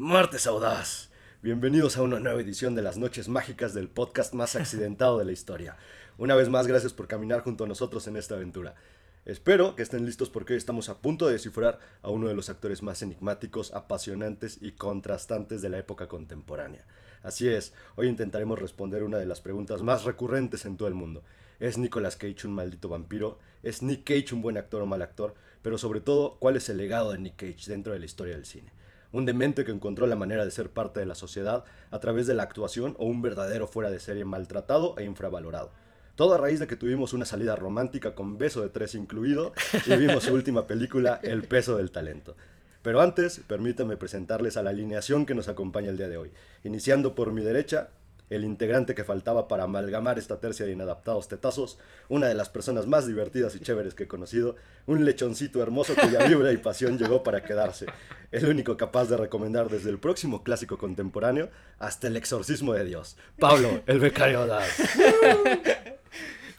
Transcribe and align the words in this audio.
Martes 0.00 0.46
Audaz. 0.46 1.10
Bienvenidos 1.42 1.96
a 1.96 2.02
una 2.02 2.20
nueva 2.20 2.40
edición 2.40 2.76
de 2.76 2.82
las 2.82 2.98
Noches 2.98 3.28
Mágicas 3.28 3.74
del 3.74 3.88
podcast 3.88 4.32
más 4.32 4.54
accidentado 4.54 5.18
de 5.18 5.24
la 5.24 5.32
historia. 5.32 5.76
Una 6.18 6.36
vez 6.36 6.48
más, 6.48 6.68
gracias 6.68 6.92
por 6.92 7.08
caminar 7.08 7.40
junto 7.40 7.64
a 7.64 7.66
nosotros 7.66 8.06
en 8.06 8.16
esta 8.16 8.36
aventura. 8.36 8.76
Espero 9.24 9.74
que 9.74 9.82
estén 9.82 10.06
listos 10.06 10.30
porque 10.30 10.52
hoy 10.52 10.56
estamos 10.56 10.88
a 10.88 10.98
punto 10.98 11.26
de 11.26 11.32
descifrar 11.32 11.80
a 12.02 12.10
uno 12.10 12.28
de 12.28 12.36
los 12.36 12.48
actores 12.48 12.80
más 12.80 13.02
enigmáticos, 13.02 13.74
apasionantes 13.74 14.58
y 14.60 14.70
contrastantes 14.70 15.62
de 15.62 15.68
la 15.68 15.78
época 15.78 16.06
contemporánea. 16.06 16.86
Así 17.24 17.48
es, 17.48 17.72
hoy 17.96 18.06
intentaremos 18.06 18.60
responder 18.60 19.02
una 19.02 19.18
de 19.18 19.26
las 19.26 19.40
preguntas 19.40 19.82
más 19.82 20.04
recurrentes 20.04 20.64
en 20.64 20.76
todo 20.76 20.86
el 20.86 20.94
mundo. 20.94 21.24
¿Es 21.58 21.76
Nicolas 21.76 22.14
Cage 22.14 22.46
un 22.46 22.52
maldito 22.52 22.88
vampiro? 22.88 23.40
¿Es 23.64 23.82
Nick 23.82 24.04
Cage 24.04 24.32
un 24.32 24.42
buen 24.42 24.58
actor 24.58 24.80
o 24.80 24.86
mal 24.86 25.02
actor? 25.02 25.34
Pero 25.60 25.76
sobre 25.76 26.00
todo, 26.00 26.36
¿cuál 26.38 26.54
es 26.54 26.68
el 26.68 26.76
legado 26.76 27.10
de 27.10 27.18
Nick 27.18 27.34
Cage 27.34 27.68
dentro 27.68 27.92
de 27.92 27.98
la 27.98 28.06
historia 28.06 28.36
del 28.36 28.46
cine? 28.46 28.77
Un 29.12 29.24
demente 29.24 29.64
que 29.64 29.72
encontró 29.72 30.06
la 30.06 30.16
manera 30.16 30.44
de 30.44 30.50
ser 30.50 30.70
parte 30.70 31.00
de 31.00 31.06
la 31.06 31.14
sociedad 31.14 31.64
a 31.90 31.98
través 31.98 32.26
de 32.26 32.34
la 32.34 32.42
actuación 32.42 32.94
o 32.98 33.06
un 33.06 33.22
verdadero 33.22 33.66
fuera 33.66 33.90
de 33.90 34.00
serie 34.00 34.24
maltratado 34.24 34.94
e 34.98 35.04
infravalorado. 35.04 35.70
Todo 36.14 36.34
a 36.34 36.38
raíz 36.38 36.58
de 36.58 36.66
que 36.66 36.76
tuvimos 36.76 37.12
una 37.12 37.24
salida 37.24 37.54
romántica 37.54 38.14
con 38.14 38.38
beso 38.38 38.62
de 38.62 38.70
tres 38.70 38.94
incluido 38.94 39.52
y 39.86 39.96
vimos 39.96 40.24
su 40.24 40.34
última 40.34 40.66
película, 40.66 41.20
El 41.22 41.44
peso 41.44 41.76
del 41.76 41.92
talento. 41.92 42.36
Pero 42.82 43.00
antes, 43.00 43.40
permítanme 43.46 43.96
presentarles 43.96 44.56
a 44.56 44.62
la 44.62 44.70
alineación 44.70 45.26
que 45.26 45.34
nos 45.34 45.48
acompaña 45.48 45.90
el 45.90 45.96
día 45.96 46.08
de 46.08 46.16
hoy. 46.16 46.32
Iniciando 46.64 47.14
por 47.14 47.32
mi 47.32 47.42
derecha, 47.42 47.90
el 48.30 48.44
integrante 48.44 48.94
que 48.94 49.04
faltaba 49.04 49.48
para 49.48 49.64
amalgamar 49.64 50.18
esta 50.18 50.40
tercia 50.40 50.66
de 50.66 50.72
inadaptados 50.72 51.28
tetazos, 51.28 51.78
una 52.08 52.26
de 52.26 52.34
las 52.34 52.48
personas 52.48 52.86
más 52.86 53.06
divertidas 53.06 53.54
y 53.54 53.60
chéveres 53.60 53.94
que 53.94 54.04
he 54.04 54.08
conocido, 54.08 54.56
un 54.86 55.04
lechoncito 55.04 55.62
hermoso 55.62 55.94
cuya 55.94 56.26
vibra 56.26 56.52
y 56.52 56.58
pasión 56.58 56.98
llegó 56.98 57.22
para 57.22 57.42
quedarse, 57.42 57.86
el 58.30 58.46
único 58.46 58.76
capaz 58.76 59.06
de 59.06 59.16
recomendar 59.16 59.68
desde 59.68 59.90
el 59.90 59.98
próximo 59.98 60.42
clásico 60.42 60.78
contemporáneo 60.78 61.50
hasta 61.78 62.08
el 62.08 62.16
exorcismo 62.16 62.74
de 62.74 62.84
Dios, 62.84 63.16
Pablo, 63.38 63.82
el 63.86 64.00
becario 64.00 64.46
Das. 64.46 64.82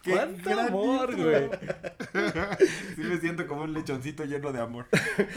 ¡Cuánto 0.03 0.59
amor, 0.59 1.15
güey! 1.15 1.49
sí 2.95 3.01
me 3.01 3.19
siento 3.19 3.47
como 3.47 3.63
un 3.63 3.73
lechoncito 3.73 4.23
lleno 4.25 4.51
de 4.51 4.59
amor. 4.59 4.85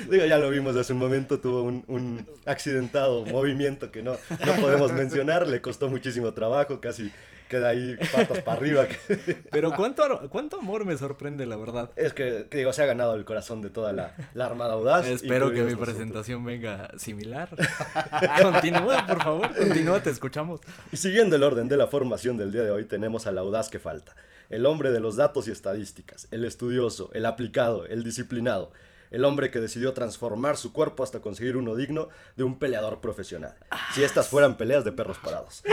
Digo, 0.08 0.24
ya 0.24 0.38
lo 0.38 0.50
vimos 0.50 0.76
hace 0.76 0.92
un 0.92 0.98
momento, 0.98 1.40
tuvo 1.40 1.62
un, 1.62 1.84
un 1.88 2.26
accidentado 2.46 3.24
movimiento 3.26 3.90
que 3.90 4.02
no, 4.02 4.16
no 4.46 4.52
podemos 4.60 4.92
mencionar, 4.92 5.46
le 5.48 5.60
costó 5.60 5.88
muchísimo 5.88 6.32
trabajo, 6.32 6.80
casi 6.80 7.10
queda 7.52 7.68
ahí 7.68 7.96
patas 8.10 8.40
para 8.40 8.56
arriba. 8.56 8.86
Pero 9.50 9.72
cuánto, 9.76 10.28
cuánto 10.30 10.58
amor 10.58 10.86
me 10.86 10.96
sorprende, 10.96 11.44
la 11.44 11.56
verdad. 11.56 11.90
Es 11.96 12.14
que, 12.14 12.46
que, 12.50 12.58
digo, 12.58 12.72
se 12.72 12.82
ha 12.82 12.86
ganado 12.86 13.14
el 13.14 13.26
corazón 13.26 13.60
de 13.60 13.68
toda 13.68 13.92
la, 13.92 14.14
la 14.32 14.46
Armada 14.46 14.72
Audaz. 14.72 15.06
Espero 15.06 15.52
que 15.52 15.62
mi 15.62 15.76
presentación 15.76 16.44
venga 16.44 16.90
similar. 16.96 17.50
continúa, 18.42 19.06
por 19.06 19.22
favor, 19.22 19.54
continúa, 19.54 20.02
te 20.02 20.08
escuchamos. 20.08 20.60
Y 20.90 20.96
siguiendo 20.96 21.36
el 21.36 21.42
orden 21.42 21.68
de 21.68 21.76
la 21.76 21.86
formación 21.88 22.38
del 22.38 22.52
día 22.52 22.62
de 22.62 22.70
hoy, 22.70 22.86
tenemos 22.86 23.26
al 23.26 23.36
Audaz 23.36 23.68
que 23.68 23.78
falta. 23.78 24.14
El 24.52 24.66
hombre 24.66 24.92
de 24.92 25.00
los 25.00 25.16
datos 25.16 25.48
y 25.48 25.50
estadísticas, 25.50 26.28
el 26.30 26.44
estudioso, 26.44 27.08
el 27.14 27.24
aplicado, 27.24 27.86
el 27.86 28.04
disciplinado, 28.04 28.70
el 29.10 29.24
hombre 29.24 29.50
que 29.50 29.60
decidió 29.60 29.94
transformar 29.94 30.58
su 30.58 30.74
cuerpo 30.74 31.02
hasta 31.02 31.20
conseguir 31.20 31.56
uno 31.56 31.74
digno 31.74 32.10
de 32.36 32.44
un 32.44 32.58
peleador 32.58 33.00
profesional. 33.00 33.54
Si 33.94 34.04
estas 34.04 34.28
fueran 34.28 34.58
peleas 34.58 34.84
de 34.84 34.92
perros 34.92 35.16
parados. 35.16 35.62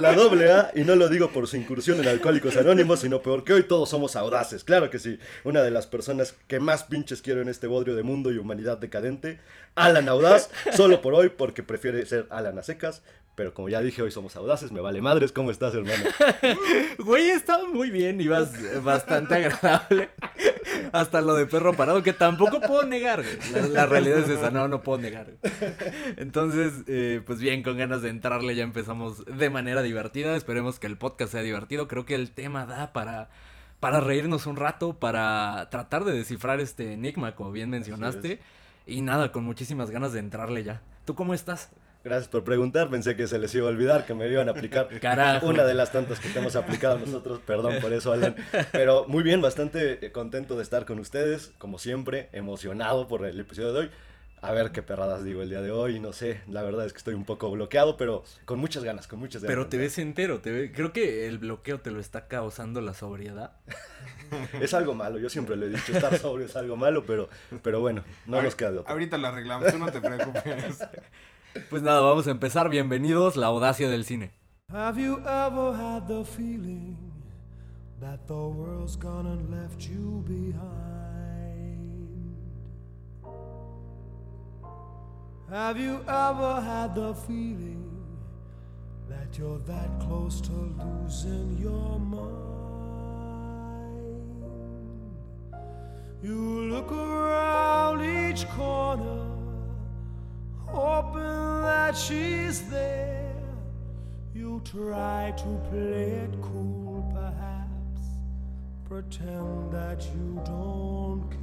La 0.00 0.12
doble 0.14 0.52
A, 0.52 0.70
y 0.76 0.82
no 0.84 0.94
lo 0.94 1.08
digo 1.08 1.32
por 1.32 1.48
su 1.48 1.56
incursión 1.56 1.98
en 1.98 2.06
Alcohólicos 2.06 2.56
Anónimos, 2.56 3.00
sino 3.00 3.20
porque 3.20 3.52
hoy 3.52 3.64
todos 3.64 3.88
somos 3.88 4.14
audaces. 4.14 4.62
Claro 4.62 4.90
que 4.90 5.00
sí. 5.00 5.18
Una 5.42 5.62
de 5.62 5.72
las 5.72 5.88
personas 5.88 6.36
que 6.46 6.60
más 6.60 6.84
pinches 6.84 7.20
quiero 7.20 7.42
en 7.42 7.48
este 7.48 7.66
bodrio 7.66 7.96
de 7.96 8.04
mundo 8.04 8.30
y 8.30 8.38
humanidad 8.38 8.78
decadente, 8.78 9.40
Alan 9.74 10.08
Audaz, 10.08 10.50
solo 10.76 11.02
por 11.02 11.14
hoy 11.14 11.30
porque 11.30 11.64
prefiere 11.64 12.06
ser 12.06 12.28
Alan 12.30 12.60
a 12.60 12.62
secas, 12.62 13.02
pero 13.36 13.52
como 13.52 13.68
ya 13.68 13.82
dije, 13.82 14.00
hoy 14.00 14.10
somos 14.10 14.34
audaces, 14.34 14.72
me 14.72 14.80
vale 14.80 15.02
madres. 15.02 15.30
¿Cómo 15.30 15.50
estás, 15.50 15.74
hermano? 15.74 16.04
Güey, 16.98 17.28
estaba 17.28 17.68
muy 17.68 17.90
bien, 17.90 18.18
ibas 18.18 18.50
bastante 18.82 19.34
agradable. 19.34 20.08
Hasta 20.92 21.20
lo 21.20 21.34
de 21.34 21.44
perro 21.44 21.74
parado, 21.74 22.02
que 22.02 22.14
tampoco 22.14 22.62
puedo 22.62 22.84
negar. 22.84 23.22
La, 23.70 23.84
realidad 23.84 24.20
es 24.20 24.30
esa, 24.30 24.50
no, 24.50 24.68
no 24.68 24.80
puedo 24.80 24.98
negar. 24.98 25.32
Entonces, 26.16 26.72
eh, 26.86 27.20
pues 27.26 27.38
bien, 27.38 27.62
con 27.62 27.76
ganas 27.76 28.00
de 28.00 28.08
entrarle 28.08 28.54
ya 28.54 28.64
empezamos 28.64 29.24
de 29.26 29.50
manera 29.50 29.82
divertida. 29.82 30.34
Esperemos 30.34 30.78
que 30.78 30.86
el 30.86 30.96
podcast 30.96 31.32
sea 31.32 31.42
divertido. 31.42 31.88
Creo 31.88 32.06
que 32.06 32.14
el 32.14 32.30
tema 32.30 32.64
da 32.64 32.94
para, 32.94 33.28
para 33.80 34.00
reírnos 34.00 34.46
un 34.46 34.56
rato, 34.56 34.94
para 34.98 35.68
tratar 35.70 36.04
de 36.04 36.12
descifrar 36.12 36.60
este 36.60 36.94
enigma, 36.94 37.34
como 37.34 37.52
bien 37.52 37.68
mencionaste. 37.68 38.40
Y 38.86 39.02
nada, 39.02 39.30
con 39.30 39.44
muchísimas 39.44 39.90
ganas 39.90 40.14
de 40.14 40.20
entrarle 40.20 40.64
ya. 40.64 40.80
¿Tú 41.04 41.14
cómo 41.14 41.34
estás? 41.34 41.70
Gracias 42.06 42.28
por 42.28 42.44
preguntar, 42.44 42.88
pensé 42.88 43.16
que 43.16 43.26
se 43.26 43.36
les 43.36 43.52
iba 43.56 43.66
a 43.66 43.70
olvidar, 43.70 44.06
que 44.06 44.14
me 44.14 44.28
iban 44.28 44.46
a 44.46 44.52
aplicar 44.52 44.88
una 45.42 45.64
de 45.64 45.74
las 45.74 45.90
tantas 45.90 46.20
que 46.20 46.28
te 46.28 46.38
hemos 46.38 46.54
aplicado 46.54 47.00
nosotros, 47.00 47.40
perdón 47.44 47.80
por 47.80 47.92
eso, 47.92 48.12
Alan. 48.12 48.36
Pero 48.70 49.06
muy 49.08 49.24
bien, 49.24 49.42
bastante 49.42 50.12
contento 50.12 50.56
de 50.56 50.62
estar 50.62 50.86
con 50.86 51.00
ustedes, 51.00 51.52
como 51.58 51.80
siempre, 51.80 52.28
emocionado 52.30 53.08
por 53.08 53.26
el 53.26 53.40
episodio 53.40 53.72
de 53.72 53.80
hoy. 53.80 53.90
A 54.40 54.52
ver 54.52 54.70
qué 54.70 54.82
perradas 54.82 55.24
digo 55.24 55.42
el 55.42 55.48
día 55.48 55.62
de 55.62 55.72
hoy, 55.72 55.98
no 55.98 56.12
sé, 56.12 56.42
la 56.46 56.62
verdad 56.62 56.86
es 56.86 56.92
que 56.92 56.98
estoy 56.98 57.14
un 57.14 57.24
poco 57.24 57.50
bloqueado, 57.50 57.96
pero 57.96 58.22
con 58.44 58.60
muchas 58.60 58.84
ganas, 58.84 59.08
con 59.08 59.18
muchas 59.18 59.42
ganas. 59.42 59.52
Pero 59.56 59.66
te 59.66 59.76
ves 59.76 59.98
entero, 59.98 60.38
te 60.38 60.70
creo 60.70 60.92
que 60.92 61.26
el 61.26 61.38
bloqueo 61.38 61.80
te 61.80 61.90
lo 61.90 61.98
está 61.98 62.28
causando 62.28 62.80
la 62.80 62.94
sobriedad. 62.94 63.50
es 64.60 64.74
algo 64.74 64.94
malo, 64.94 65.18
yo 65.18 65.28
siempre 65.28 65.56
le 65.56 65.66
he 65.66 65.68
dicho, 65.70 65.92
estar 65.92 66.16
sobrio 66.18 66.46
es 66.46 66.54
algo 66.54 66.76
malo, 66.76 67.04
pero, 67.04 67.28
pero 67.64 67.80
bueno, 67.80 68.04
no 68.26 68.40
nos 68.42 68.54
queda 68.54 68.70
de 68.70 68.78
otro. 68.78 68.92
Ahorita 68.92 69.18
lo 69.18 69.26
arreglamos, 69.26 69.72
tú 69.72 69.78
no 69.78 69.90
te 69.90 70.00
preocupes. 70.00 70.86
Pues 71.70 71.82
nada, 71.82 72.00
vamos 72.00 72.26
a 72.26 72.30
empezar. 72.30 72.68
Bienvenidos, 72.68 73.36
la 73.36 73.46
audacia 73.46 73.88
del 73.88 74.04
cine. 74.04 74.32
Have 74.72 75.00
you 75.00 75.18
ever 75.20 75.72
had 75.72 76.06
the 76.08 76.24
feeling 76.24 76.96
that 78.00 78.26
the 78.26 78.34
world's 78.34 78.96
gone 78.96 79.26
and 79.26 79.50
left 79.50 79.88
you 79.88 80.22
behind? 80.26 80.66
Have 85.50 85.78
you 85.78 86.00
ever 86.08 86.60
had 86.60 86.94
the 86.94 87.14
feeling 87.14 87.84
that 89.08 89.38
you're 89.38 89.60
that 89.66 89.88
close 90.00 90.40
to 90.42 90.52
losing 90.52 91.56
your 91.58 91.98
mind? 92.00 92.56
You 96.22 96.68
look 96.70 96.90
around 96.90 98.00
that 101.96 102.02
she's 102.02 102.62
there. 102.70 103.34
You 104.34 104.60
try 104.64 105.32
to 105.36 105.60
play 105.70 106.20
it 106.24 106.40
cool, 106.42 107.04
perhaps, 107.14 108.02
pretend 108.88 109.72
that 109.72 110.02
you 110.14 110.40
don't 110.44 111.28
care. 111.30 111.42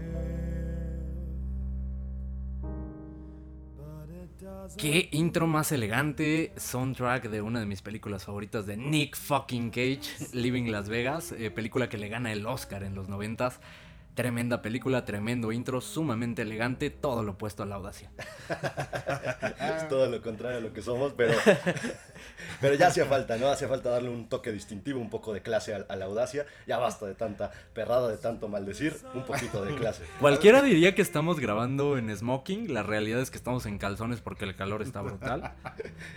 Qué 4.77 5.09
intro 5.11 5.47
más 5.47 5.71
elegante, 5.71 6.53
soundtrack 6.57 7.29
de 7.29 7.41
una 7.41 7.59
de 7.59 7.65
mis 7.65 7.81
películas 7.81 8.25
favoritas 8.25 8.65
de 8.65 8.77
Nick 8.77 9.15
fucking 9.15 9.71
Cage, 9.71 10.33
Living 10.33 10.71
Las 10.71 10.89
Vegas, 10.89 11.31
eh, 11.31 11.49
película 11.51 11.89
que 11.89 11.97
le 11.97 12.09
gana 12.09 12.31
el 12.31 12.45
Oscar 12.45 12.83
en 12.83 12.95
los 12.95 13.09
noventas. 13.09 13.59
Tremenda 14.15 14.61
película, 14.61 15.05
tremendo 15.05 15.51
intro, 15.51 15.81
sumamente 15.81 16.43
elegante, 16.43 16.91
todo 16.91 17.23
lo 17.23 17.31
opuesto 17.31 17.63
a 17.63 17.65
la 17.65 17.75
audacia. 17.75 18.11
es 19.77 19.87
todo 19.89 20.07
lo 20.07 20.21
contrario 20.21 20.59
a 20.59 20.61
lo 20.61 20.71
que 20.71 20.83
somos, 20.83 21.13
pero, 21.17 21.33
pero 22.61 22.75
ya 22.75 22.87
hacía 22.87 23.05
falta, 23.05 23.37
¿no? 23.37 23.47
Hacía 23.47 23.67
falta 23.67 23.89
darle 23.89 24.09
un 24.09 24.29
toque 24.29 24.51
distintivo, 24.51 24.99
un 24.99 25.09
poco 25.09 25.33
de 25.33 25.41
clase 25.41 25.73
a, 25.73 25.95
la 25.95 26.05
audacia. 26.05 26.45
Ya 26.67 26.77
basta 26.77 27.07
de 27.07 27.15
tanta 27.15 27.49
perrada, 27.73 28.07
de 28.07 28.17
tanto 28.17 28.47
maldecir, 28.47 28.95
un 29.15 29.23
poquito 29.23 29.65
de 29.65 29.73
clase. 29.73 30.03
Cualquiera 30.19 30.61
diría 30.61 30.93
que 30.93 31.01
estamos 31.01 31.39
grabando 31.39 31.97
en 31.97 32.15
smoking, 32.15 32.71
la 32.71 32.83
realidad 32.83 33.19
es 33.19 33.31
que 33.31 33.37
estamos 33.37 33.65
en 33.65 33.79
calzones 33.79 34.21
porque 34.21 34.45
el 34.45 34.55
calor 34.55 34.83
está 34.83 35.01
brutal. 35.01 35.53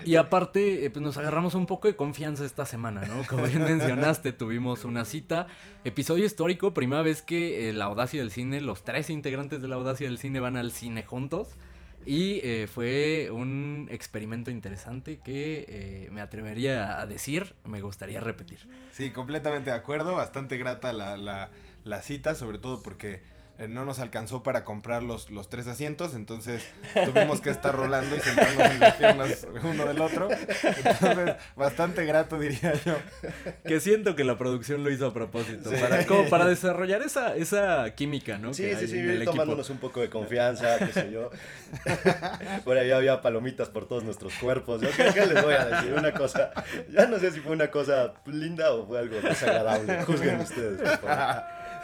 Y 0.05 0.17
aparte, 0.17 0.85
eh, 0.85 0.91
pues 0.91 1.03
nos 1.03 1.17
agarramos 1.17 1.55
un 1.55 1.65
poco 1.65 1.89
de 1.89 1.97
confianza 1.97 2.45
esta 2.45 2.67
semana, 2.67 3.07
¿no? 3.07 3.27
Como 3.27 3.45
bien 3.45 3.63
mencionaste, 3.65 4.33
tuvimos 4.33 4.85
una 4.85 5.07
cita, 5.07 5.47
episodio 5.85 6.27
histórico, 6.27 6.75
primera 6.75 7.01
vez 7.01 7.23
que 7.23 7.73
la 7.73 7.86
Audacia 7.87 8.21
del 8.21 8.31
Cine, 8.31 8.61
los 8.61 8.85
tres 8.85 9.11
integrantes 9.11 9.63
de 9.63 9.69
la 9.69 9.77
Audacia 9.77 10.07
del 10.07 10.19
Cine 10.19 10.41
van 10.41 10.57
al 10.57 10.73
cine 10.73 11.03
juntos. 11.05 11.57
Y 12.05 12.41
eh, 12.45 12.69
fue 12.73 13.31
un 13.33 13.89
experimento 13.91 14.53
interesante 14.53 15.19
que 15.19 15.65
eh, 15.69 16.09
me 16.13 16.21
atrevería 16.21 17.01
a 17.01 17.07
decir, 17.07 17.55
me 17.65 17.81
gustaría 17.81 18.21
repetir. 18.21 18.61
Sí, 18.93 19.11
completamente 19.11 19.71
de 19.71 19.77
acuerdo, 19.77 20.15
bastante 20.15 20.57
grata 20.57 20.93
la, 20.93 21.17
la, 21.17 21.51
la 21.83 22.03
cita, 22.03 22.37
sobre 22.37 22.59
todo 22.59 22.81
porque 22.81 23.23
eh, 23.59 23.69
no 23.69 23.85
nos 23.85 23.99
alcanzó 23.99 24.43
para 24.43 24.65
comprar 24.65 25.03
los, 25.03 25.31
los 25.31 25.49
tres 25.49 25.67
asientos, 25.67 26.15
entonces 26.15 26.67
tuvimos 26.95 27.41
que 27.41 27.51
estar 27.51 27.75
rolando 27.75 28.15
y 28.17 28.21
sentarnos 28.21 28.71
en 28.71 28.81
las 28.81 28.95
piernas 28.97 29.47
uno 29.65 29.87
del 29.87 30.01
otro. 30.01 30.29
Entonces, 30.31 31.37
bastante 31.57 32.05
grato 32.05 32.39
diría 32.39 32.75
yo. 32.85 32.97
Que 33.65 33.81
siento 33.81 34.15
que 34.15 34.25
la 34.25 34.37
producción 34.39 34.85
lo 34.85 34.91
hizo 34.91 35.07
a 35.07 35.13
propósito, 35.15 35.71
Sí. 35.71 35.77
para, 35.81 36.05
como 36.07 36.29
para 36.29 36.45
desarrollar 36.47 37.03
esa, 37.03 37.35
esa 37.37 37.95
química, 37.95 38.39
¿no? 38.39 38.53
Sí, 38.55 38.63
que 38.65 38.75
sí, 38.77 38.81
hay 38.83 38.89
sí, 38.89 38.99
en 38.99 39.05
el 39.05 39.11
ir 39.11 39.17
equipo. 39.17 39.33
tomándonos 39.33 39.71
un 39.71 39.79
poco 39.79 40.01
de 40.01 40.11
confianza, 40.11 40.79
qué 40.79 40.93
sé 40.93 41.11
yo. 41.11 41.31
Por 42.65 42.79
ahí 42.79 42.91
había 42.91 43.21
palomitas 43.23 43.69
por 43.69 43.87
todos 43.89 44.05
nuestros 44.05 44.35
cuerpos. 44.35 44.81
Yo 44.81 44.91
creo 44.91 45.13
que 45.15 45.27
les 45.27 45.43
voy 45.43 45.55
a 45.55 45.65
decir 45.67 45.95
una 45.95 46.13
cosa. 46.13 46.51
Ya 46.91 47.07
no 47.07 47.19
sé 47.19 47.31
si 47.33 47.41
fue 47.41 47.53
una 47.53 47.71
cosa 47.71 48.15
linda 48.27 48.73
o 48.73 48.87
fue 48.87 48.99
algo 48.99 49.21
desagradable. 49.21 50.03
Juzguen 50.05 50.41
ustedes, 50.41 50.81
por 50.99 50.99
favor. 51.11 51.43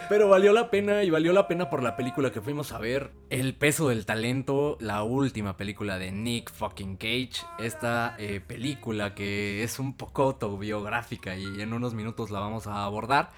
Pero 0.08 0.28
valió 0.28 0.52
la 0.52 0.70
pena 0.70 1.02
y 1.02 1.10
valió 1.10 1.32
la 1.32 1.48
pena 1.48 1.70
por 1.70 1.82
la 1.82 1.96
película 1.96 2.30
que 2.30 2.40
fuimos 2.40 2.72
a 2.72 2.78
ver. 2.78 3.12
El 3.30 3.54
peso 3.54 3.88
del 3.88 4.04
talento, 4.04 4.76
la 4.80 5.02
última 5.02 5.56
película 5.56 5.98
de 5.98 6.12
Nick 6.12 6.52
fucking 6.52 6.96
Cage. 6.96 7.44
Esta 7.58 8.14
eh, 8.18 8.40
película 8.40 9.14
que 9.14 9.62
es 9.62 9.78
un 9.78 9.96
poco 9.96 10.22
autobiográfica 10.24 11.36
y 11.36 11.60
en 11.60 11.72
unos 11.72 11.94
minutos 11.94 12.30
la 12.30 12.40
vamos 12.40 12.66
a 12.66 12.84
abordar. 12.84 13.30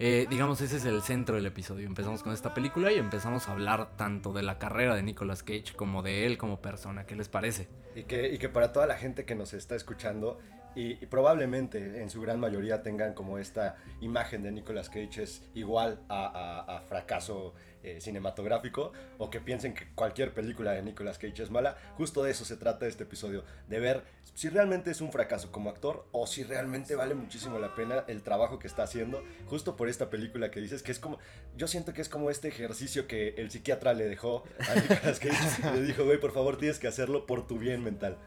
Eh, 0.00 0.26
digamos, 0.30 0.60
ese 0.60 0.76
es 0.76 0.84
el 0.84 1.02
centro 1.02 1.36
del 1.36 1.46
episodio. 1.46 1.86
Empezamos 1.86 2.22
con 2.22 2.32
esta 2.32 2.54
película 2.54 2.92
y 2.92 2.98
empezamos 2.98 3.48
a 3.48 3.52
hablar 3.52 3.96
tanto 3.96 4.32
de 4.32 4.42
la 4.42 4.58
carrera 4.58 4.94
de 4.94 5.02
Nicolas 5.02 5.42
Cage 5.42 5.74
como 5.74 6.02
de 6.02 6.26
él 6.26 6.38
como 6.38 6.60
persona. 6.60 7.04
¿Qué 7.04 7.16
les 7.16 7.28
parece? 7.28 7.68
Y 7.96 8.04
que, 8.04 8.32
y 8.32 8.38
que 8.38 8.48
para 8.48 8.72
toda 8.72 8.86
la 8.86 8.96
gente 8.96 9.24
que 9.24 9.34
nos 9.34 9.54
está 9.54 9.74
escuchando 9.74 10.38
y, 10.78 10.94
probablemente 11.06 12.02
en 12.02 12.08
su 12.08 12.20
gran 12.20 12.38
mayoría 12.38 12.82
tengan 12.82 13.12
como 13.12 13.38
esta 13.38 13.76
imagen 14.00 14.42
de 14.42 14.52
Nicolas 14.52 14.88
Cage 14.88 15.22
es 15.22 15.42
igual 15.54 16.00
a 16.08 16.82
fracaso 16.88 17.54
eh, 17.84 18.00
cinematográfico 18.00 18.92
o 19.18 19.30
que 19.30 19.40
piensen 19.40 19.72
que 19.72 19.86
cualquier 19.94 20.34
película 20.34 20.72
de 20.72 20.82
Nicolas 20.82 21.16
Cage 21.16 21.44
es 21.44 21.50
mala, 21.50 21.76
justo 21.96 22.24
de 22.24 22.32
eso 22.32 22.44
se 22.44 22.56
trata 22.56 22.88
este 22.88 23.04
episodio, 23.04 23.44
de 23.68 23.78
ver 23.78 24.02
si 24.34 24.48
realmente 24.48 24.90
es 24.90 25.00
un 25.00 25.12
fracaso 25.12 25.52
como 25.52 25.70
actor 25.70 26.04
o 26.10 26.26
si 26.26 26.42
realmente 26.42 26.96
vale 26.96 27.14
muchísimo 27.14 27.60
la 27.60 27.76
pena 27.76 28.04
el 28.08 28.24
trabajo 28.24 28.58
que 28.58 28.66
está 28.66 28.82
haciendo, 28.82 29.22
justo 29.46 29.76
por 29.76 29.88
esta 29.88 30.10
película 30.10 30.50
que 30.50 30.60
dices 30.60 30.82
que 30.82 30.90
es 30.90 30.98
como, 30.98 31.18
yo 31.56 31.68
siento 31.68 31.92
que 31.92 32.02
es 32.02 32.08
como 32.08 32.30
este 32.30 32.48
ejercicio 32.48 33.06
que 33.06 33.34
el 33.38 33.48
psiquiatra 33.48 33.94
le 33.94 34.08
dejó 34.08 34.42
a 34.68 34.74
Nicolas 34.74 35.20
Cage, 35.20 35.72
le 35.74 35.82
dijo, 35.82 36.04
güey, 36.04 36.18
por 36.18 36.32
favor 36.32 36.58
tienes 36.58 36.80
que 36.80 36.88
hacerlo 36.88 37.26
por 37.26 37.46
tu 37.46 37.58
bien 37.58 37.84
mental. 37.84 38.18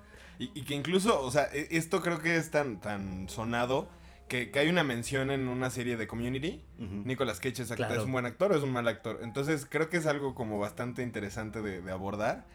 Y, 0.42 0.52
y 0.60 0.64
que 0.64 0.74
incluso, 0.76 1.22
o 1.22 1.30
sea, 1.32 1.50
e- 1.54 1.68
esto 1.72 2.02
creo 2.02 2.20
que 2.20 2.36
es 2.36 2.50
tan, 2.52 2.82
tan 2.82 3.30
sonado 3.30 3.88
que, 4.28 4.50
que 4.50 4.60
hay 4.60 4.70
una 4.70 4.84
mención 4.84 5.30
en 5.30 5.48
una 5.48 5.70
serie 5.70 5.98
de 5.98 6.08
Community. 6.08 6.64
Ujú. 6.80 7.04
Nicolas 7.06 7.40
Cage 7.40 7.62
es, 7.64 7.72
Claro. 7.72 7.94
es 7.96 8.04
un 8.06 8.12
buen 8.12 8.26
actor 8.26 8.52
o 8.52 8.56
es 8.58 8.64
un 8.64 8.72
mal 8.72 8.88
actor. 8.88 9.20
Entonces 9.22 9.68
creo 9.70 9.90
que 9.90 9.98
es 9.98 10.06
algo 10.08 10.34
como 10.34 10.58
bastante 10.58 11.04
interesante 11.04 11.62
de, 11.62 11.82
de 11.82 11.92
abordar. 11.92 12.46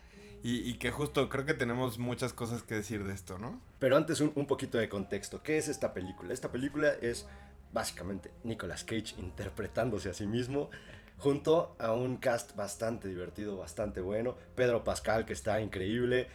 Y, 0.43 0.69
y 0.69 0.75
que 0.75 0.91
justo 0.91 1.29
creo 1.29 1.44
que 1.44 1.55
tenemos 1.55 1.99
muchas 1.99 2.33
cosas 2.33 2.62
que 2.62 2.75
decir 2.77 3.05
de 3.05 3.15
esto, 3.15 3.38
¿no? 3.38 3.61
Pero 3.79 3.97
antes 3.97 4.21
un, 4.21 4.33
un 4.35 4.47
poquito 4.47 4.79
de 4.79 4.88
contexto. 4.88 5.43
¿Qué 5.43 5.56
es 5.59 5.69
esta 5.69 5.93
película? 5.94 6.33
Esta 6.33 6.50
película 6.53 6.93
es 7.00 7.27
básicamente 7.73 8.31
Nicolas 8.44 8.85
Cage 8.85 9.15
interpretándose 9.19 10.09
a 10.11 10.15
sí 10.15 10.27
mismo 10.27 10.71
junto 11.19 11.75
a 11.79 11.93
un 11.93 12.17
cast 12.19 12.55
bastante 12.56 13.09
divertido, 13.09 13.56
bastante 13.56 14.00
bueno. 14.00 14.37
Pedro 14.55 14.85
Pascal, 14.85 15.25
que 15.25 15.33
está 15.33 15.61
increíble. 15.61 16.29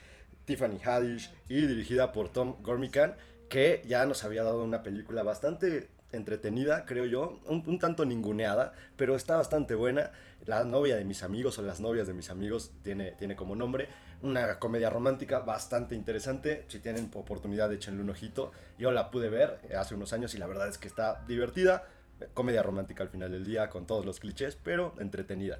Tiffany 0.51 0.79
Haddish 0.83 1.31
y 1.47 1.65
dirigida 1.65 2.11
por 2.11 2.27
Tom 2.27 2.57
Gormican, 2.61 3.15
que 3.47 3.81
ya 3.87 4.05
nos 4.05 4.25
había 4.25 4.43
dado 4.43 4.65
una 4.65 4.83
película 4.83 5.23
bastante 5.23 5.87
entretenida, 6.11 6.85
creo 6.85 7.05
yo, 7.05 7.39
un, 7.45 7.63
un 7.65 7.79
tanto 7.79 8.03
ninguneada, 8.03 8.73
pero 8.97 9.15
está 9.15 9.37
bastante 9.37 9.75
buena. 9.75 10.11
La 10.45 10.65
novia 10.65 10.97
de 10.97 11.05
mis 11.05 11.23
amigos 11.23 11.57
o 11.57 11.61
las 11.61 11.79
novias 11.79 12.05
de 12.05 12.13
mis 12.13 12.29
amigos 12.29 12.71
tiene, 12.83 13.11
tiene 13.11 13.37
como 13.37 13.55
nombre. 13.55 13.87
Una 14.23 14.59
comedia 14.59 14.89
romántica 14.89 15.39
bastante 15.39 15.95
interesante. 15.95 16.65
Si 16.67 16.79
tienen 16.79 17.09
oportunidad, 17.13 17.71
échenle 17.71 18.01
un 18.01 18.09
ojito. 18.09 18.51
Yo 18.77 18.91
la 18.91 19.09
pude 19.09 19.29
ver 19.29 19.61
hace 19.79 19.95
unos 19.95 20.11
años 20.11 20.35
y 20.35 20.37
la 20.37 20.47
verdad 20.47 20.67
es 20.67 20.77
que 20.77 20.89
está 20.89 21.23
divertida. 21.29 21.87
Comedia 22.33 22.61
romántica 22.61 23.03
al 23.03 23.09
final 23.09 23.31
del 23.31 23.45
día 23.45 23.69
con 23.69 23.87
todos 23.87 24.05
los 24.05 24.19
clichés, 24.19 24.57
pero 24.61 24.95
entretenida. 24.99 25.59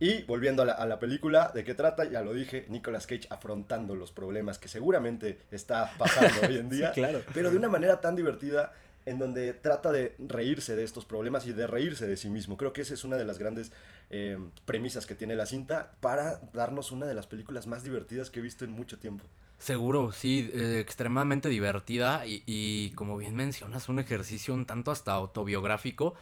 Y 0.00 0.22
volviendo 0.22 0.62
a 0.62 0.64
la, 0.64 0.72
a 0.72 0.86
la 0.86 0.98
película, 0.98 1.52
¿de 1.54 1.62
qué 1.62 1.74
trata? 1.74 2.04
Ya 2.10 2.22
lo 2.22 2.32
dije, 2.32 2.64
Nicolas 2.68 3.06
Cage 3.06 3.26
afrontando 3.30 3.94
los 3.94 4.10
problemas 4.12 4.58
que 4.58 4.66
seguramente 4.68 5.38
está 5.50 5.92
pasando 5.98 6.34
hoy 6.48 6.56
en 6.56 6.70
día, 6.70 6.88
Sí, 6.94 7.00
claro. 7.02 7.22
pero 7.34 7.50
de 7.50 7.56
una 7.58 7.68
manera 7.68 8.00
tan 8.00 8.16
divertida 8.16 8.72
en 9.06 9.18
donde 9.18 9.52
trata 9.54 9.92
de 9.92 10.14
reírse 10.18 10.74
de 10.76 10.84
estos 10.84 11.04
problemas 11.04 11.46
y 11.46 11.52
de 11.52 11.66
reírse 11.66 12.06
de 12.06 12.16
sí 12.16 12.28
mismo. 12.30 12.56
Creo 12.56 12.72
que 12.72 12.80
esa 12.82 12.94
es 12.94 13.04
una 13.04 13.16
de 13.16 13.24
las 13.24 13.38
grandes 13.38 13.72
eh, 14.10 14.38
premisas 14.64 15.06
que 15.06 15.14
tiene 15.14 15.34
la 15.36 15.46
cinta 15.46 15.92
para 16.00 16.40
darnos 16.52 16.92
una 16.92 17.06
de 17.06 17.14
las 17.14 17.26
películas 17.26 17.66
más 17.66 17.82
divertidas 17.84 18.30
que 18.30 18.40
he 18.40 18.42
visto 18.42 18.64
en 18.64 18.72
mucho 18.72 18.98
tiempo. 18.98 19.24
Seguro, 19.58 20.12
sí, 20.12 20.50
eh, 20.54 20.78
extremadamente 20.80 21.48
divertida 21.50 22.24
y, 22.26 22.42
y 22.46 22.90
como 22.92 23.18
bien 23.18 23.36
mencionas, 23.36 23.88
un 23.90 23.98
ejercicio 23.98 24.54
un 24.54 24.64
tanto 24.64 24.90
hasta 24.90 25.12
autobiográfico. 25.12 26.14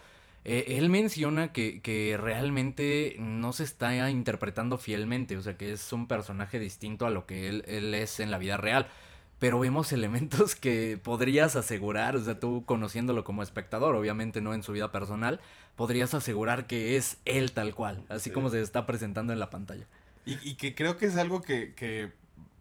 Eh, 0.44 0.76
él 0.78 0.88
menciona 0.88 1.52
que, 1.52 1.80
que 1.82 2.16
realmente 2.18 3.16
no 3.18 3.52
se 3.52 3.64
está 3.64 4.08
interpretando 4.10 4.78
fielmente, 4.78 5.36
o 5.36 5.42
sea 5.42 5.56
que 5.56 5.72
es 5.72 5.92
un 5.92 6.06
personaje 6.06 6.58
distinto 6.58 7.06
a 7.06 7.10
lo 7.10 7.26
que 7.26 7.48
él, 7.48 7.64
él 7.66 7.92
es 7.94 8.20
en 8.20 8.30
la 8.30 8.38
vida 8.38 8.56
real. 8.56 8.88
Pero 9.38 9.58
vemos 9.60 9.92
elementos 9.92 10.54
que 10.54 10.98
podrías 11.02 11.54
asegurar, 11.56 12.16
o 12.16 12.24
sea, 12.24 12.40
tú 12.40 12.64
conociéndolo 12.64 13.24
como 13.24 13.42
espectador, 13.42 13.94
obviamente 13.94 14.40
no 14.40 14.54
en 14.54 14.62
su 14.62 14.72
vida 14.72 14.90
personal, 14.90 15.40
podrías 15.76 16.14
asegurar 16.14 16.66
que 16.66 16.96
es 16.96 17.18
él 17.24 17.52
tal 17.52 17.74
cual, 17.74 18.04
así 18.08 18.30
Sí. 18.30 18.34
como 18.34 18.50
se 18.50 18.60
está 18.62 18.86
presentando 18.86 19.32
en 19.32 19.38
la 19.38 19.50
pantalla. 19.50 19.86
Y, 20.26 20.36
y 20.48 20.54
que 20.54 20.74
creo 20.74 20.96
que 20.96 21.06
es 21.06 21.16
algo 21.16 21.40
que, 21.42 21.74
que 21.74 22.10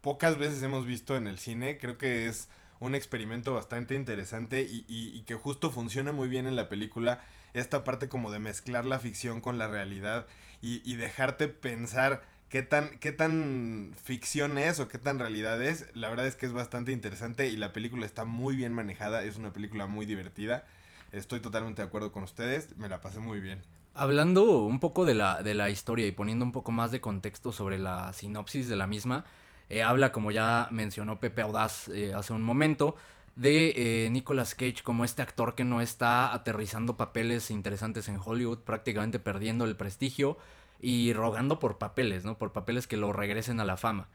pocas 0.01 0.37
veces 0.37 0.61
hemos 0.63 0.85
visto 0.85 1.15
en 1.17 1.27
el 1.27 1.37
cine. 1.39 1.77
Creo 1.79 1.97
que 1.97 2.27
es 2.27 2.47
un 2.79 2.95
experimento 2.95 3.53
bastante 3.53 3.95
interesante 3.95 4.61
y, 4.61 4.85
y- 4.87 5.17
y 5.17 5.21
que 5.23 5.33
justo 5.35 5.71
funciona 5.71 6.11
muy 6.11 6.29
bien 6.29 6.47
en 6.47 6.55
la 6.55 6.69
película. 6.69 7.21
Esta 7.53 7.83
parte 7.83 8.09
como 8.09 8.31
de 8.31 8.39
mezclar 8.39 8.85
la 8.85 8.99
ficción 8.99 9.41
con 9.41 9.57
la 9.57 9.67
realidad 9.67 10.27
y, 10.61 10.81
y 10.89 10.95
dejarte 10.95 11.47
pensar 11.47 12.23
qué 12.49 12.63
tan, 12.63 12.97
qué 12.99 13.11
tan 13.11 13.93
ficción 14.03 14.57
es 14.57 14.79
o 14.79 14.87
qué 14.87 14.97
tan 14.97 15.19
realidad 15.19 15.61
es. 15.61 15.85
La 15.95 16.09
verdad 16.09 16.27
es 16.27 16.35
que 16.35 16.45
es 16.45 16.53
bastante 16.53 16.91
interesante 16.91 17.47
y 17.47 17.57
la 17.57 17.73
película 17.73 18.05
está 18.05 18.25
muy 18.25 18.55
bien 18.55 18.73
manejada. 18.73 19.23
Es 19.23 19.37
una 19.37 19.53
película 19.53 19.87
muy 19.87 20.05
divertida. 20.05 20.65
Estoy 21.11 21.39
totalmente 21.39 21.81
de 21.81 21.87
acuerdo 21.87 22.11
con 22.11 22.23
ustedes. 22.23 22.77
Me 22.77 22.89
la 22.89 23.01
pasé 23.01 23.19
muy 23.19 23.39
bien. 23.39 23.61
Hablando 23.93 24.61
un 24.61 24.79
poco 24.79 25.05
de 25.05 25.15
la, 25.15 25.41
de 25.41 25.55
la 25.55 25.69
historia 25.69 26.05
y 26.05 26.11
poniendo 26.11 26.45
un 26.45 26.51
poco 26.51 26.71
más 26.71 26.91
de 26.91 27.01
contexto 27.01 27.51
sobre 27.51 27.79
la 27.79 28.13
sinopsis 28.13 28.69
de 28.69 28.75
la 28.75 28.85
misma, 28.85 29.25
eh, 29.69 29.81
habla, 29.81 30.11
como 30.11 30.31
ya 30.31 30.67
mencionó 30.71 31.19
Pepe 31.19 31.41
Audaz 31.41 31.87
eh, 31.89 32.13
hace 32.13 32.31
un 32.31 32.43
momento, 32.43 32.95
de 33.37 34.05
eh, 34.05 34.09
Nicolas 34.09 34.55
Cage 34.55 34.83
como 34.83 35.05
este 35.05 35.21
actor 35.21 35.55
que 35.55 35.63
no 35.63 35.79
está 35.79 36.33
aterrizando 36.33 36.97
papeles 36.97 37.51
interesantes 37.51 38.09
en 38.09 38.19
Hollywood, 38.23 38.59
prácticamente 38.59 39.19
perdiendo 39.19 39.63
el 39.65 39.75
prestigio 39.75 40.37
y 40.81 41.13
rogando 41.13 41.59
por 41.59 41.77
papeles, 41.77 42.25
¿no? 42.25 42.37
Por 42.37 42.51
papeles 42.51 42.87
que 42.87 42.97
lo 42.97 43.13
regresen 43.13 43.59
a 43.59 43.65
la 43.65 43.77
fama. 43.77 44.07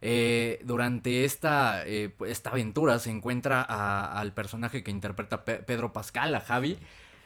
Eh, 0.00 0.60
durante 0.64 1.24
esta, 1.24 1.84
eh, 1.84 2.14
esta 2.26 2.50
aventura 2.50 2.98
se 3.00 3.10
encuentra 3.10 3.62
al 3.62 4.32
personaje 4.32 4.84
que 4.84 4.92
interpreta 4.92 5.44
Pe- 5.44 5.58
Pedro 5.58 5.92
Pascal, 5.92 6.34
a 6.34 6.40
Javi, 6.40 6.78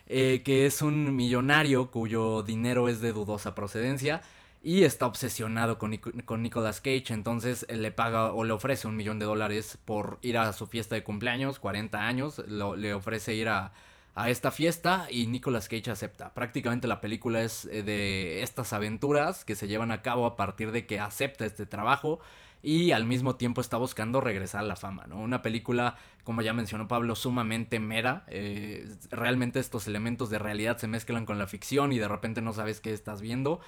que 0.08 0.66
es 0.66 0.82
un 0.82 1.16
millonario 1.16 1.90
cuyo 1.90 2.42
dinero 2.42 2.88
es 2.88 3.00
de 3.00 3.12
dudosa 3.12 3.54
procedencia 3.54 4.20
y 4.62 4.84
está 4.84 5.06
obsesionado 5.06 5.78
con, 5.78 5.96
con 5.96 6.42
Nicolas 6.42 6.80
Cage, 6.80 7.06
entonces 7.10 7.66
eh, 7.68 7.76
le 7.76 7.90
paga 7.90 8.32
o 8.32 8.44
le 8.44 8.52
ofrece 8.52 8.86
un 8.86 8.96
millón 8.96 9.18
de 9.18 9.26
dólares 9.26 9.78
por 9.84 10.18
ir 10.22 10.38
a 10.38 10.52
su 10.52 10.66
fiesta 10.66 10.94
de 10.94 11.02
cumpleaños, 11.02 11.58
40 11.58 12.06
años, 12.06 12.38
le 12.46 12.94
ofrece 12.94 13.34
ir 13.34 13.48
a, 13.48 13.72
a 14.14 14.30
esta 14.30 14.50
fiesta 14.50 15.06
y 15.10 15.26
Nicolas 15.26 15.68
Cage 15.68 15.90
acepta. 15.90 16.34
Prácticamente 16.34 16.86
la 16.86 17.00
película 17.00 17.42
es 17.42 17.64
eh, 17.66 17.82
de 17.82 18.42
estas 18.42 18.72
aventuras 18.72 19.44
que 19.44 19.56
se 19.56 19.68
llevan 19.68 19.90
a 19.90 20.02
cabo 20.02 20.26
a 20.26 20.36
partir 20.36 20.70
de 20.70 20.86
que 20.86 21.00
acepta 21.00 21.44
este 21.46 21.66
trabajo 21.66 22.20
y 22.62 22.92
al 22.92 23.04
mismo 23.04 23.34
tiempo 23.36 23.60
está 23.60 23.76
buscando 23.76 24.20
regresar 24.20 24.60
a 24.60 24.66
la 24.66 24.76
fama, 24.76 25.06
¿no? 25.08 25.18
Una 25.18 25.42
película, 25.42 25.96
como 26.22 26.42
ya 26.42 26.52
mencionó 26.52 26.86
Pablo, 26.86 27.16
sumamente 27.16 27.80
mera. 27.80 28.24
eh, 28.28 28.88
realmente 29.10 29.58
estos 29.58 29.88
elementos 29.88 30.30
de 30.30 30.38
realidad 30.38 30.78
se 30.78 30.86
mezclan 30.86 31.26
con 31.26 31.38
la 31.38 31.48
ficción 31.48 31.92
y 31.92 31.98
de 31.98 32.06
repente 32.06 32.40
no 32.42 32.52
sabes 32.52 32.80
qué 32.80 32.92
estás 32.92 33.20
viendo. 33.20 33.60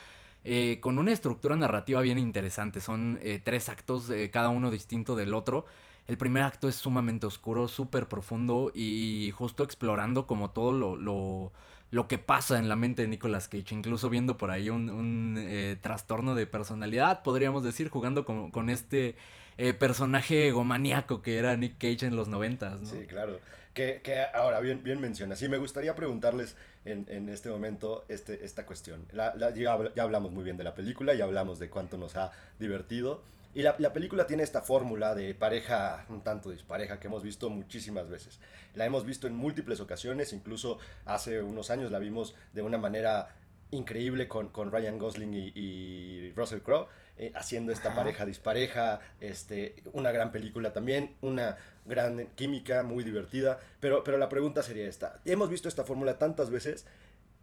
Eh, 0.45 0.79
con 0.81 0.99
una 0.99 1.13
estructura 1.13 1.57
narrativa 1.57 2.01
bien 2.01 2.19
interesante. 2.19 2.81
Son 2.81 3.19
eh, 3.23 3.41
tres 3.43 3.69
actos, 3.69 4.11
eh, 4.11 4.31
cada 4.31 4.51
uno 4.51 4.71
distinto 4.71 5.17
del 5.17 5.35
otro. 5.35 5.67
El 6.07 6.19
primer 6.19 6.43
acto 6.43 6.69
es 6.69 6.77
sumamente 6.77 7.27
oscuro, 7.27 7.67
súper 7.67 8.09
profundo 8.09 8.71
y 8.75 9.33
justo 9.35 9.65
explorando 9.65 10.27
como 10.27 10.51
todo 10.51 10.73
lo, 10.73 10.97
lo, 10.97 11.53
lo 11.95 12.09
que 12.09 12.19
pasa 12.19 12.59
en 12.59 12.69
la 12.69 12.75
mente 12.75 13.03
de 13.03 13.09
Nicolas 13.09 13.49
Cage, 13.49 13.73
incluso 13.73 14.11
viendo 14.11 14.37
por 14.37 14.51
ahí 14.51 14.69
un, 14.69 15.37
eh, 15.39 15.77
trastorno 15.81 16.35
de 16.35 16.45
personalidad, 16.45 17.23
podríamos 17.23 17.63
decir, 17.63 17.89
jugando 17.89 18.25
con, 18.25 18.69
este 18.69 19.15
eh, 19.59 19.75
personaje 19.75 20.49
egomaníaco 20.49 21.23
que 21.23 21.39
era 21.39 21.57
Nick 21.57 21.79
Cage 21.79 22.07
en 22.07 22.17
los 22.17 22.27
noventas, 22.27 22.81
¿no? 22.81 22.87
Sí, 22.87 23.07
claro. 23.07 23.39
Que, 23.75 24.01
ahora, 24.33 24.61
bien, 24.61 24.85
bien 24.85 25.01
mencionas. 25.01 25.41
Sí, 25.41 25.49
me 25.49 25.59
gustaría 25.59 25.97
preguntarles 25.97 26.57
en, 26.85 27.29
este 27.29 27.51
momento 27.51 28.05
este, 28.09 28.45
esta 28.45 28.65
cuestión. 28.65 29.07
ya, 29.13 29.73
hablamos 30.03 30.31
muy 30.31 30.45
bien 30.45 30.57
de 30.57 30.65
la 30.65 30.75
película, 30.75 31.13
ya 31.15 31.25
hablamos 31.25 31.59
de 31.59 31.69
cuánto 31.69 31.99
nos 31.99 32.17
ha 32.17 32.31
divertido. 32.59 33.23
Y 33.55 33.63
la, 33.63 33.93
película 33.93 34.27
tiene 34.27 34.43
esta 34.43 34.63
fórmula 34.63 35.15
de 35.15 35.33
pareja, 35.35 36.07
un 36.09 36.23
tanto 36.23 36.51
dispareja, 36.51 36.99
que 36.99 37.07
hemos 37.07 37.23
visto 37.23 37.51
muchísimas 37.51 38.09
veces. 38.09 38.41
La 38.75 38.85
hemos 38.85 39.05
visto 39.05 39.29
en 39.29 39.37
múltiples 39.37 39.81
ocasiones, 39.81 40.33
incluso 40.33 40.79
hace 41.05 41.41
unos 41.41 41.71
años 41.71 41.93
la 41.93 42.01
vimos 42.01 42.35
de 42.53 42.63
una 42.63 42.79
manera 42.79 43.29
increíble 43.71 44.27
con, 44.27 44.49
con 44.49 44.73
Ryan 44.73 44.99
Gosling 44.99 45.35
y, 45.35 46.33
Russell 46.35 46.61
Crowe, 46.61 46.89
eh, 47.17 47.33
haciendo 47.35 47.73
esta 47.73 47.95
pareja 47.95 48.27
dispareja, 48.27 49.01
este, 49.21 49.83
una 49.93 50.13
gran 50.13 50.33
película 50.33 50.73
también, 50.73 51.15
una 51.21 51.57
gran 51.85 52.27
química, 52.35 52.83
muy 52.83 53.05
divertida, 53.05 53.61
pero, 53.81 54.03
pero 54.05 54.19
la 54.19 54.29
pregunta 54.29 54.63
sería 54.63 54.89
esta, 54.89 55.21
hemos 55.25 55.51
visto 55.51 55.69
esta 55.69 55.85
fórmula 55.85 56.19
tantas 56.19 56.51
veces, 56.51 56.87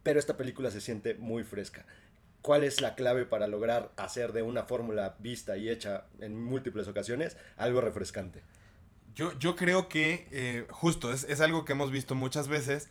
pero 0.02 0.18
esta 0.18 0.36
película 0.36 0.70
se 0.70 0.80
siente 0.80 1.14
muy 1.14 1.44
fresca. 1.44 1.86
¿Cuál 2.42 2.64
es 2.64 2.80
la 2.80 2.96
clave 2.96 3.24
para 3.24 3.46
lograr 3.46 3.92
hacer 3.96 4.32
de 4.32 4.42
una 4.42 4.64
fórmula 4.64 5.14
vista 5.20 5.56
y 5.56 5.68
hecha 5.68 6.06
en 6.20 6.42
múltiples 6.42 6.88
ocasiones 6.88 7.36
algo 7.56 7.80
refrescante? 7.80 8.42
Yo, 9.14 9.38
yo 9.38 9.54
creo 9.54 9.88
que 9.88 10.26
eh, 10.32 10.66
justo 10.70 11.12
es, 11.12 11.40
algo 11.40 11.64
que 11.64 11.72
hemos 11.72 11.92
visto 11.92 12.14
muchas 12.14 12.48
veces 12.48 12.88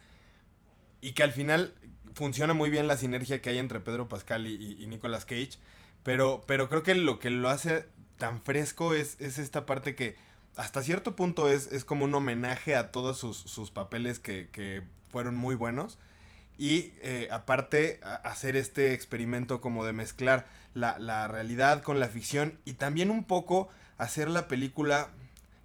y 1.01 1.11
que 1.13 1.23
al 1.23 1.33
final 1.33 1.73
funciona 2.13 2.53
muy 2.53 2.69
bien 2.69 2.87
la 2.87 2.95
sinergia 2.95 3.41
que 3.41 3.49
hay 3.49 3.57
entre 3.57 3.79
Pedro 3.81 4.07
Pascal 4.07 4.47
y, 4.47 4.85
Nicolas 4.87 5.25
Cage, 5.25 5.57
pero, 6.03 6.43
pero 6.47 6.69
creo 6.69 6.83
que 6.83 6.95
lo 6.95 7.19
que 7.19 7.29
lo 7.29 7.49
hace 7.49 7.85
tan 8.17 8.41
fresco 8.41 8.93
es, 8.93 9.19
es 9.19 9.37
esta 9.39 9.65
parte 9.65 9.95
que 9.95 10.15
hasta 10.55 10.83
cierto 10.83 11.15
punto 11.15 11.49
es, 11.49 11.71
es 11.71 11.85
como 11.85 12.05
un 12.05 12.13
homenaje 12.13 12.75
a 12.75 12.91
todos 12.91 13.17
sus, 13.17 13.71
papeles 13.71 14.19
que, 14.19 14.49
que 14.51 14.83
fueron 15.09 15.35
muy 15.35 15.55
buenos 15.55 15.97
y 16.61 16.93
eh, 17.01 17.27
aparte 17.31 17.99
hacer 18.03 18.55
este 18.55 18.93
experimento 18.93 19.61
como 19.61 19.83
de 19.83 19.93
mezclar 19.93 20.45
la, 20.75 21.27
realidad 21.27 21.81
con 21.81 21.99
la 21.99 22.07
ficción 22.07 22.59
y 22.65 22.73
también 22.73 23.09
un 23.09 23.23
poco 23.23 23.69
hacer 23.97 24.29
la 24.29 24.47
película, 24.47 25.09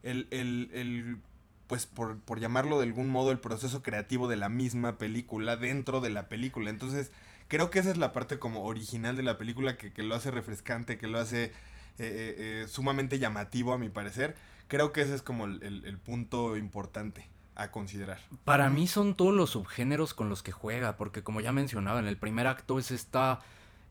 el, 0.03 1.19
pues 1.67 1.85
por, 1.85 2.41
llamarlo 2.41 2.79
de 2.79 2.87
algún 2.87 3.11
modo, 3.11 3.31
el 3.31 3.41
proceso 3.41 3.83
creativo 3.83 4.27
de 4.27 4.37
la 4.37 4.49
misma 4.49 4.97
película 4.97 5.57
dentro 5.57 6.01
de 6.01 6.09
la 6.09 6.31
película. 6.31 6.71
Entonces, 6.71 7.11
creo 7.49 7.71
que 7.71 7.79
esa 7.79 7.91
es 7.91 7.97
la 7.97 8.13
parte 8.13 8.39
como 8.39 8.65
original 8.65 9.17
de 9.17 9.23
la 9.23 9.39
película 9.39 9.77
que, 9.77 10.03
lo 10.03 10.15
hace 10.15 10.31
refrescante, 10.31 10.99
que 10.99 11.07
lo 11.07 11.19
hace 11.19 11.45
eh, 11.45 11.53
eh, 11.99 12.67
sumamente 12.69 13.19
llamativo 13.19 13.73
a 13.73 13.79
mi 13.79 13.89
parecer. 13.89 14.35
Creo 14.69 14.93
que 14.93 15.03
ese 15.03 15.15
es 15.15 15.23
como 15.23 15.47
el 15.47 15.99
punto 16.05 16.57
importante 16.57 17.29
a 17.57 17.71
considerar. 17.71 18.21
Para 18.45 18.71
mí 18.71 18.87
son 18.87 19.15
todos 19.17 19.35
los 19.35 19.51
subgéneros 19.51 20.15
con 20.15 20.29
los 20.29 20.43
que 20.43 20.53
juega, 20.53 20.97
porque 20.97 21.23
como 21.23 21.41
ya 21.41 21.53
mencionaba, 21.53 21.99
en 21.99 22.07
el 22.07 22.19
primer 22.19 22.47
acto 22.47 22.79
es 22.79 22.91
esta 22.91 23.41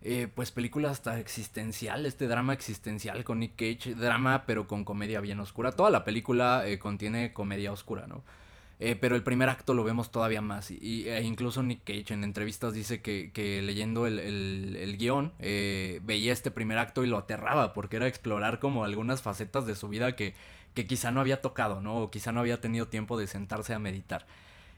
eh, 0.02 0.28
pues 0.34 0.52
película 0.52 0.92
hasta 0.92 1.20
existencial, 1.20 2.06
este 2.06 2.28
drama 2.28 2.54
existencial 2.54 3.24
con 3.24 3.40
Nick 3.40 3.56
Cage, 3.56 3.96
drama 3.96 4.44
pero 4.46 4.68
con 4.68 4.86
comedia 4.86 5.20
bien 5.20 5.40
oscura. 5.40 5.72
Toda 5.72 5.90
la 5.90 6.06
película 6.06 6.68
eh, 6.68 6.78
contiene 6.78 7.34
comedia 7.34 7.72
oscura, 7.72 8.06
¿no? 8.08 8.24
Eh, 8.80 8.96
pero 8.96 9.16
el 9.16 9.24
primer 9.24 9.48
acto 9.48 9.74
lo 9.74 9.84
vemos 9.84 10.12
todavía 10.12 10.42
más. 10.42 10.72
Y, 10.72 11.08
e 11.08 11.22
incluso 11.24 11.64
Nick 11.64 11.84
Cage 11.84 12.14
en 12.14 12.24
entrevistas 12.24 12.74
dice 12.74 13.02
que, 13.02 13.32
que 13.34 13.62
leyendo 13.62 14.06
el, 14.06 14.20
el, 14.20 14.76
el 14.76 14.98
guion 14.98 15.34
veía 15.40 16.34
este 16.34 16.52
primer 16.52 16.78
acto 16.78 17.04
y 17.04 17.08
lo 17.08 17.18
aterraba 17.18 17.74
porque 17.74 17.96
era 17.96 18.08
explorar 18.08 18.60
como 18.60 18.84
algunas 18.84 19.22
facetas 19.22 19.66
de 19.66 19.76
su 19.76 19.88
vida 19.88 20.16
que, 20.16 20.34
que 20.76 20.86
quizá 20.86 21.10
no 21.12 21.22
había 21.22 21.42
tocado, 21.42 21.82
¿no? 21.82 21.98
O 21.98 22.12
quizá 22.12 22.32
no 22.32 22.42
había 22.42 22.62
tenido 22.62 22.88
tiempo 22.88 23.18
de 23.18 23.28
sentarse 23.28 23.74
a 23.74 23.80
meditar. 23.80 24.28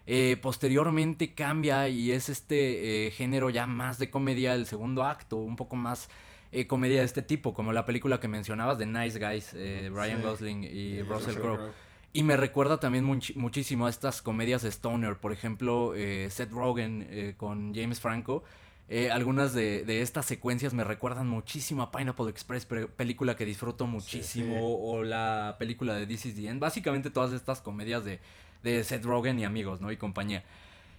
Eh, 0.06 0.38
posteriormente 0.42 1.34
cambia 1.34 1.90
y 1.90 2.12
es 2.12 2.30
este 2.30 3.08
eh, 3.08 3.12
género 3.12 3.50
ya 3.50 3.68
más 3.68 4.00
de 4.00 4.10
comedia, 4.10 4.54
el 4.54 4.66
segundo 4.66 5.04
acto, 5.04 5.36
un 5.36 5.58
poco 5.58 5.76
más 5.76 6.10
eh, 6.54 6.66
comedia 6.66 7.00
de 7.00 7.06
este 7.06 7.22
tipo, 7.22 7.54
como 7.54 7.74
la 7.74 7.86
película 7.86 8.22
que 8.22 8.30
mencionabas 8.30 8.78
de 8.78 8.86
Nice 8.86 9.20
Guys, 9.20 9.54
Ryan 9.92 10.22
Gosling 10.22 10.64
y 10.64 11.02
Russell 11.02 11.36
Crowe. 11.36 11.74
Y 12.18 12.24
me 12.24 12.36
recuerda 12.36 12.80
también 12.80 13.06
muchísimo 13.06 13.86
a 13.86 13.92
estas 13.92 14.24
comedias 14.24 14.64
de 14.64 14.70
Stoner, 14.70 15.18
por 15.18 15.32
ejemplo, 15.32 15.94
Seth 16.30 16.50
Rogen 16.50 17.36
con 17.38 17.76
James 17.76 18.00
Franco. 18.00 18.44
Eh, 18.90 19.12
algunas 19.12 19.54
de, 19.54 20.02
estas 20.02 20.26
secuencias 20.26 20.74
me 20.74 20.84
recuerdan 20.84 21.28
muchísimo 21.28 21.84
a 21.84 21.92
Pineapple 21.92 22.30
Express, 22.30 22.66
película 22.66 23.36
que 23.36 23.46
disfruto 23.46 23.86
muchísimo, 23.86 24.58
o 24.62 25.04
la 25.04 25.58
película 25.60 25.94
de 25.94 26.08
This 26.08 26.26
is 26.26 26.36
the 26.36 26.48
End. 26.48 26.60
Básicamente 26.60 27.10
todas 27.12 27.34
estas 27.34 27.62
comedias 27.62 28.04
de, 28.04 28.20
de 28.64 28.84
Seth 28.84 29.04
Rogen 29.04 29.38
y 29.38 29.46
amigos, 29.46 29.82
¿no? 29.82 29.92
Y 29.92 29.98
compañía. 29.98 30.44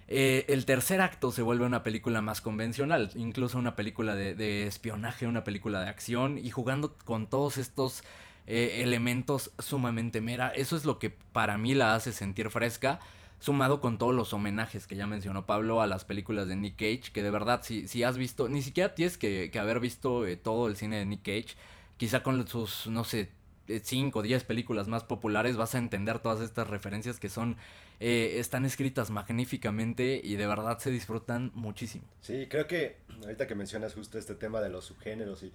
Eh, 0.06 0.44
el 0.48 0.66
tercer 0.66 1.00
acto 1.00 1.32
se 1.32 1.42
vuelve 1.42 1.66
una 1.66 1.82
película 1.82 2.20
más 2.20 2.40
convencional, 2.40 3.10
incluso 3.14 3.58
una 3.58 3.74
película 3.74 4.14
de, 4.14 4.66
espionaje, 4.66 5.26
una 5.26 5.44
película 5.44 5.80
de 5.80 5.88
acción, 5.88 6.38
y 6.38 6.50
jugando 6.50 6.94
con 7.04 7.26
todos 7.26 7.56
estos 7.56 8.02
eh, 8.50 8.82
elementos 8.82 9.52
sumamente 9.58 10.22
mera. 10.22 10.48
Eso 10.48 10.74
es 10.74 10.86
lo 10.86 10.98
que 10.98 11.10
para 11.10 11.58
mí 11.58 11.74
la 11.74 11.94
hace 11.94 12.12
sentir 12.12 12.48
fresca 12.48 12.98
sumado 13.40 13.82
con 13.82 13.98
todos 13.98 14.14
los 14.14 14.32
homenajes 14.32 14.86
que 14.86 14.96
ya 14.96 15.06
mencionó 15.06 15.44
Pablo 15.44 15.82
a 15.82 15.86
las 15.86 16.06
películas 16.06 16.48
de 16.48 16.56
Nick 16.56 16.76
Cage, 16.76 17.12
que 17.12 17.22
de 17.22 17.30
verdad, 17.30 17.60
si, 17.62 17.86
si 17.86 18.02
has 18.02 18.16
visto, 18.16 18.48
ni 18.48 18.62
siquiera 18.62 18.94
tienes 18.94 19.18
que, 19.18 19.50
haber 19.60 19.80
visto 19.80 20.26
eh, 20.26 20.36
todo 20.36 20.66
el 20.66 20.76
cine 20.76 20.96
de 20.96 21.04
Nick 21.04 21.22
Cage, 21.22 21.56
quizá 21.98 22.22
con 22.22 22.48
sus, 22.48 22.86
no 22.86 23.04
sé, 23.04 23.28
5 23.68 24.18
o 24.18 24.22
10 24.22 24.44
películas 24.44 24.88
más 24.88 25.04
populares 25.04 25.58
vas 25.58 25.74
a 25.74 25.78
entender 25.78 26.18
todas 26.20 26.40
estas 26.40 26.68
referencias 26.68 27.20
que 27.20 27.28
son, 27.28 27.58
eh, 28.00 28.36
están 28.38 28.64
escritas 28.64 29.10
magníficamente 29.10 30.22
y 30.24 30.36
de 30.36 30.46
verdad 30.46 30.78
se 30.78 30.90
disfrutan 30.90 31.52
muchísimo. 31.54 32.06
Sí, 32.22 32.46
creo 32.48 32.66
que 32.66 32.96
ahorita 33.22 33.46
que 33.46 33.54
mencionas 33.54 33.92
justo 33.92 34.16
este 34.16 34.34
tema 34.34 34.62
de 34.62 34.70
los 34.70 34.86
subgéneros 34.86 35.42
y 35.42 35.52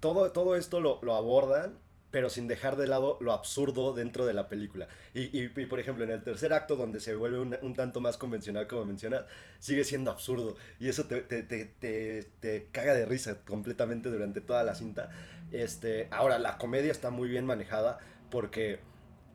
todo, 0.00 0.32
todo 0.32 0.56
esto 0.56 0.80
lo, 0.80 0.98
lo 1.02 1.14
abordan 1.14 1.83
pero 2.14 2.30
sin 2.30 2.46
dejar 2.46 2.76
de 2.76 2.86
lado 2.86 3.18
lo 3.20 3.32
absurdo 3.32 3.92
dentro 3.92 4.24
de 4.24 4.34
la 4.34 4.48
película. 4.48 4.86
Y, 5.14 5.36
y, 5.36 5.48
por 5.48 5.80
ejemplo, 5.80 6.04
en 6.04 6.12
el 6.12 6.22
tercer 6.22 6.52
acto, 6.52 6.76
donde 6.76 7.00
se 7.00 7.16
vuelve 7.16 7.40
un, 7.40 7.74
tanto 7.74 8.00
más 8.00 8.16
convencional, 8.16 8.68
como 8.68 8.84
mencionas, 8.84 9.24
sigue 9.58 9.82
siendo 9.82 10.12
absurdo. 10.12 10.54
Y 10.78 10.88
eso 10.88 11.06
te, 11.06 11.22
te, 11.22 11.42
te, 11.42 12.22
te, 12.38 12.68
caga 12.70 12.94
de 12.94 13.04
risa 13.04 13.40
completamente 13.44 14.10
durante 14.10 14.40
toda 14.40 14.62
la 14.62 14.76
cinta. 14.76 15.10
Este, 15.50 16.06
ahora, 16.12 16.38
la 16.38 16.56
comedia 16.56 16.92
está 16.92 17.10
muy 17.10 17.28
bien 17.28 17.46
manejada 17.46 17.98
porque 18.30 18.78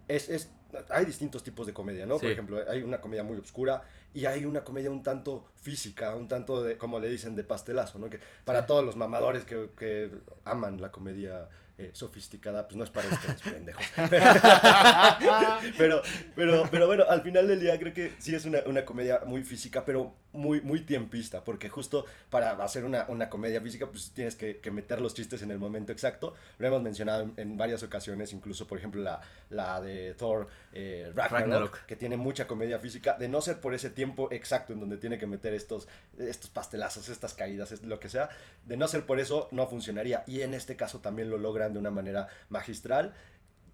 es, 0.07 0.29
es 0.29 0.49
hay 0.89 1.03
distintos 1.03 1.43
tipos 1.43 1.67
de 1.67 1.73
comedia, 1.73 2.05
¿no? 2.05 2.17
Por 2.17 2.31
ejemplo, 2.31 2.63
hay 2.65 2.81
una 2.81 3.01
comedia 3.01 3.23
muy 3.23 3.37
oscura 3.39 3.83
y 4.13 4.25
hay 4.25 4.45
una 4.45 4.63
comedia 4.63 4.89
un 4.89 5.03
tanto 5.03 5.51
física, 5.57 6.15
un 6.15 6.29
tanto 6.29 6.63
de, 6.63 6.77
como 6.77 7.01
le 7.01 7.09
dicen, 7.09 7.35
de 7.35 7.43
pastelazo, 7.43 7.99
¿no? 7.99 8.09
Que 8.09 8.21
para 8.45 8.65
todos 8.65 8.85
los 8.85 8.95
mamadores 8.95 9.43
que, 9.43 9.71
que 9.77 10.11
aman 10.45 10.79
la 10.79 10.93
comedia 10.93 11.49
eh, 11.79 11.91
sofisticada, 11.93 12.67
pues 12.67 12.75
no 12.75 12.83
es 12.83 12.89
para 12.89 13.07
ustedes, 13.07 13.41
pendejos. 13.53 13.85
pero, 15.77 16.01
pero, 16.35 16.67
pero 16.69 16.87
bueno, 16.87 17.05
al 17.07 17.21
final 17.21 17.47
del 17.47 17.61
día 17.61 17.79
creo 17.79 17.93
que 17.93 18.11
sí 18.19 18.35
es 18.35 18.43
una, 18.43 18.59
una 18.65 18.83
comedia 18.83 19.21
muy 19.25 19.45
física, 19.45 19.85
pero 19.85 20.13
muy, 20.33 20.61
muy 20.61 20.81
tiempista, 20.81 21.43
porque 21.43 21.69
justo 21.69 22.05
para 22.29 22.51
hacer 22.63 22.85
una, 22.85 23.05
una 23.07 23.29
comedia 23.29 23.61
física, 23.61 23.87
pues 23.87 24.11
tienes 24.11 24.35
que, 24.35 24.57
que, 24.57 24.71
meter 24.71 25.01
los 25.01 25.13
chistes 25.13 25.41
en 25.41 25.51
el 25.51 25.59
momento 25.59 25.91
exacto. 25.91 26.35
Lo 26.57 26.67
hemos 26.67 26.81
mencionado 26.81 27.29
en, 27.35 27.57
varias 27.57 27.83
ocasiones, 27.83 28.31
incluso, 28.33 28.67
por 28.67 28.77
ejemplo, 28.77 29.01
la, 29.01 29.21
la 29.49 29.81
de 29.81 30.13
Thor 30.13 30.47
eh, 30.71 31.11
Ragnarok, 31.15 31.85
que 31.85 31.95
tiene 31.95 32.17
mucha 32.17 32.47
comedia 32.47 32.79
física, 32.79 33.17
de 33.17 33.27
no 33.27 33.41
ser 33.41 33.59
por 33.59 33.73
ese 33.73 33.89
tiempo 33.89 34.29
exacto 34.31 34.73
en 34.73 34.79
donde 34.79 34.97
tiene 34.97 35.17
que 35.17 35.27
meter 35.27 35.53
estos, 35.53 35.87
estos 36.17 36.49
pastelazos, 36.49 37.09
estas 37.09 37.33
caídas, 37.33 37.81
lo 37.83 37.99
que 37.99 38.09
sea, 38.09 38.29
de 38.65 38.77
no 38.77 38.87
ser 38.87 39.05
por 39.05 39.19
eso, 39.19 39.47
no 39.51 39.67
funcionaría. 39.67 40.23
Y 40.27 40.41
en 40.41 40.53
este 40.53 40.75
caso 40.75 40.99
también 40.99 41.29
lo 41.29 41.37
logran 41.37 41.73
de 41.73 41.79
una 41.79 41.91
manera 41.91 42.27
magistral 42.49 43.13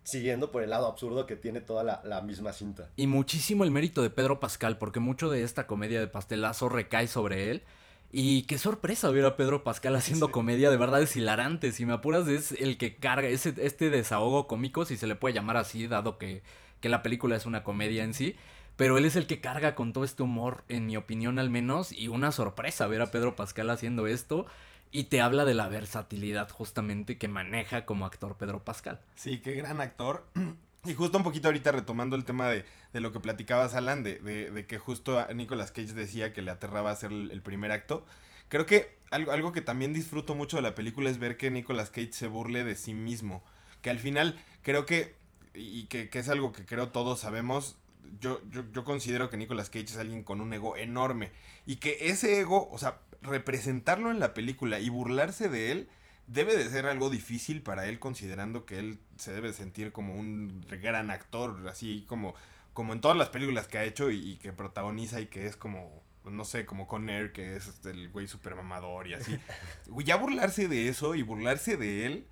siguiendo 0.05 0.51
por 0.51 0.63
el 0.63 0.69
lado 0.69 0.87
absurdo 0.87 1.25
que 1.25 1.35
tiene 1.35 1.61
toda 1.61 2.01
la, 2.03 2.21
misma 2.21 2.53
cinta. 2.53 2.89
Y 2.95 3.07
muchísimo 3.07 3.63
el 3.63 3.71
mérito 3.71 4.01
de 4.01 4.11
Pedro 4.11 4.39
Pascal, 4.39 4.77
porque 4.77 4.99
mucho 4.99 5.29
de 5.29 5.43
esta 5.43 5.67
comedia 5.67 5.99
de 5.99 6.07
pastelazo 6.07 6.69
recae 6.69 7.07
sobre 7.07 7.51
él. 7.51 7.63
Y 8.11 8.43
qué 8.43 8.57
sorpresa 8.57 9.09
ver 9.09 9.25
a 9.25 9.35
Pedro 9.35 9.63
Pascal 9.63 9.95
haciendo 9.95 10.31
comedia, 10.31 10.69
de 10.69 10.77
verdad 10.77 11.01
es 11.01 11.15
hilarante. 11.17 11.71
Si 11.71 11.85
me 11.85 11.93
apuras, 11.93 12.27
es 12.27 12.53
el 12.53 12.77
que 12.77 12.95
carga 12.95 13.27
ese, 13.27 13.55
este 13.57 13.89
desahogo 13.89 14.47
cómico, 14.47 14.85
si 14.85 14.95
se 14.95 15.07
le 15.07 15.15
puede 15.15 15.33
llamar 15.33 15.57
así, 15.57 15.87
dado 15.87 16.17
que, 16.17 16.43
que 16.79 16.87
la 16.87 17.03
película 17.03 17.35
es 17.35 17.45
una 17.45 17.63
comedia 17.63 18.03
en 18.03 18.13
sí. 18.13 18.35
Pero 18.77 18.97
él 18.97 19.05
es 19.05 19.15
el 19.15 19.25
que 19.25 19.41
carga 19.41 19.73
con 19.73 19.91
todo 19.91 20.03
este 20.03 20.21
humor, 20.21 20.63
en 20.69 20.85
mi 20.85 20.97
opinión 20.97 21.39
al 21.39 21.49
menos, 21.49 21.91
y 21.91 22.09
una 22.09 22.31
sorpresa 22.31 22.87
ver 22.87 23.01
a 23.01 23.11
Pedro 23.11 23.35
Pascal 23.35 23.69
haciendo 23.71 24.05
esto. 24.05 24.45
Y 24.91 25.05
te 25.05 25.21
habla 25.21 25.45
de 25.45 25.53
la 25.53 25.67
versatilidad 25.67 26.49
justamente 26.49 27.17
que 27.17 27.27
maneja 27.27 27.85
como 27.85 28.05
actor 28.05 28.37
Pedro 28.37 28.63
Pascal. 28.63 29.01
Sí, 29.15 29.39
qué 29.39 29.53
gran 29.53 29.81
actor. 29.81 30.25
Y 30.85 30.93
justo 30.93 31.17
un 31.17 31.23
poquito 31.23 31.47
ahorita 31.47 31.71
retomando 31.71 32.15
el 32.15 32.25
tema 32.25 32.47
de, 32.47 32.63
de 32.93 32.99
lo 32.99 33.11
que 33.11 33.19
platicabas, 33.19 33.73
Alan, 33.73 34.03
de, 34.03 34.19
de, 34.19 34.67
que 34.67 34.77
justo 34.77 35.25
Nicolas 35.33 35.71
Cage 35.71 35.93
decía 35.93 36.31
que 36.31 36.43
le 36.43 36.51
aterraba 36.51 36.91
hacer 36.91 37.11
el, 37.11 37.31
el 37.31 37.41
primer 37.41 37.71
acto. 37.71 38.05
Creo 38.49 38.67
que 38.67 38.95
algo, 39.09 39.31
algo 39.31 39.51
que 39.51 39.61
también 39.61 39.93
disfruto 39.93 40.35
mucho 40.35 40.57
de 40.57 40.61
la 40.61 40.75
película 40.75 41.09
es 41.09 41.17
ver 41.17 41.37
que 41.37 41.49
Nicolas 41.49 41.89
Cage 41.89 42.13
se 42.13 42.27
burle 42.27 42.63
de 42.63 42.75
sí 42.75 42.93
mismo. 42.93 43.43
Que 43.81 43.89
al 43.89 43.97
final 43.97 44.39
creo 44.61 44.85
que, 44.85 45.15
y 45.55 45.85
que, 45.85 46.09
que 46.09 46.19
es 46.19 46.29
algo 46.29 46.51
que 46.51 46.65
creo 46.65 46.89
todos 46.89 47.19
sabemos, 47.19 47.77
yo, 48.19 48.39
yo, 48.51 48.63
yo, 48.71 48.83
considero 48.83 49.29
que 49.29 49.37
Nicolas 49.37 49.69
Cage 49.69 49.85
es 49.85 49.97
alguien 49.97 50.23
con 50.23 50.41
un 50.41 50.53
ego 50.53 50.77
enorme. 50.77 51.31
Y 51.65 51.77
que 51.77 51.97
ese 52.01 52.39
ego, 52.39 52.69
o 52.71 52.77
sea, 52.77 52.99
representarlo 53.25 54.11
en 54.11 54.19
la 54.19 54.33
película 54.33 54.79
y 54.79 54.89
burlarse 54.89 55.49
de 55.49 55.71
él, 55.71 55.89
debe 56.27 56.55
de 56.55 56.69
ser 56.69 56.85
algo 56.87 57.09
difícil 57.09 57.61
para 57.61 57.87
él, 57.87 57.99
considerando 57.99 58.65
que 58.65 58.79
él 58.79 58.99
se 59.17 59.33
debe 59.33 59.53
sentir 59.53 59.91
como 59.91 60.15
un 60.15 60.65
gran 60.81 61.11
actor, 61.11 61.67
así 61.69 62.05
como, 62.07 62.33
como 62.73 62.93
en 62.93 63.01
todas 63.01 63.17
las 63.17 63.29
películas 63.29 63.67
que 63.67 63.77
ha 63.77 63.83
hecho 63.83 64.09
y, 64.11 64.31
y 64.31 64.35
que 64.37 64.53
protagoniza 64.53 65.19
y 65.19 65.27
que 65.27 65.45
es 65.45 65.55
como, 65.55 66.03
no 66.23 66.45
sé, 66.45 66.65
como 66.65 66.87
con 66.87 67.09
Air, 67.09 67.31
que 67.31 67.55
es 67.55 67.85
el 67.85 68.09
güey 68.09 68.27
super 68.27 68.55
mamador 68.55 69.07
y 69.07 69.13
así. 69.13 69.37
Ya 70.03 70.15
burlarse 70.15 70.67
de 70.67 70.87
eso 70.87 71.15
y 71.15 71.21
burlarse 71.21 71.77
de 71.77 72.05
él 72.05 72.27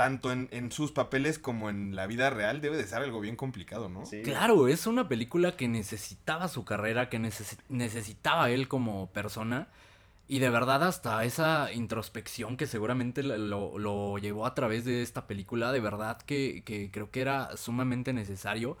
tanto 0.00 0.32
en, 0.32 0.48
en, 0.50 0.72
sus 0.72 0.92
papeles 0.92 1.38
como 1.38 1.68
en 1.68 1.94
la 1.94 2.06
vida 2.06 2.30
real 2.30 2.62
debe 2.62 2.78
de 2.78 2.86
ser 2.86 3.02
algo 3.02 3.20
bien 3.20 3.36
complicado, 3.36 3.90
¿no? 3.90 4.06
Sí. 4.06 4.22
Claro, 4.22 4.66
es 4.66 4.86
una 4.86 5.08
película 5.08 5.56
que 5.58 5.68
necesitaba 5.68 6.48
su 6.48 6.64
carrera, 6.64 7.10
que 7.10 7.18
neces 7.18 7.58
necesitaba 7.68 8.48
él 8.50 8.66
como 8.66 9.12
persona. 9.12 9.68
Y 10.30 10.38
de 10.38 10.48
verdad 10.48 10.84
hasta 10.84 11.24
esa 11.24 11.72
introspección 11.72 12.56
que 12.56 12.68
seguramente 12.68 13.24
lo, 13.24 13.80
lo 13.80 14.16
llevó 14.16 14.46
a 14.46 14.54
través 14.54 14.84
de 14.84 15.02
esta 15.02 15.26
película, 15.26 15.72
de 15.72 15.80
verdad 15.80 16.18
que, 16.22 16.62
que 16.64 16.88
creo 16.92 17.10
que 17.10 17.20
era 17.20 17.56
sumamente 17.56 18.12
necesario. 18.12 18.78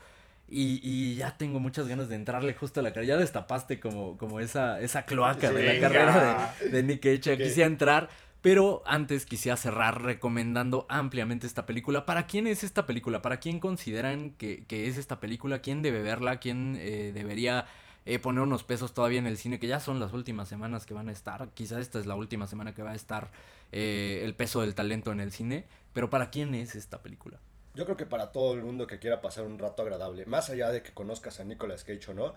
Y, 0.48 0.78
y, 0.80 1.16
ya 1.16 1.36
tengo 1.36 1.58
muchas 1.58 1.88
ganas 1.88 2.08
de 2.08 2.14
entrarle 2.14 2.54
justo 2.54 2.78
a 2.78 2.84
la 2.84 2.92
carrera. 2.92 3.14
Ya 3.14 3.20
destapaste 3.20 3.80
como, 3.80 4.16
como 4.16 4.38
esa, 4.38 4.80
esa 4.80 5.02
cloaca 5.06 5.48
sí, 5.48 5.54
de 5.56 5.74
la 5.74 5.80
carrera 5.80 6.54
de, 6.60 6.68
de 6.68 6.82
Nick 6.84 7.02
Cage. 7.02 7.36
Quisiera 7.36 7.66
entrar. 7.66 8.10
Pero 8.42 8.84
antes 8.86 9.26
quisiera 9.26 9.56
cerrar 9.56 10.02
recomendando 10.02 10.86
ampliamente 10.88 11.48
esta 11.48 11.66
película. 11.66 12.06
¿Para 12.06 12.28
quién 12.28 12.46
es 12.46 12.62
esta 12.62 12.86
película? 12.86 13.22
¿Para 13.22 13.40
quién 13.40 13.58
consideran 13.58 14.30
que, 14.38 14.64
que 14.66 14.86
es 14.86 14.98
esta 14.98 15.18
película? 15.18 15.58
¿Quién 15.62 15.82
debe 15.82 16.00
verla? 16.00 16.38
¿Quién 16.38 16.76
eh, 16.78 17.10
debería 17.12 17.66
eh, 18.06 18.18
poner 18.18 18.42
unos 18.42 18.64
pesos 18.64 18.94
todavía 18.94 19.18
en 19.18 19.26
el 19.26 19.36
cine? 19.36 19.58
Que 19.58 19.66
ya 19.66 19.80
son 19.80 20.00
las 20.00 20.12
últimas 20.12 20.48
semanas 20.48 20.86
que 20.86 20.94
van 20.94 21.08
a 21.08 21.12
estar. 21.12 21.48
Quizá 21.50 21.80
esta 21.80 21.98
es 21.98 22.06
la 22.06 22.16
última 22.16 22.46
semana 22.46 22.74
que 22.74 22.82
va 22.82 22.92
a 22.92 22.94
estar 22.94 23.30
eh, 23.72 24.22
el 24.24 24.34
peso 24.34 24.60
del 24.60 24.74
talento 24.74 25.12
en 25.12 25.20
el 25.20 25.32
cine. 25.32 25.66
Pero 25.92 26.10
¿para 26.10 26.30
quién 26.30 26.54
es 26.54 26.74
esta 26.74 27.02
película? 27.02 27.40
Yo 27.74 27.84
creo 27.84 27.96
que 27.96 28.06
para 28.06 28.32
todo 28.32 28.54
el 28.54 28.62
mundo 28.62 28.86
que 28.86 28.98
quiera 28.98 29.20
pasar 29.20 29.44
un 29.44 29.58
rato 29.58 29.82
agradable, 29.82 30.26
más 30.26 30.50
allá 30.50 30.70
de 30.70 30.82
que 30.82 30.92
conozcas 30.92 31.40
a 31.40 31.44
Nicolas 31.44 31.84
Cage 31.84 32.10
o 32.10 32.14
no, 32.14 32.34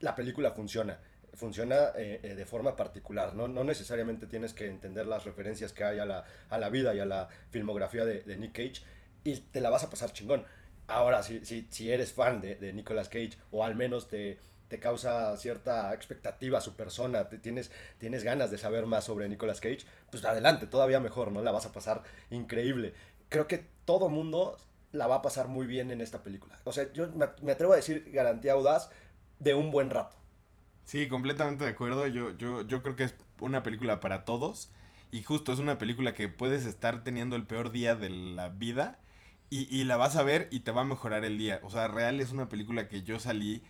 la 0.00 0.14
película 0.14 0.52
funciona 0.52 0.98
funciona 1.34 1.90
eh, 1.96 2.34
de 2.36 2.46
forma 2.46 2.76
particular. 2.76 3.34
¿no? 3.34 3.48
no 3.48 3.64
necesariamente 3.64 4.26
tienes 4.26 4.54
que 4.54 4.68
entender 4.68 5.06
las 5.06 5.24
referencias 5.24 5.72
que 5.72 5.84
hay 5.84 5.98
a 5.98 6.06
la, 6.06 6.24
a 6.48 6.58
la 6.58 6.68
vida 6.70 6.94
y 6.94 7.00
a 7.00 7.06
la 7.06 7.28
filmografía 7.50 8.04
de, 8.04 8.22
de, 8.22 8.36
Nick 8.36 8.52
Cage 8.52 8.82
y 9.24 9.36
te 9.36 9.60
la 9.60 9.70
vas 9.70 9.84
a 9.84 9.90
pasar 9.90 10.12
chingón. 10.12 10.44
Ahora, 10.86 11.22
si, 11.22 11.44
si, 11.44 11.66
si 11.70 11.90
eres 11.90 12.12
fan 12.12 12.40
de, 12.40 12.56
de, 12.56 12.72
Nicolas 12.72 13.08
Cage 13.08 13.32
o 13.50 13.64
al 13.64 13.74
menos 13.74 14.08
te, 14.08 14.38
te 14.68 14.78
causa 14.80 15.36
cierta 15.36 15.92
expectativa 15.94 16.60
su 16.60 16.74
persona, 16.74 17.28
te, 17.28 17.38
tienes, 17.38 17.70
tienes 17.98 18.24
ganas 18.24 18.50
de 18.50 18.58
saber 18.58 18.86
más 18.86 19.04
sobre 19.04 19.28
Nicolas 19.28 19.60
Cage, 19.60 19.84
pues 20.10 20.24
adelante, 20.24 20.66
todavía 20.66 21.00
mejor, 21.00 21.32
¿no? 21.32 21.42
La 21.42 21.52
vas 21.52 21.66
a 21.66 21.72
pasar 21.72 22.02
increíble. 22.30 22.94
Creo 23.28 23.46
que 23.46 23.66
todo 23.84 24.08
mundo 24.08 24.56
la 24.92 25.06
va 25.06 25.16
a 25.16 25.22
pasar 25.22 25.48
muy 25.48 25.66
bien 25.66 25.90
en 25.90 26.00
esta 26.00 26.22
película. 26.22 26.58
O 26.64 26.72
sea, 26.72 26.90
yo 26.92 27.08
me, 27.42 27.52
atrevo 27.52 27.72
a 27.72 27.76
decir 27.76 28.10
garantía 28.12 28.52
audaz 28.52 28.90
de 29.40 29.54
un 29.54 29.70
buen 29.70 29.90
rato. 29.90 30.16
Sí, 30.84 31.08
completamente 31.08 31.64
de 31.64 31.70
acuerdo. 31.70 32.06
Yo, 32.06 32.36
yo, 32.36 32.62
yo 32.62 32.82
creo 32.82 32.96
que 32.96 33.04
es 33.04 33.14
una 33.40 33.62
película 33.62 34.00
para 34.00 34.24
todos. 34.24 34.70
Y 35.10 35.22
justo 35.22 35.52
es 35.52 35.58
una 35.58 35.78
película 35.78 36.14
que 36.14 36.28
puedes 36.28 36.66
estar 36.66 37.04
teniendo 37.04 37.36
el 37.36 37.46
peor 37.46 37.70
día 37.70 37.94
de 37.96 38.10
la 38.10 38.48
vida. 38.48 38.98
Y, 39.50 39.68
y, 39.74 39.84
la 39.84 39.96
vas 39.96 40.16
a 40.16 40.22
ver 40.22 40.48
y 40.50 40.60
te 40.60 40.72
va 40.72 40.80
a 40.82 40.84
mejorar 40.84 41.24
el 41.24 41.38
día. 41.38 41.60
O 41.62 41.70
sea, 41.70 41.86
real 41.86 42.20
es 42.20 42.32
una 42.32 42.48
película 42.48 42.88
que 42.88 43.02
yo 43.02 43.20
salí 43.20 43.62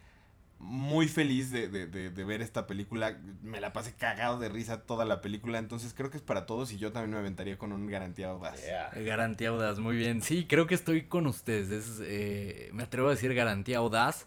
muy 0.58 1.08
feliz 1.08 1.50
de, 1.50 1.68
de, 1.68 1.86
de, 1.86 2.10
de 2.10 2.24
ver 2.24 2.42
esta 2.42 2.66
película. 2.66 3.18
Me 3.42 3.60
la 3.60 3.72
pasé 3.72 3.94
cagado 3.94 4.38
de 4.38 4.48
risa 4.48 4.82
toda 4.82 5.04
la 5.04 5.20
película. 5.20 5.58
Entonces 5.58 5.94
creo 5.94 6.10
que 6.10 6.16
es 6.16 6.22
para 6.22 6.46
todos 6.46 6.72
y 6.72 6.78
yo 6.78 6.92
también 6.92 7.12
me 7.12 7.18
aventaría 7.18 7.58
con 7.58 7.72
un 7.72 7.86
garantía 7.86 8.30
audaz. 8.30 8.64
Yeah. 8.64 8.90
Garantía 9.02 9.50
audaz, 9.50 9.78
muy 9.78 9.96
bien. 9.96 10.22
Sí, 10.22 10.46
creo 10.48 10.66
que 10.66 10.74
estoy 10.74 11.02
con 11.02 11.26
ustedes. 11.26 11.70
Es, 11.70 12.00
eh, 12.02 12.70
me 12.72 12.82
atrevo 12.84 13.08
a 13.08 13.10
decir 13.12 13.34
garantía 13.34 13.78
audaz 13.78 14.26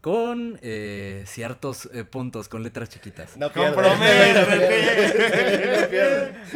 con 0.00 0.58
eh, 0.62 1.24
ciertos 1.26 1.88
eh, 1.92 2.04
puntos, 2.04 2.48
con 2.48 2.62
letras 2.62 2.88
chiquitas. 2.88 3.36
No 3.36 3.50
pierdas. 3.52 3.98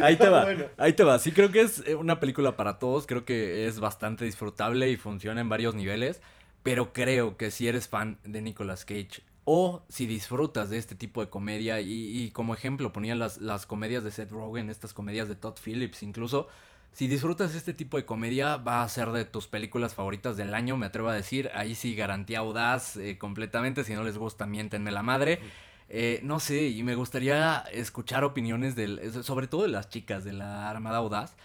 ahí 0.01 0.15
te 0.17 0.29
va, 0.29 0.43
bueno. 0.45 0.65
ahí 0.77 0.93
te 0.93 1.03
va. 1.03 1.19
Sí 1.19 1.31
creo 1.31 1.51
que 1.51 1.61
es 1.61 1.83
una 1.99 2.19
película 2.19 2.55
para 2.57 2.79
todos, 2.79 3.05
creo 3.05 3.23
que 3.23 3.67
es 3.67 3.79
bastante 3.79 4.25
disfrutable 4.25 4.89
y 4.89 4.97
funciona 4.97 5.41
en 5.41 5.49
varios 5.49 5.75
niveles, 5.75 6.21
pero 6.65 6.93
creo 6.93 7.37
que 7.37 7.51
si 7.51 7.67
eres 7.67 7.87
fan 7.87 8.17
de 8.23 8.41
Nicolas 8.41 8.85
Cage 8.85 9.21
o 9.43 9.83
si 9.87 10.07
disfrutas 10.07 10.71
de 10.71 10.79
este 10.79 10.95
tipo 10.95 11.21
de 11.21 11.29
comedia 11.29 11.79
y, 11.79 12.31
como 12.31 12.55
ejemplo 12.55 12.91
ponía 12.91 13.13
las, 13.13 13.37
las 13.37 13.67
comedias 13.67 14.03
de 14.03 14.09
Seth 14.09 14.31
Rogen, 14.31 14.71
estas 14.71 14.91
comedias 14.91 15.27
de 15.27 15.35
Todd 15.35 15.59
Phillips 15.63 16.01
incluso, 16.01 16.47
si 16.91 17.07
disfrutas 17.07 17.53
este 17.53 17.75
tipo 17.75 17.97
de 17.97 18.05
comedia, 18.05 18.57
va 18.57 18.81
a 18.81 18.89
ser 18.89 19.11
de 19.11 19.25
tus 19.25 19.45
películas 19.45 19.93
favoritas 19.93 20.37
del 20.37 20.55
año, 20.55 20.75
me 20.75 20.87
atrevo 20.87 21.09
a 21.09 21.13
decir. 21.13 21.51
Ahí 21.53 21.75
sí, 21.75 21.93
garantía 21.93 22.39
audaz 22.39 22.95
eh, 22.95 23.17
completamente. 23.17 23.83
Si 23.83 23.93
no 23.93 24.01
les 24.01 24.17
gusta, 24.17 24.45
miéntenme 24.45 24.91
la 24.91 25.03
madre. 25.03 25.41
Eh, 25.89 26.21
no 26.23 26.39
sé, 26.39 26.69
y 26.69 26.81
me 26.83 26.95
gustaría 26.95 27.65
escuchar 27.73 28.23
opiniones 28.23 28.75
del, 28.75 29.23
sobre 29.25 29.47
todo 29.47 29.63
de 29.63 29.67
las 29.67 29.89
chicas 29.89 30.23
de 30.23 30.33
la 30.33 30.69
Armada 30.69 30.99
Audaz. 30.99 31.35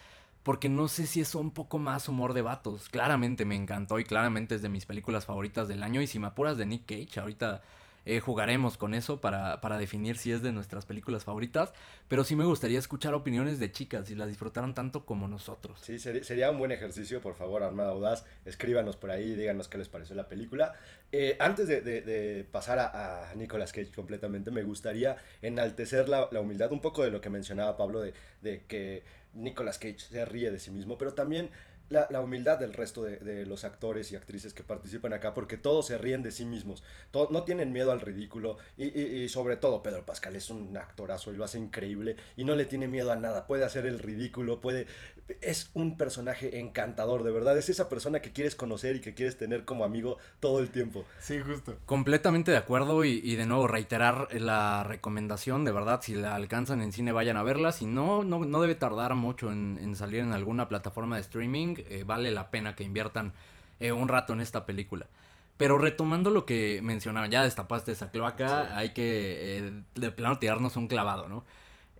Porque 0.42 0.68
no 0.68 0.88
sé 0.88 1.06
si 1.06 1.20
es 1.20 1.34
un 1.34 1.50
poco 1.50 1.78
más 1.78 2.08
humor 2.08 2.32
de 2.32 2.42
vatos. 2.42 2.88
Claramente 2.88 3.44
me 3.44 3.56
encantó 3.56 3.98
y 3.98 4.04
claramente 4.04 4.54
es 4.54 4.62
de 4.62 4.68
mis 4.68 4.86
películas 4.86 5.26
favoritas 5.26 5.68
del 5.68 5.82
año. 5.82 6.00
Y 6.00 6.06
si 6.06 6.18
me 6.18 6.28
apuras 6.28 6.56
de 6.56 6.66
Nick 6.66 6.86
Cage, 6.86 7.20
ahorita 7.20 7.62
eh, 8.10 8.18
jugaremos 8.18 8.76
con 8.76 8.92
eso 8.92 9.20
para, 9.20 9.60
para, 9.60 9.78
definir 9.78 10.16
si 10.16 10.32
es 10.32 10.42
de 10.42 10.50
nuestras 10.50 10.84
películas 10.84 11.22
favoritas. 11.22 11.72
Pero 12.08 12.24
sí 12.24 12.34
me 12.34 12.44
gustaría 12.44 12.78
escuchar 12.78 13.14
opiniones 13.14 13.60
de 13.60 13.70
chicas 13.70 14.08
si 14.08 14.16
las 14.16 14.26
disfrutaron 14.26 14.74
tanto 14.74 15.06
como 15.06 15.28
nosotros. 15.28 15.78
Sí, 15.80 16.00
sería, 16.00 16.50
un 16.50 16.58
buen 16.58 16.72
ejercicio, 16.72 17.20
por 17.20 17.36
favor, 17.36 17.62
Armada 17.62 17.90
Audaz. 17.90 18.24
Escríbanos 18.44 18.96
por 18.96 19.12
ahí 19.12 19.36
díganos 19.36 19.68
qué 19.68 19.78
les 19.78 19.88
pareció 19.88 20.16
la 20.16 20.28
película. 20.28 20.74
Eh, 21.12 21.36
antes 21.38 21.68
de, 21.68 22.46
pasar 22.50 22.80
a, 22.80 23.30
a, 23.30 23.34
Nicolas 23.36 23.72
Cage 23.72 23.92
completamente, 23.92 24.50
me 24.50 24.64
gustaría 24.64 25.16
enaltecer 25.40 26.08
la, 26.08 26.28
la, 26.32 26.40
humildad, 26.40 26.72
un 26.72 26.80
poco 26.80 27.04
de 27.04 27.12
lo 27.12 27.20
que 27.20 27.30
mencionaba 27.30 27.76
Pablo, 27.76 28.00
de, 28.00 28.12
de 28.42 28.64
que 28.66 29.04
Nicolas 29.34 29.78
Cage 29.78 30.00
se 30.00 30.24
ríe 30.24 30.50
de 30.50 30.58
sí 30.58 30.72
mismo, 30.72 30.98
pero 30.98 31.14
también 31.14 31.50
la, 31.90 32.06
la, 32.10 32.20
humildad 32.20 32.58
del 32.58 32.72
resto 32.72 33.02
de, 33.02 33.18
de, 33.18 33.44
los 33.44 33.64
actores 33.64 34.10
y 34.10 34.16
actrices 34.16 34.54
que 34.54 34.62
participan 34.62 35.12
acá, 35.12 35.34
porque 35.34 35.56
todos 35.56 35.86
se 35.86 35.98
ríen 35.98 36.22
de 36.22 36.30
sí 36.30 36.44
mismos, 36.44 36.82
no 37.12 37.42
tienen 37.42 37.72
miedo 37.72 37.92
al 37.92 38.00
ridículo, 38.00 38.56
y, 38.76 38.86
y, 38.98 39.22
y, 39.22 39.28
sobre 39.28 39.56
todo 39.56 39.82
Pedro 39.82 40.06
Pascal 40.06 40.36
es 40.36 40.50
un 40.50 40.76
actorazo 40.76 41.32
y 41.32 41.36
lo 41.36 41.44
hace 41.44 41.58
increíble, 41.58 42.16
y 42.36 42.44
no 42.44 42.56
le 42.56 42.64
tiene 42.64 42.88
miedo 42.88 43.12
a 43.12 43.16
nada, 43.16 43.46
puede 43.46 43.64
hacer 43.64 43.86
el 43.86 43.98
ridículo, 43.98 44.60
puede... 44.60 44.86
Es 45.40 45.70
un 45.74 45.96
personaje 45.96 46.58
encantador, 46.58 47.22
de 47.22 47.30
verdad, 47.30 47.56
es 47.56 47.68
esa 47.68 47.88
persona 47.88 48.20
que 48.20 48.32
quieres 48.32 48.54
conocer 48.54 48.96
y 48.96 49.00
que 49.00 49.14
quieres 49.14 49.36
tener 49.36 49.64
como 49.64 49.84
amigo 49.84 50.18
todo 50.40 50.60
el 50.60 50.70
tiempo. 50.70 51.04
Sí, 51.18 51.40
justo. 51.40 51.76
Completamente 51.86 52.50
de 52.50 52.56
acuerdo, 52.56 53.04
y, 53.04 53.20
y 53.22 53.36
de 53.36 53.46
nuevo 53.46 53.66
reiterar 53.66 54.28
la 54.32 54.84
recomendación, 54.84 55.64
de 55.64 55.72
verdad, 55.72 56.00
si 56.02 56.14
la 56.14 56.34
alcanzan 56.34 56.82
en 56.82 56.92
cine 56.92 57.12
vayan 57.12 57.36
a 57.36 57.42
verla, 57.42 57.72
si 57.72 57.86
no, 57.86 58.24
no, 58.24 58.44
no 58.44 58.60
debe 58.60 58.74
tardar 58.74 59.14
mucho 59.14 59.50
en, 59.52 59.78
en 59.80 59.96
salir 59.96 60.20
en 60.20 60.32
alguna 60.32 60.68
plataforma 60.68 61.16
de 61.16 61.22
streaming, 61.22 61.76
eh, 61.88 62.04
vale 62.06 62.30
la 62.30 62.50
pena 62.50 62.74
que 62.74 62.84
inviertan 62.84 63.32
eh, 63.80 63.92
un 63.92 64.08
rato 64.08 64.32
en 64.32 64.40
esta 64.40 64.66
película. 64.66 65.06
Pero 65.56 65.76
retomando 65.76 66.30
lo 66.30 66.46
que 66.46 66.80
mencionaban, 66.82 67.30
ya 67.30 67.42
destapaste 67.42 67.92
esa 67.92 68.10
cloaca, 68.10 68.64
sí. 68.64 68.72
hay 68.74 68.90
que 68.94 69.58
eh, 69.58 69.82
de 69.94 70.10
plano 70.10 70.38
tirarnos 70.38 70.76
un 70.76 70.88
clavado, 70.88 71.28
¿no? 71.28 71.44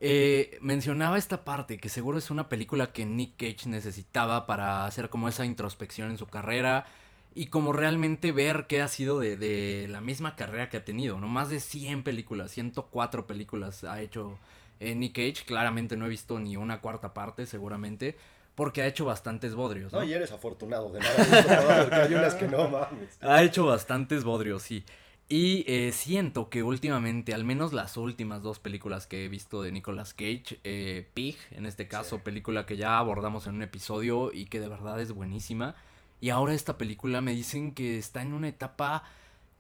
Eh, 0.01 0.59
mencionaba 0.63 1.19
esta 1.19 1.45
parte 1.45 1.79
que 1.79 1.91
seguro 1.91 2.17
es 2.17 2.31
una 2.31 2.49
película 2.49 2.93
que 2.93 3.05
Nick 3.05 3.37
Cage 3.37 3.69
necesitaba 3.69 4.47
para 4.47 4.87
hacer 4.87 5.11
como 5.11 5.29
esa 5.29 5.45
introspección 5.45 6.11
en 6.11 6.17
su 6.17 6.27
carrera 6.27 6.87
y 7.35 7.47
como 7.47 7.73
realmente 7.73 8.33
ver 8.33 8.67
qué 8.67 8.81
ha 8.81 8.89
sido 8.89 9.21
de, 9.21 9.37
de 9.37 9.87
la 9.89 10.01
misma 10.01 10.37
carrera 10.37 10.69
que 10.71 10.79
ha 10.79 10.85
tenido, 10.85 11.21
¿no? 11.21 11.29
Más 11.29 11.51
de 11.51 11.61
100 11.61 12.03
películas, 12.03 12.51
104 12.51 13.27
películas 13.27 13.85
ha 13.85 14.01
hecho 14.01 14.39
eh, 14.81 14.95
Nick 14.95 15.15
Cage, 15.15 15.45
claramente 15.47 15.97
no 15.97 16.07
he 16.07 16.09
visto 16.09 16.41
ni 16.41 16.57
una 16.57 16.81
cuarta 16.81 17.13
parte 17.13 17.45
seguramente, 17.45 18.17
porque 18.55 18.83
ha 18.83 18.87
hecho 18.87 19.05
bastantes 19.05 19.55
bodrios. 19.55 19.93
¿no? 19.93 20.01
no 20.01 20.05
y 20.05 20.13
eres 20.15 20.33
afortunado 20.33 20.91
de 20.91 21.01
nada, 21.01 22.05
hay 22.05 22.15
unas 22.15 22.35
que 22.35 22.49
no 22.49 22.69
mames. 22.69 23.19
Ha 23.21 23.43
hecho 23.43 23.67
bastantes 23.67 24.25
bodrios, 24.25 24.63
sí. 24.63 24.85
Y 25.33 25.63
eh, 25.69 25.93
siento 25.93 26.51
que 26.51 26.65
últimamente, 26.65 27.35
al 27.35 27.45
menos 27.45 27.73
las 27.73 27.97
últimas 27.97 28.43
dos 28.43 28.59
películas 28.59 29.07
que 29.07 29.25
he 29.25 29.29
visto 29.29 29.63
de 29.63 29.71
Nicolas 29.71 30.13
Cage, 30.13 30.59
eh, 30.65 31.09
Pig, 31.15 31.37
en 31.53 31.67
este 31.67 31.87
caso, 31.87 32.17
sí. 32.17 32.23
película 32.25 32.67
que 32.67 32.77
ya 32.77 32.99
abordamos 32.99 33.47
en 33.47 33.55
un 33.55 33.63
episodio 33.63 34.33
y 34.33 34.47
que 34.47 34.59
de 34.59 34.67
verdad 34.67 35.01
es 35.01 35.13
buenísima. 35.13 35.77
Y 36.21 36.31
ahora 36.31 36.53
esta 36.53 36.77
película 36.77 37.21
me 37.21 37.33
dicen 37.33 37.75
que 37.75 37.97
está 37.97 38.23
en 38.23 38.33
una 38.33 38.49
etapa 38.49 39.05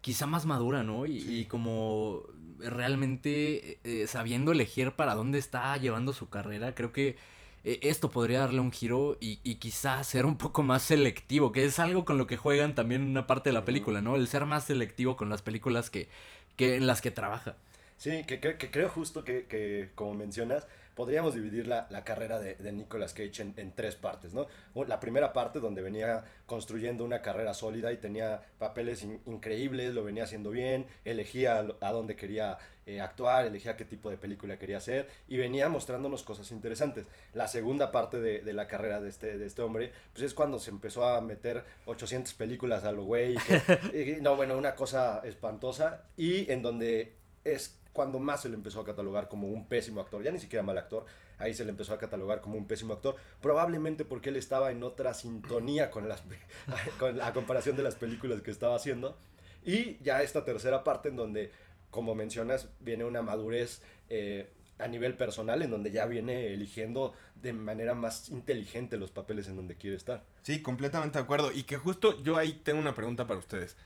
quizá 0.00 0.26
más 0.26 0.44
madura, 0.44 0.82
¿no? 0.82 1.06
Y, 1.06 1.44
como 1.44 2.24
realmente 2.58 3.78
eh, 3.84 4.08
sabiendo 4.08 4.50
elegir 4.50 4.90
para 4.96 5.14
dónde 5.14 5.38
está 5.38 5.76
llevando 5.76 6.12
su 6.12 6.28
carrera, 6.28 6.74
creo 6.74 6.92
que 6.92 7.16
eh, 7.64 7.78
esto 7.82 8.10
podría 8.10 8.40
darle 8.40 8.60
un 8.60 8.72
giro 8.72 9.16
y, 9.20 9.40
y 9.44 9.56
quizá 9.56 10.02
ser 10.04 10.26
un 10.26 10.36
poco 10.36 10.62
más 10.62 10.82
selectivo, 10.82 11.52
que 11.52 11.64
es 11.64 11.78
algo 11.78 12.04
con 12.04 12.18
lo 12.18 12.26
que 12.26 12.36
juegan 12.36 12.74
también 12.74 13.02
una 13.02 13.26
parte 13.26 13.50
de 13.50 13.54
la 13.54 13.64
película, 13.64 14.00
¿no? 14.00 14.16
El 14.16 14.28
ser 14.28 14.46
más 14.46 14.64
selectivo 14.64 15.16
con 15.16 15.28
las 15.28 15.42
películas 15.42 15.90
que, 15.90 16.08
que 16.56 16.76
en 16.76 16.86
las 16.86 17.00
que 17.00 17.10
trabaja. 17.10 17.56
Sí, 17.96 18.24
que, 18.26 18.40
que, 18.40 18.56
creo 18.56 18.88
justo 18.88 19.24
que, 19.24 19.44
que, 19.44 19.90
como 19.94 20.14
mencionas, 20.14 20.66
podríamos 20.94 21.34
dividir 21.34 21.66
la, 21.66 21.86
la 21.90 22.04
carrera 22.04 22.38
de, 22.38 22.54
de, 22.56 22.72
Nicolas 22.72 23.14
Cage 23.14 23.42
en, 23.42 23.54
en, 23.56 23.72
tres 23.72 23.96
partes, 23.96 24.34
¿no? 24.34 24.46
La 24.86 25.00
primera 25.00 25.32
parte 25.32 25.60
donde 25.60 25.82
venía 25.82 26.24
construyendo 26.46 27.04
una 27.04 27.22
carrera 27.22 27.54
sólida 27.54 27.92
y 27.92 27.96
tenía 27.96 28.42
papeles 28.58 29.06
increíbles, 29.26 29.94
lo 29.94 30.04
venía 30.04 30.24
haciendo 30.24 30.50
bien, 30.50 30.86
elegía 31.04 31.66
a 31.80 31.92
dónde 31.92 32.16
quería 32.16 32.58
eh, 32.86 33.00
actuar, 33.00 33.46
elegía 33.46 33.76
qué 33.76 33.84
tipo 33.84 34.10
de 34.10 34.16
película 34.16 34.58
quería 34.58 34.78
hacer 34.78 35.08
y 35.28 35.36
venía 35.36 35.68
mostrándonos 35.68 36.24
cosas 36.24 36.50
interesantes. 36.50 37.06
La 37.34 37.46
segunda 37.46 37.92
parte 37.92 38.20
de, 38.20 38.40
de 38.40 38.52
la 38.52 38.66
carrera 38.66 39.00
de 39.00 39.10
este, 39.10 39.38
de 39.38 39.46
este 39.46 39.62
hombre, 39.62 39.92
pues 40.12 40.24
es 40.24 40.34
cuando 40.34 40.58
se 40.58 40.70
empezó 40.70 41.06
a 41.06 41.20
meter 41.20 41.62
800 41.86 42.34
películas 42.34 42.84
a 42.84 42.92
lo 42.92 43.04
güey, 43.04 43.36
no, 44.22 44.34
bueno, 44.34 44.58
una 44.58 44.74
cosa 44.74 45.20
espantosa 45.24 46.04
y 46.16 46.50
en 46.50 46.62
donde 46.62 47.12
es 47.44 47.79
cuando 47.92 48.18
más 48.18 48.42
se 48.42 48.48
le 48.48 48.54
empezó 48.54 48.80
a 48.80 48.84
catalogar 48.84 49.28
como 49.28 49.48
un 49.48 49.66
pésimo 49.66 50.00
actor, 50.00 50.22
ya 50.22 50.30
ni 50.30 50.38
siquiera 50.38 50.62
mal 50.62 50.78
actor, 50.78 51.04
ahí 51.38 51.54
se 51.54 51.64
le 51.64 51.70
empezó 51.70 51.94
a 51.94 51.98
catalogar 51.98 52.40
como 52.40 52.56
un 52.56 52.66
pésimo 52.66 52.94
actor, 52.94 53.16
probablemente 53.40 54.04
porque 54.04 54.28
él 54.28 54.36
estaba 54.36 54.70
en 54.70 54.82
otra 54.82 55.14
sintonía 55.14 55.90
con, 55.90 56.08
las, 56.08 56.22
con 56.98 57.16
la 57.18 57.32
comparación 57.32 57.76
de 57.76 57.82
las 57.82 57.96
películas 57.96 58.42
que 58.42 58.50
estaba 58.50 58.76
haciendo. 58.76 59.16
Y 59.64 59.98
ya 60.02 60.22
esta 60.22 60.44
tercera 60.44 60.84
parte 60.84 61.08
en 61.08 61.16
donde, 61.16 61.50
como 61.90 62.14
mencionas, 62.14 62.68
viene 62.80 63.04
una 63.04 63.22
madurez 63.22 63.82
eh, 64.08 64.48
a 64.78 64.88
nivel 64.88 65.14
personal, 65.14 65.62
en 65.62 65.70
donde 65.70 65.90
ya 65.90 66.06
viene 66.06 66.54
eligiendo 66.54 67.12
de 67.42 67.52
manera 67.52 67.94
más 67.94 68.28
inteligente 68.30 68.96
los 68.96 69.10
papeles 69.10 69.48
en 69.48 69.56
donde 69.56 69.76
quiere 69.76 69.96
estar. 69.96 70.24
Sí, 70.42 70.62
completamente 70.62 71.18
de 71.18 71.24
acuerdo. 71.24 71.52
Y 71.52 71.64
que 71.64 71.76
justo 71.76 72.22
yo 72.22 72.36
ahí 72.36 72.52
tengo 72.52 72.80
una 72.80 72.94
pregunta 72.94 73.26
para 73.26 73.38
ustedes. 73.38 73.76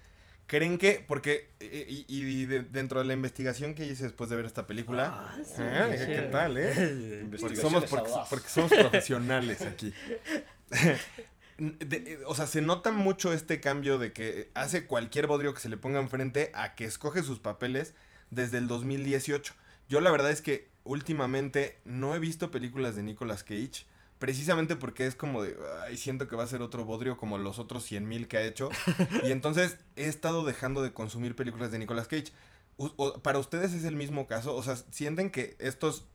¿Creen 0.46 0.76
que, 0.76 1.02
porque, 1.06 1.50
y, 1.60 2.04
y 2.08 2.44
dentro 2.44 3.00
de 3.00 3.06
la 3.06 3.14
investigación 3.14 3.74
que 3.74 3.86
hice 3.86 4.04
después 4.04 4.28
de 4.28 4.36
ver 4.36 4.44
esta 4.44 4.66
película, 4.66 5.32
ah, 5.32 5.38
¿eh? 5.58 6.04
¿qué 6.06 6.28
tal, 6.30 6.58
eh? 6.58 7.26
Porque 7.40 7.56
somos, 7.56 7.84
porque, 7.86 8.48
somos 8.48 8.70
profesionales 8.70 9.62
aquí. 9.62 9.94
o 12.26 12.34
sea, 12.34 12.46
se 12.46 12.60
nota 12.60 12.92
mucho 12.92 13.32
este 13.32 13.60
cambio 13.60 13.98
de 13.98 14.12
que 14.12 14.50
hace 14.54 14.86
cualquier 14.86 15.26
bodrio 15.26 15.54
que 15.54 15.60
se 15.60 15.70
le 15.70 15.78
ponga 15.78 16.00
enfrente 16.00 16.50
a 16.54 16.74
que 16.74 16.84
escoge 16.84 17.22
sus 17.22 17.38
papeles 17.38 17.94
desde 18.30 18.58
el 18.58 18.68
2018. 18.68 19.54
Yo 19.88 20.00
la 20.00 20.10
verdad 20.10 20.30
es 20.30 20.42
que 20.42 20.68
últimamente 20.84 21.78
no 21.84 22.14
he 22.14 22.18
visto 22.18 22.50
películas 22.50 22.96
de 22.96 23.02
Nicolas 23.02 23.44
Cage 23.44 23.86
precisamente 24.24 24.74
porque 24.74 25.04
es 25.04 25.14
como 25.14 25.42
de, 25.42 25.54
ay, 25.82 25.98
siento 25.98 26.28
que 26.28 26.34
va 26.34 26.44
a 26.44 26.46
ser 26.46 26.62
otro 26.62 26.86
bodrio 26.86 27.18
como 27.18 27.36
los 27.36 27.58
otros 27.58 27.84
100 27.84 28.08
mil 28.08 28.26
que 28.26 28.38
ha 28.38 28.42
hecho. 28.42 28.70
y 29.22 29.32
entonces 29.32 29.76
he 29.96 30.06
estado 30.06 30.46
dejando 30.46 30.82
de 30.82 30.94
consumir 30.94 31.36
películas 31.36 31.70
de 31.70 31.78
Nicolas 31.78 32.08
Cage. 32.08 32.32
¿Para 33.22 33.38
ustedes 33.38 33.74
es 33.74 33.84
el 33.84 33.96
mismo 33.96 34.26
caso? 34.26 34.56
O 34.56 34.62
sea, 34.62 34.76
¿sienten 34.76 35.28
que 35.30 35.56
estos, 35.58 36.06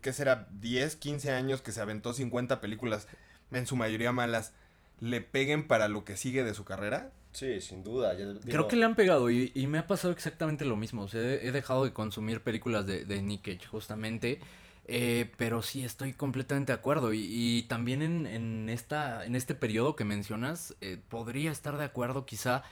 qué 0.00 0.12
será, 0.12 0.48
10, 0.50 0.96
15 0.96 1.30
años 1.30 1.62
que 1.62 1.70
se 1.70 1.80
aventó 1.80 2.12
50 2.12 2.60
películas, 2.60 3.06
en 3.52 3.68
su 3.68 3.76
mayoría 3.76 4.10
malas, 4.10 4.52
le 4.98 5.20
peguen 5.20 5.68
para 5.68 5.86
lo 5.86 6.04
que 6.04 6.16
sigue 6.16 6.42
de 6.42 6.54
su 6.54 6.64
carrera? 6.64 7.12
Sí, 7.30 7.60
sin 7.60 7.84
duda. 7.84 8.16
Creo 8.46 8.66
que 8.66 8.74
le 8.74 8.84
han 8.84 8.96
pegado 8.96 9.30
y, 9.30 9.52
me 9.68 9.78
ha 9.78 9.86
pasado 9.86 10.12
exactamente 10.12 10.64
lo 10.64 10.74
mismo. 10.74 11.02
O 11.02 11.08
sea, 11.08 11.20
he, 11.20 11.52
dejado 11.52 11.84
de 11.84 11.92
consumir 11.92 12.40
películas 12.40 12.84
de, 12.84 13.04
de 13.04 13.22
Nick 13.22 13.42
Cage 13.42 13.68
justamente. 13.68 14.40
Eh, 14.86 15.32
pero 15.38 15.62
sí, 15.62 15.84
estoy 15.84 16.12
completamente 16.12 16.72
de 16.72 16.78
acuerdo. 16.78 17.12
Y, 17.14 17.64
también 17.68 18.02
en, 18.02 18.26
en, 18.26 18.68
esta, 18.68 19.24
en 19.24 19.34
este 19.36 19.54
periodo 19.54 19.96
que 19.96 20.04
mencionas, 20.04 20.74
eh, 20.80 20.98
podría 21.08 21.50
estar 21.50 21.76
de 21.78 21.84
acuerdo 21.84 22.26
quizá. 22.26 22.62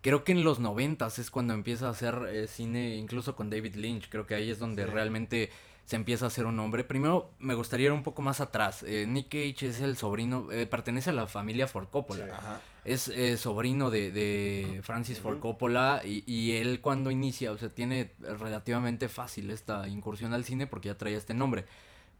Creo 0.00 0.24
que 0.24 0.32
en 0.32 0.44
los 0.44 0.60
noventas 0.60 1.18
es 1.18 1.30
cuando 1.30 1.54
empieza 1.54 1.88
a 1.88 1.90
hacer 1.90 2.22
eh, 2.30 2.46
cine, 2.46 2.96
incluso 2.96 3.36
con 3.36 3.50
David 3.50 3.74
Lynch. 3.74 4.08
Creo 4.08 4.26
que 4.26 4.34
ahí 4.34 4.50
es 4.50 4.58
donde 4.58 4.86
realmente 4.86 5.50
se 5.88 5.96
empieza 5.96 6.26
a 6.26 6.28
hacer 6.28 6.44
un 6.44 6.60
hombre. 6.60 6.84
Primero, 6.84 7.30
me 7.38 7.54
gustaría 7.54 7.86
ir 7.86 7.92
un 7.92 8.02
poco 8.02 8.20
más 8.20 8.42
atrás. 8.42 8.84
Nick 8.84 9.28
Cage 9.30 9.68
es 9.68 9.80
el 9.80 9.96
sobrino, 9.96 10.48
pertenece 10.70 11.08
a 11.08 11.14
la 11.14 11.26
familia 11.26 11.66
Ford 11.66 11.88
Coppola. 11.88 12.60
Es 12.84 13.10
sobrino 13.40 13.90
de, 13.90 14.10
de 14.10 14.80
Francis 14.82 15.18
Ford 15.18 15.38
Coppola 15.38 16.02
y, 16.04 16.24
y, 16.26 16.56
él 16.56 16.82
cuando 16.82 17.10
inicia, 17.10 17.52
o 17.52 17.56
sea, 17.56 17.70
tiene 17.70 18.12
relativamente 18.20 19.08
fácil 19.08 19.50
esta 19.50 19.88
incursión 19.88 20.34
al 20.34 20.44
cine 20.44 20.66
porque 20.66 20.88
ya 20.88 20.98
traía 20.98 21.16
este 21.16 21.32
nombre. 21.32 21.64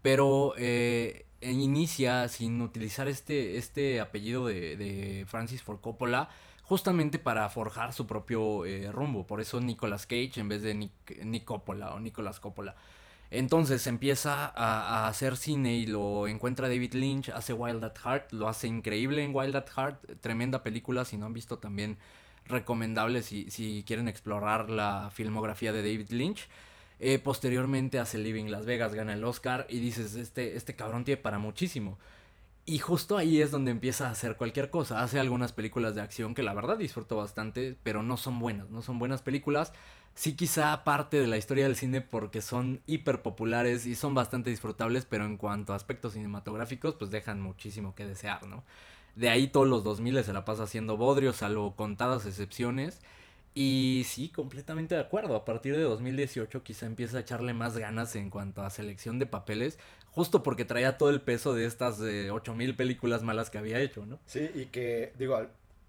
Pero 0.00 0.54
eh, 0.56 1.26
inicia 1.42 2.26
sin 2.28 2.62
utilizar 2.62 3.06
este, 3.06 3.58
este 3.58 4.00
apellido 4.00 4.46
de, 4.46 4.78
de 4.78 5.26
Francis 5.28 5.62
Ford 5.62 5.80
Coppola 5.80 6.30
justamente 6.68 7.18
para 7.18 7.48
forjar 7.48 7.92
su 7.92 8.06
propio 8.06 8.66
eh, 8.66 8.92
rumbo. 8.92 9.26
Por 9.26 9.40
eso 9.40 9.60
Nicolas 9.60 10.06
Cage 10.06 10.32
en 10.36 10.48
vez 10.48 10.62
de 10.62 10.74
Nick, 10.74 11.24
Nick 11.24 11.44
Coppola 11.44 11.94
o 11.94 12.00
Nicolas 12.00 12.40
Coppola. 12.40 12.76
Entonces 13.30 13.86
empieza 13.86 14.46
a, 14.54 15.06
hacer 15.06 15.36
cine 15.36 15.76
y 15.76 15.86
lo 15.86 16.28
encuentra 16.28 16.68
David 16.68 16.94
Lynch, 16.94 17.28
hace 17.28 17.52
Wild 17.52 17.84
at 17.84 17.98
Heart, 18.02 18.32
lo 18.32 18.48
hace 18.48 18.68
increíble 18.68 19.22
en 19.22 19.34
Wild 19.34 19.56
at 19.56 19.68
Heart, 19.76 20.20
tremenda 20.20 20.62
película, 20.62 21.04
si 21.04 21.18
no 21.18 21.26
han 21.26 21.34
visto 21.34 21.58
también 21.58 21.98
recomendable 22.46 23.22
si, 23.22 23.50
si 23.50 23.84
quieren 23.86 24.08
explorar 24.08 24.70
la 24.70 25.10
filmografía 25.12 25.72
de 25.72 25.82
David 25.82 26.10
Lynch. 26.10 26.48
Eh, 27.00 27.18
posteriormente 27.18 27.98
hace 27.98 28.18
Living 28.18 28.46
Las 28.46 28.64
Vegas, 28.64 28.94
gana 28.94 29.12
el 29.12 29.22
Oscar 29.24 29.66
y 29.68 29.78
dices, 29.78 30.14
este, 30.14 30.56
este 30.56 30.74
cabrón 30.74 31.04
tiene 31.04 31.20
para 31.20 31.38
muchísimo. 31.38 31.98
Y 32.64 32.78
justo 32.78 33.16
ahí 33.16 33.40
es 33.40 33.50
donde 33.50 33.70
empieza 33.70 34.08
a 34.08 34.10
hacer 34.10 34.36
cualquier 34.36 34.70
cosa. 34.70 35.02
Hace 35.02 35.20
algunas 35.20 35.52
películas 35.52 35.94
de 35.94 36.02
acción 36.02 36.34
que 36.34 36.42
la 36.42 36.54
verdad 36.54 36.76
disfruto 36.76 37.16
bastante, 37.16 37.76
pero 37.82 38.02
no 38.02 38.16
son 38.16 38.38
buenas, 38.38 38.68
no 38.70 38.82
son 38.82 38.98
buenas 38.98 39.22
películas 39.22 39.72
sí 40.18 40.34
quizá 40.34 40.82
parte 40.82 41.20
de 41.20 41.28
la 41.28 41.36
historia 41.36 41.62
del 41.64 41.76
cine 41.76 42.00
porque 42.00 42.42
son 42.42 42.80
hiper 42.86 43.22
populares 43.22 43.86
y 43.86 43.94
son 43.94 44.14
bastante 44.14 44.50
disfrutables, 44.50 45.04
pero 45.04 45.24
en 45.24 45.36
cuanto 45.36 45.72
a 45.72 45.76
aspectos 45.76 46.14
cinematográficos, 46.14 46.96
pues 46.96 47.12
dejan 47.12 47.40
muchísimo 47.40 47.94
que 47.94 48.04
desear, 48.04 48.44
¿no? 48.44 48.64
De 49.14 49.28
ahí 49.28 49.46
todos 49.46 49.68
los 49.68 49.84
2000 49.84 50.24
se 50.24 50.32
la 50.32 50.44
pasa 50.44 50.64
haciendo 50.64 50.96
bodrio, 50.96 51.32
salvo 51.32 51.76
contadas 51.76 52.26
excepciones. 52.26 53.00
Y 53.54 54.02
sí, 54.06 54.28
completamente 54.28 54.96
de 54.96 55.00
acuerdo. 55.00 55.36
A 55.36 55.44
partir 55.44 55.76
de 55.76 55.82
2018 55.82 56.64
quizá 56.64 56.86
empieza 56.86 57.18
a 57.18 57.20
echarle 57.20 57.54
más 57.54 57.78
ganas 57.78 58.16
en 58.16 58.28
cuanto 58.28 58.62
a 58.62 58.70
selección 58.70 59.20
de 59.20 59.26
papeles, 59.26 59.78
justo 60.10 60.42
porque 60.42 60.64
traía 60.64 60.98
todo 60.98 61.10
el 61.10 61.20
peso 61.20 61.54
de 61.54 61.64
estas 61.64 62.00
eh, 62.00 62.32
8000 62.32 62.74
películas 62.74 63.22
malas 63.22 63.50
que 63.50 63.58
había 63.58 63.78
hecho, 63.78 64.04
¿no? 64.04 64.18
Sí, 64.26 64.50
y 64.52 64.66
que, 64.66 65.12
digo, 65.16 65.40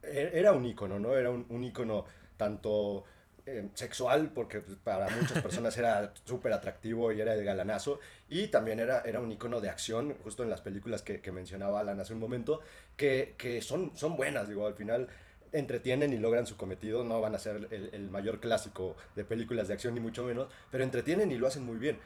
e-, 0.04 0.32
era 0.34 0.52
un 0.52 0.66
ícono, 0.68 1.00
¿no? 1.00 1.16
Era 1.16 1.32
un, 1.32 1.48
un 1.50 1.64
ícono 1.64 2.06
tanto 2.38 3.06
eh, 3.52 3.70
sexual, 3.74 4.32
porque 4.32 4.62
pues, 4.62 4.78
para 4.78 5.10
muchas 5.10 5.42
personas 5.42 5.76
era 5.78 6.14
súper 6.24 6.54
atractivo 6.54 7.12
y 7.12 7.20
era 7.20 7.34
el 7.34 7.44
galanazo, 7.44 8.00
y 8.30 8.48
también 8.48 8.80
era, 8.80 9.02
era 9.02 9.20
un 9.20 9.32
icono 9.32 9.60
de 9.60 9.70
acción, 9.70 10.16
justo 10.24 10.44
en 10.44 10.52
las 10.52 10.62
películas 10.62 11.02
que, 11.02 11.32
mencionaba 11.32 11.80
Alan 11.80 12.00
hace 12.00 12.14
un 12.14 12.20
momento, 12.20 12.62
que, 12.96 13.34
que, 13.38 13.62
son, 13.64 13.92
son 13.96 14.16
buenas, 14.16 14.48
digo, 14.48 14.68
al 14.68 14.76
final 14.76 15.08
entretienen 15.52 16.14
y 16.14 16.18
logran 16.18 16.46
su 16.46 16.58
cometido, 16.58 17.04
no 17.04 17.20
van 17.22 17.34
a 17.34 17.40
ser 17.40 17.68
el, 17.72 17.90
el 17.92 18.10
mayor 18.12 18.40
clásico 18.40 18.96
de 19.16 19.26
películas 19.26 19.68
de 19.68 19.74
acción 19.74 19.96
ni 19.96 20.00
mucho 20.00 20.24
menos, 20.24 20.48
pero 20.70 20.84
entretienen 20.84 21.32
y 21.32 21.38
lo 21.38 21.48
hacen 21.48 21.66
muy 21.66 21.78
bien. 21.78 21.98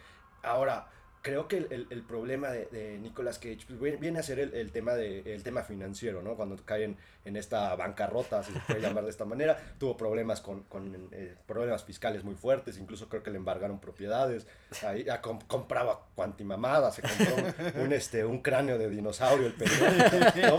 Ahora, 0.44 0.88
creo 1.24 1.48
que 1.48 1.58
el, 1.58 1.88
el, 1.90 2.02
problema 2.04 2.50
de, 2.50 2.66
de, 2.66 3.00
Nicolas 3.00 3.40
Cage 3.40 3.60
pues, 3.80 3.98
viene 4.00 4.20
a 4.20 4.24
ser 4.24 4.40
el, 4.40 4.54
el, 4.54 4.72
tema 4.72 4.94
de, 4.94 5.34
el 5.34 5.42
tema 5.42 5.64
financiero, 5.64 6.22
¿no? 6.22 6.36
Cuando 6.36 6.58
caen 6.66 6.98
en 7.24 7.38
esta 7.38 7.74
bancarrota, 7.76 8.44
si 8.44 8.52
se 8.52 8.60
puede 8.60 8.82
llamar 8.82 9.06
de 9.06 9.10
esta 9.10 9.24
manera, 9.24 9.58
tuvo 9.80 9.96
problemas 9.96 10.42
con, 10.42 10.64
con 10.64 11.08
eh, 11.14 11.36
problemas 11.48 11.86
fiscales 11.86 12.26
muy 12.26 12.36
fuertes, 12.36 12.78
incluso 12.78 13.08
creo 13.08 13.24
que 13.24 13.32
le 13.32 13.38
embargaron 13.38 13.80
propiedades, 13.80 14.46
ahí, 14.86 15.08
a, 15.08 15.22
compraba 15.22 16.08
cuantimamada, 16.14 16.92
se 16.92 17.02
compró 17.02 17.82
un, 17.82 17.94
este, 17.94 18.26
un 18.26 18.40
cráneo 18.42 18.78
de 18.78 18.90
dinosaurio, 18.90 19.48
el 19.48 19.54
no, 20.42 20.58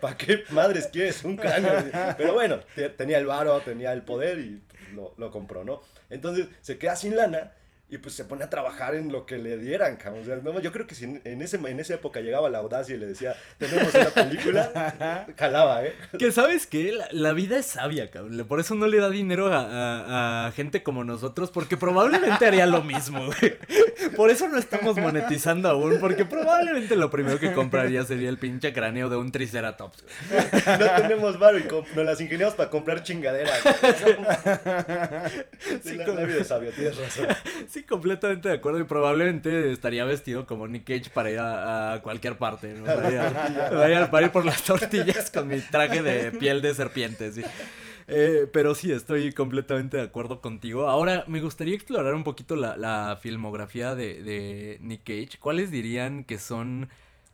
¿para 0.00 0.16
qué 0.16 0.44
madres 0.50 0.86
quieres 0.86 1.24
un 1.24 1.36
cráneo? 1.36 1.72
Pero 2.16 2.32
bueno, 2.32 2.60
tenía 2.96 3.18
el 3.18 3.26
varo, 3.26 3.60
tenía 3.60 3.92
el 3.92 4.02
poder 4.02 4.38
y 4.38 4.62
lo, 4.94 5.14
lo 5.16 5.32
compró, 5.32 5.64
¿no? 5.64 5.80
Entonces 6.10 6.46
se 6.60 6.78
queda 6.78 6.94
sin 6.94 7.16
lana 7.16 7.52
y 7.88 7.98
pues 7.98 8.14
se 8.16 8.24
pone 8.24 8.42
a 8.42 8.50
trabajar 8.50 8.96
en 8.96 9.12
lo 9.12 9.26
que 9.26 9.38
le 9.38 9.58
dieran, 9.58 9.94
cabrón. 9.96 10.22
O 10.22 10.26
sea, 10.26 10.36
no, 10.36 10.58
yo 10.60 10.72
creo 10.72 10.88
que 10.88 10.96
si 10.96 11.04
en, 11.04 11.42
ese, 11.42 11.56
en 11.56 11.78
esa 11.78 11.94
época 11.94 12.20
llegaba 12.20 12.50
la 12.50 12.58
audacia 12.58 12.96
y 12.96 12.98
le 12.98 13.06
decía, 13.06 13.36
tenemos 13.58 13.94
una 13.94 14.06
película, 14.10 15.26
calaba, 15.36 15.84
¿eh? 15.84 15.94
Que 16.18 16.32
sabes 16.32 16.66
que 16.66 16.90
la, 16.90 17.06
la 17.12 17.32
vida 17.32 17.56
es 17.58 17.66
sabia, 17.66 18.10
cabrón. 18.10 18.44
Por 18.48 18.58
eso 18.58 18.74
no 18.74 18.88
le 18.88 18.98
da 18.98 19.08
dinero 19.08 19.52
a, 19.52 19.60
a- 19.60 20.46
a 20.48 20.52
gente 20.52 20.82
como 20.82 21.04
nosotros, 21.04 21.52
porque 21.52 21.76
probablemente 21.76 22.44
haría 22.44 22.66
lo 22.66 22.82
mismo, 22.82 23.26
güey. 23.26 23.56
Por 24.16 24.30
eso 24.30 24.48
no 24.48 24.58
estamos 24.58 24.96
monetizando 24.96 25.68
aún, 25.68 25.98
porque 26.00 26.24
probablemente 26.24 26.96
lo 26.96 27.10
primero 27.10 27.38
que 27.38 27.52
compraría 27.52 28.02
sería 28.04 28.28
el 28.30 28.38
pinche 28.38 28.72
cráneo 28.72 29.08
de 29.08 29.16
un 29.16 29.30
triceratops. 29.30 30.02
güey. 30.02 30.46
No 30.80 31.02
tenemos 31.02 31.38
varo 31.38 31.58
y 31.58 31.64
nos 31.94 32.04
las 32.04 32.20
ingeniamos 32.20 32.54
para 32.56 32.68
comprar 32.68 33.02
chingaderas. 33.04 33.60
Sí, 35.82 35.94
la, 35.96 36.06
la 36.08 36.24
vida 36.24 36.40
es 36.40 36.46
sabia, 36.48 36.70
tienes 36.72 36.96
razón. 36.96 37.26
Sí, 37.76 37.82
completamente 37.82 38.48
de 38.48 38.54
acuerdo. 38.54 38.80
Y 38.80 38.84
probablemente 38.84 39.70
estaría 39.70 40.06
vestido 40.06 40.46
como 40.46 40.66
Nick 40.66 40.84
Cage 40.84 41.10
para 41.12 41.30
ir 41.30 41.38
a, 41.38 42.00
cualquier 42.02 42.38
parte, 42.38 42.72
¿no? 42.72 42.86
Para 42.86 43.10
ir, 43.12 43.18
a- 43.18 44.10
para 44.10 44.26
ir- 44.28 44.32
por 44.32 44.46
las 44.46 44.62
tortillas 44.64 45.30
con 45.30 45.46
mi 45.48 45.60
traje 45.60 46.02
de 46.02 46.32
piel 46.32 46.62
de 46.62 46.74
serpiente, 46.74 47.30
sí. 47.32 47.42
Eh, 48.08 48.46
pero 48.50 48.74
sí, 48.74 48.92
estoy 48.92 49.30
completamente 49.34 49.98
de 49.98 50.04
acuerdo 50.04 50.40
contigo. 50.40 50.88
Ahora, 50.88 51.24
me 51.26 51.42
gustaría 51.42 51.74
explorar 51.74 52.14
un 52.14 52.24
poquito 52.24 52.56
la, 52.56 52.78
la 52.78 53.18
filmografía 53.20 53.94
de, 53.94 54.78
Nick 54.80 55.02
Cage. 55.04 55.38
¿Cuáles 55.38 55.70
dirían 55.70 56.24
que 56.24 56.38
son 56.38 56.88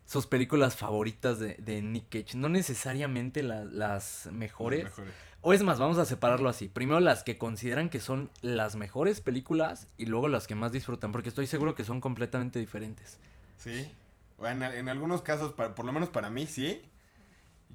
sus 0.07 0.27
películas 0.27 0.75
favoritas 0.75 1.39
de, 1.39 1.55
de 1.59 1.83
Nick 1.83 2.09
Cage? 2.09 2.37
No 2.37 2.49
necesariamente 2.49 3.45
la- 3.45 3.65
las 3.65 4.29
mejores. 4.33 4.83
Mejores. 4.83 5.13
O 5.43 5.53
es 5.53 5.63
más, 5.63 5.79
vamos 5.79 5.99
a 5.99 6.05
separarlo 6.07 6.49
así. 6.49 6.69
Primero 6.69 7.01
las 7.01 7.25
que 7.25 7.37
consideran 7.37 7.91
que 7.91 8.01
son 8.01 8.31
las 8.43 8.77
mejores 8.77 9.21
películas 9.21 9.89
y 9.99 10.07
luego 10.07 10.29
las 10.29 10.47
que 10.47 10.55
más 10.55 10.73
disfrutan, 10.73 11.13
porque 11.13 11.29
estoy 11.31 11.47
seguro 11.47 11.75
que 11.75 11.85
son 11.85 12.01
completamente 12.01 12.59
diferentes. 12.61 13.19
Sí. 13.59 13.91
Bueno, 14.39 14.67
en 14.67 14.89
algunos 14.89 15.23
casos, 15.23 15.53
por 15.53 15.85
lo 15.85 15.93
menos 15.93 16.09
para 16.09 16.31
mí, 16.31 16.47
sí. 16.47 16.83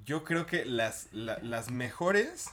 Yo 0.04 0.24
creo 0.24 0.46
que 0.46 0.64
las, 0.64 1.08
la- 1.12 1.38
las 1.42 1.70
mejores, 1.70 2.50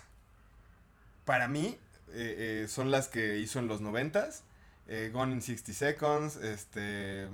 para 1.25 1.47
mí, 1.47 1.77
eh, 2.13 2.63
eh, 2.63 2.67
son 2.67 2.91
las 2.91 3.07
que 3.07 3.39
hizo 3.39 3.59
en 3.59 3.67
los 3.67 3.81
noventas. 3.81 4.43
Eh, 4.87 5.09
Gone 5.11 5.33
in 5.33 5.41
60 5.41 5.73
Seconds, 5.73 6.35
este, 6.37 7.27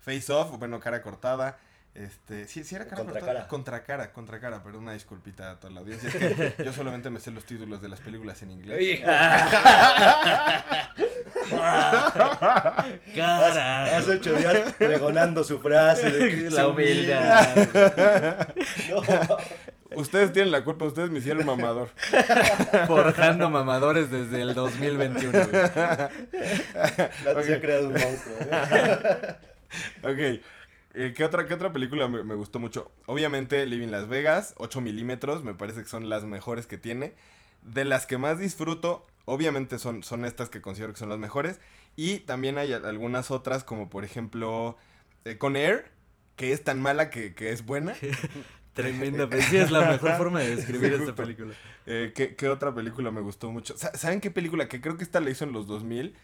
Face 0.00 0.32
Off, 0.32 0.56
bueno, 0.58 0.78
cara 0.80 1.02
cortada. 1.02 1.58
Este, 1.94 2.48
sí, 2.48 2.64
sí 2.64 2.74
era 2.74 2.86
cara 2.86 3.04
Contra 3.04 3.20
cara. 3.20 3.46
Contra 3.46 3.84
cara, 3.84 4.12
contra 4.12 4.40
cara, 4.40 4.62
pero 4.64 4.80
una 4.80 4.94
disculpita 4.94 5.52
a 5.52 5.60
toda 5.60 5.72
la 5.74 5.80
audiencia. 5.80 6.08
Es 6.08 6.54
que 6.54 6.64
yo 6.64 6.72
solamente 6.72 7.08
me 7.08 7.20
sé 7.20 7.30
los 7.30 7.44
títulos 7.44 7.80
de 7.80 7.88
las 7.88 8.00
películas 8.00 8.42
en 8.42 8.50
inglés. 8.50 9.00
Cara. 13.14 13.96
Hace 13.96 14.10
ocho 14.12 14.34
días 14.34 14.72
pregonando 14.78 15.44
su 15.44 15.58
frase 15.60 16.10
de 16.10 16.50
La 16.50 16.68
humildad. 16.68 17.68
No, 18.90 19.02
Ustedes 20.00 20.32
tienen 20.32 20.50
la 20.50 20.64
culpa, 20.64 20.86
ustedes 20.86 21.10
me 21.10 21.20
hicieron 21.20 21.46
mamador. 21.46 21.90
Forjando 22.88 23.48
mamadores 23.48 24.10
desde 24.10 24.42
el 24.42 24.52
2021. 24.54 25.30
güey. 25.30 25.52
la- 25.52 27.42
se 27.44 27.54
ha 27.54 27.60
creado 27.60 27.86
un 27.88 27.92
monstruo. 27.92 28.36
¿eh? 28.40 29.34
Ok. 30.02 30.40
Eh, 30.94 31.12
¿qué, 31.16 31.24
otra, 31.24 31.46
¿Qué 31.46 31.54
otra 31.54 31.72
película 31.72 32.06
me, 32.08 32.22
me 32.22 32.34
gustó 32.34 32.58
mucho? 32.60 32.92
Obviamente 33.06 33.66
Living 33.66 33.88
Las 33.88 34.08
Vegas, 34.08 34.54
8 34.58 34.80
milímetros, 34.80 35.42
me 35.42 35.54
parece 35.54 35.82
que 35.82 35.88
son 35.88 36.08
las 36.08 36.24
mejores 36.24 36.66
que 36.66 36.78
tiene. 36.78 37.14
De 37.62 37.84
las 37.84 38.06
que 38.06 38.18
más 38.18 38.38
disfruto, 38.38 39.06
obviamente 39.24 39.78
son, 39.78 40.02
son 40.04 40.24
estas 40.24 40.50
que 40.50 40.60
considero 40.60 40.92
que 40.92 40.98
son 40.98 41.08
las 41.08 41.18
mejores. 41.18 41.60
Y 41.96 42.18
también 42.20 42.58
hay 42.58 42.72
al- 42.72 42.84
algunas 42.86 43.30
otras, 43.30 43.64
como 43.64 43.90
por 43.90 44.04
ejemplo 44.04 44.76
eh, 45.24 45.36
Con 45.38 45.56
Air, 45.56 45.90
que 46.36 46.52
es 46.52 46.62
tan 46.62 46.80
mala 46.80 47.10
que, 47.10 47.34
que 47.34 47.50
es 47.50 47.64
buena. 47.66 47.94
Tremenda, 48.74 49.28
pero 49.28 49.42
sí 49.42 49.56
es 49.56 49.70
la 49.70 49.88
mejor 49.88 50.16
forma 50.16 50.40
de 50.40 50.56
describir 50.56 50.94
Sí, 50.96 51.00
esta 51.02 51.14
película. 51.14 51.54
Eh, 51.86 52.12
¿qué, 52.14 52.34
qué 52.34 52.48
otra 52.48 52.74
película 52.74 53.10
me 53.12 53.20
gustó 53.20 53.50
mucho? 53.52 53.76
Sa- 53.76 53.96
¿Saben 53.96 54.20
qué 54.20 54.30
película? 54.32 54.68
Que 54.68 54.80
creo 54.80 54.96
que 54.96 55.04
esta 55.04 55.20
la 55.20 55.30
hizo 55.30 55.44
en 55.44 55.52
los 55.52 55.66
2000 55.68 56.14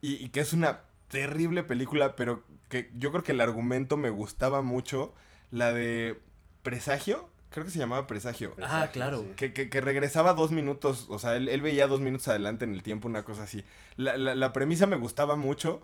y, 0.00 0.14
y 0.24 0.28
que 0.30 0.40
es 0.40 0.52
una 0.52 0.80
terrible 1.10 1.62
película, 1.62 2.16
pero 2.16 2.42
que 2.68 2.90
yo 2.94 3.10
creo 3.10 3.22
que 3.22 3.32
el 3.32 3.40
argumento 3.40 3.96
me 3.96 4.10
gustaba 4.10 4.62
mucho. 4.62 5.12
La 5.50 5.72
de 5.72 6.18
Presagio, 6.62 7.28
creo 7.50 7.64
que 7.64 7.72
se 7.72 7.78
llamaba 7.78 8.06
Presagio. 8.06 8.54
Ah, 8.62 8.88
claro. 8.92 9.22
Sí. 9.22 9.28
Que, 9.36 9.52
que, 9.52 9.68
que 9.68 9.80
regresaba 9.80 10.34
dos 10.34 10.52
minutos, 10.52 11.06
o 11.10 11.18
sea, 11.18 11.36
él, 11.36 11.48
él 11.48 11.60
veía 11.60 11.86
dos 11.88 12.00
minutos 12.00 12.28
adelante 12.28 12.64
en 12.64 12.72
el 12.72 12.82
tiempo, 12.82 13.08
una 13.08 13.24
cosa 13.24 13.42
así. 13.42 13.64
La, 13.96 14.16
la, 14.16 14.34
la 14.34 14.52
premisa 14.52 14.86
me 14.86 14.96
gustaba 14.96 15.36
mucho. 15.36 15.82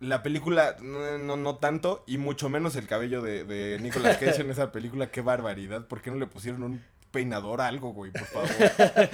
La 0.00 0.22
película 0.22 0.76
no, 0.80 1.18
no, 1.18 1.36
no 1.36 1.56
tanto, 1.56 2.04
y 2.06 2.16
mucho 2.18 2.48
menos 2.48 2.74
el 2.76 2.86
cabello 2.86 3.20
de, 3.22 3.44
de 3.44 3.78
Nicolas 3.80 4.16
Cage 4.18 4.42
en 4.42 4.50
esa 4.50 4.72
película. 4.72 5.10
Qué 5.10 5.20
barbaridad. 5.20 5.86
¿Por 5.86 6.00
qué 6.02 6.10
no 6.10 6.16
le 6.16 6.26
pusieron 6.26 6.62
un 6.62 6.82
peinador 7.10 7.60
a 7.60 7.66
algo, 7.66 7.92
güey? 7.92 8.12
Por 8.12 8.24
favor. 8.24 8.48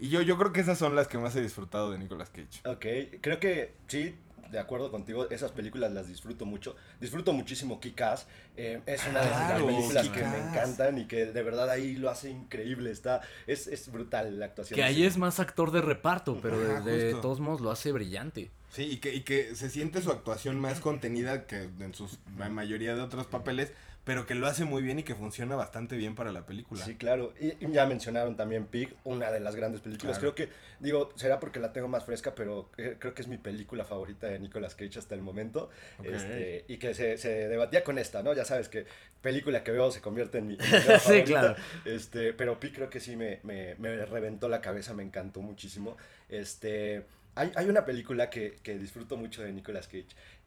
y 0.00 0.08
yo, 0.08 0.22
yo 0.22 0.36
creo 0.36 0.52
que 0.52 0.60
esas 0.60 0.78
son 0.78 0.96
las 0.96 1.06
que 1.06 1.18
más 1.18 1.36
he 1.36 1.40
disfrutado 1.40 1.90
de 1.92 1.98
Nicolas 1.98 2.30
Cage. 2.30 2.60
Ok, 2.68 3.20
creo 3.20 3.38
que 3.38 3.74
sí, 3.86 4.16
de 4.50 4.58
acuerdo 4.58 4.90
contigo, 4.90 5.28
esas 5.30 5.52
películas 5.52 5.92
las 5.92 6.08
disfruto 6.08 6.44
mucho. 6.46 6.76
Disfruto 7.00 7.32
muchísimo 7.32 7.80
Kick-Ass. 7.80 8.26
eh, 8.56 8.80
es 8.86 9.06
una 9.06 9.20
de 9.20 9.30
las 9.30 9.62
películas 9.62 10.08
que 10.08 10.22
me 10.22 10.38
encantan 10.38 10.98
y 10.98 11.06
que 11.06 11.26
de 11.26 11.42
verdad 11.42 11.70
ahí 11.70 11.96
lo 11.96 12.10
hace 12.10 12.30
increíble. 12.30 12.90
Está, 12.90 13.20
es, 13.46 13.66
es 13.66 13.90
brutal 13.90 14.38
la 14.38 14.46
actuación. 14.46 14.76
Que 14.76 14.82
ahí 14.84 15.04
es 15.04 15.16
más 15.16 15.40
actor 15.40 15.70
de 15.70 15.80
reparto, 15.80 16.38
pero 16.42 16.58
de, 16.58 16.72
Ajá, 16.72 16.80
de 16.82 17.02
justo. 17.12 17.20
todos 17.20 17.40
modos 17.40 17.60
lo 17.60 17.70
hace 17.70 17.92
brillante. 17.92 18.50
Sí, 18.70 18.82
y 18.84 18.96
que, 18.98 19.12
y 19.14 19.22
que 19.22 19.56
se 19.56 19.68
siente 19.68 20.00
su 20.00 20.10
actuación 20.12 20.60
más 20.60 20.78
contenida 20.80 21.46
que 21.46 21.62
en 21.80 21.92
sus 21.94 22.18
la 22.38 22.48
mayoría 22.48 22.94
de 22.94 23.00
otros 23.02 23.26
papeles, 23.26 23.72
pero 24.04 24.26
que 24.26 24.34
lo 24.34 24.46
hace 24.46 24.64
muy 24.64 24.82
bien 24.82 24.98
y 24.98 25.02
que 25.02 25.14
funciona 25.14 25.56
bastante 25.56 25.96
bien 25.96 26.14
para 26.14 26.32
la 26.32 26.46
película. 26.46 26.84
Sí, 26.84 26.96
claro. 26.96 27.34
Y 27.38 27.54
ya 27.70 27.86
mencionaron 27.86 28.36
también 28.36 28.66
Pig, 28.66 28.94
una 29.04 29.30
de 29.30 29.40
las 29.40 29.54
grandes 29.56 29.82
películas. 29.82 30.18
Claro. 30.18 30.34
Creo 30.34 30.48
que, 30.48 30.52
digo, 30.80 31.10
será 31.16 31.38
porque 31.38 31.60
la 31.60 31.72
tengo 31.72 31.86
más 31.86 32.04
fresca, 32.04 32.34
pero 32.34 32.70
eh, 32.78 32.96
creo 32.98 33.12
que 33.14 33.22
es 33.22 33.28
mi 33.28 33.36
película 33.38 33.84
favorita 33.84 34.26
de 34.26 34.38
Nicolas 34.38 34.74
Cage 34.74 34.98
hasta 34.98 35.14
el 35.14 35.20
momento. 35.22 35.68
Este, 36.02 36.64
y 36.66 36.78
que 36.78 36.94
se, 36.94 37.18
se 37.18 37.48
debatía 37.48 37.84
con 37.84 37.98
esta, 37.98 38.22
¿no? 38.22 38.32
Ya 38.32 38.44
sabes 38.44 38.68
que 38.68 38.86
película 39.20 39.62
que 39.62 39.70
veo 39.70 39.90
se 39.92 40.00
convierte 40.00 40.38
en 40.38 40.46
mi, 40.46 40.54
en 40.54 40.60
mi 40.60 40.70
nueva 40.70 40.98
Sí, 40.98 41.04
favorita. 41.08 41.24
claro. 41.26 41.56
Este, 41.84 42.32
pero 42.32 42.58
Pig 42.58 42.74
creo 42.74 42.88
que 42.90 43.00
sí 43.00 43.16
me, 43.16 43.40
me, 43.42 43.74
me 43.76 44.04
reventó 44.06 44.48
la 44.48 44.60
cabeza, 44.60 44.94
me 44.94 45.02
encantó 45.02 45.40
muchísimo. 45.42 45.96
Este, 46.28 47.04
hay, 47.34 47.52
hay 47.54 47.66
una 47.68 47.84
película 47.84 48.30
que, 48.30 48.58
que 48.62 48.78
disfruto 48.78 49.16
mucho 49.16 49.42
de 49.42 49.52
Nicolas 49.52 49.86
Cage. 49.86 50.06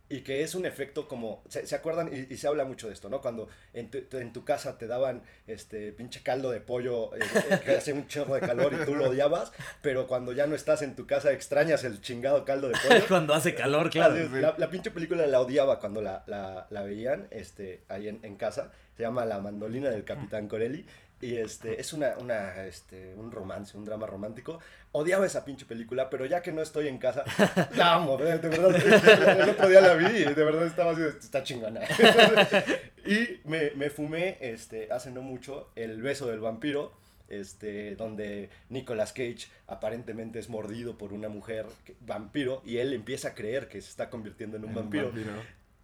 Y 0.09 0.21
que 0.21 0.43
es 0.43 0.53
un 0.53 0.65
efecto 0.65 1.07
como, 1.07 1.43
¿se, 1.47 1.65
se 1.65 1.75
acuerdan? 1.75 2.09
Y, 2.13 2.33
y 2.33 2.37
se 2.37 2.47
habla 2.47 2.65
mucho 2.65 2.87
de 2.87 2.93
esto, 2.93 3.09
¿no? 3.09 3.21
Cuando 3.21 3.47
en 3.73 3.89
tu, 3.89 4.17
en 4.17 4.33
tu 4.33 4.43
casa 4.43 4.77
te 4.77 4.85
daban 4.85 5.23
este 5.47 5.91
pinche 5.93 6.21
caldo 6.21 6.51
de 6.51 6.59
pollo 6.59 7.15
eh, 7.15 7.19
eh, 7.49 7.59
que 7.63 7.71
hace 7.77 7.93
un 7.93 8.07
chorro 8.07 8.35
de 8.35 8.41
calor 8.41 8.73
y 8.73 8.85
tú 8.85 8.95
lo 8.95 9.09
odiabas, 9.09 9.51
pero 9.81 10.05
cuando 10.05 10.33
ya 10.33 10.45
no 10.45 10.55
estás 10.55 10.81
en 10.81 10.95
tu 10.95 11.07
casa 11.07 11.31
extrañas 11.31 11.83
el 11.83 12.01
chingado 12.01 12.45
caldo 12.45 12.67
de 12.67 12.75
pollo. 12.75 13.01
Cuando 13.07 13.33
hace 13.33 13.55
calor, 13.55 13.89
claro. 13.89 14.15
La, 14.33 14.55
la 14.57 14.69
pinche 14.69 14.91
película 14.91 15.25
la 15.25 15.39
odiaba 15.39 15.79
cuando 15.79 16.01
la, 16.01 16.23
la, 16.27 16.67
la 16.69 16.83
veían 16.83 17.27
este, 17.31 17.83
ahí 17.87 18.07
en, 18.07 18.19
en 18.23 18.35
casa. 18.35 18.71
Se 18.97 19.03
llama 19.03 19.25
La 19.25 19.39
mandolina 19.39 19.89
del 19.89 20.03
Capitán 20.03 20.47
Corelli. 20.47 20.85
Y 21.23 21.37
este, 21.37 21.79
es 21.79 21.93
una, 21.93 22.17
una, 22.19 22.65
este, 22.65 23.13
un 23.15 23.31
romance, 23.31 23.77
un 23.77 23.85
drama 23.85 24.05
romántico. 24.07 24.59
Odiaba 24.91 25.25
esa 25.25 25.45
pinche 25.45 25.65
película, 25.65 26.09
pero 26.09 26.25
ya 26.25 26.41
que 26.41 26.51
no 26.51 26.61
estoy 26.61 26.87
en 26.87 26.97
casa, 26.97 27.23
la 27.75 27.93
amo, 27.95 28.17
de, 28.17 28.37
de 28.39 28.49
verdad. 28.49 28.75
El 29.41 29.49
otro 29.49 29.69
día 29.69 29.81
la 29.81 29.93
vi 29.95 30.05
y 30.05 30.23
de 30.25 30.43
verdad 30.43 30.65
estaba 30.65 30.91
así, 30.91 31.01
está 31.01 31.41
chingona. 31.43 31.81
y 33.05 33.39
me, 33.45 33.71
me 33.75 33.89
fumé 33.89 34.37
este, 34.41 34.91
hace 34.91 35.11
no 35.11 35.21
mucho 35.21 35.69
El 35.75 36.01
beso 36.01 36.27
del 36.27 36.39
vampiro 36.39 36.91
este, 37.29 37.95
donde 37.95 38.49
Nicolas 38.69 39.13
Cage 39.13 39.47
aparentemente 39.67 40.39
es 40.39 40.49
mordido 40.49 40.97
por 40.97 41.13
una 41.13 41.29
mujer 41.29 41.65
que- 41.85 41.95
vampiro 42.01 42.61
y 42.65 42.77
él 42.77 42.93
empieza 42.93 43.29
a 43.29 43.33
creer 43.33 43.67
que 43.69 43.81
se 43.81 43.89
está 43.89 44.09
convirtiendo 44.09 44.57
en 44.57 44.63
un 44.63 44.69
En 44.69 44.75
vampiro. 44.75 45.11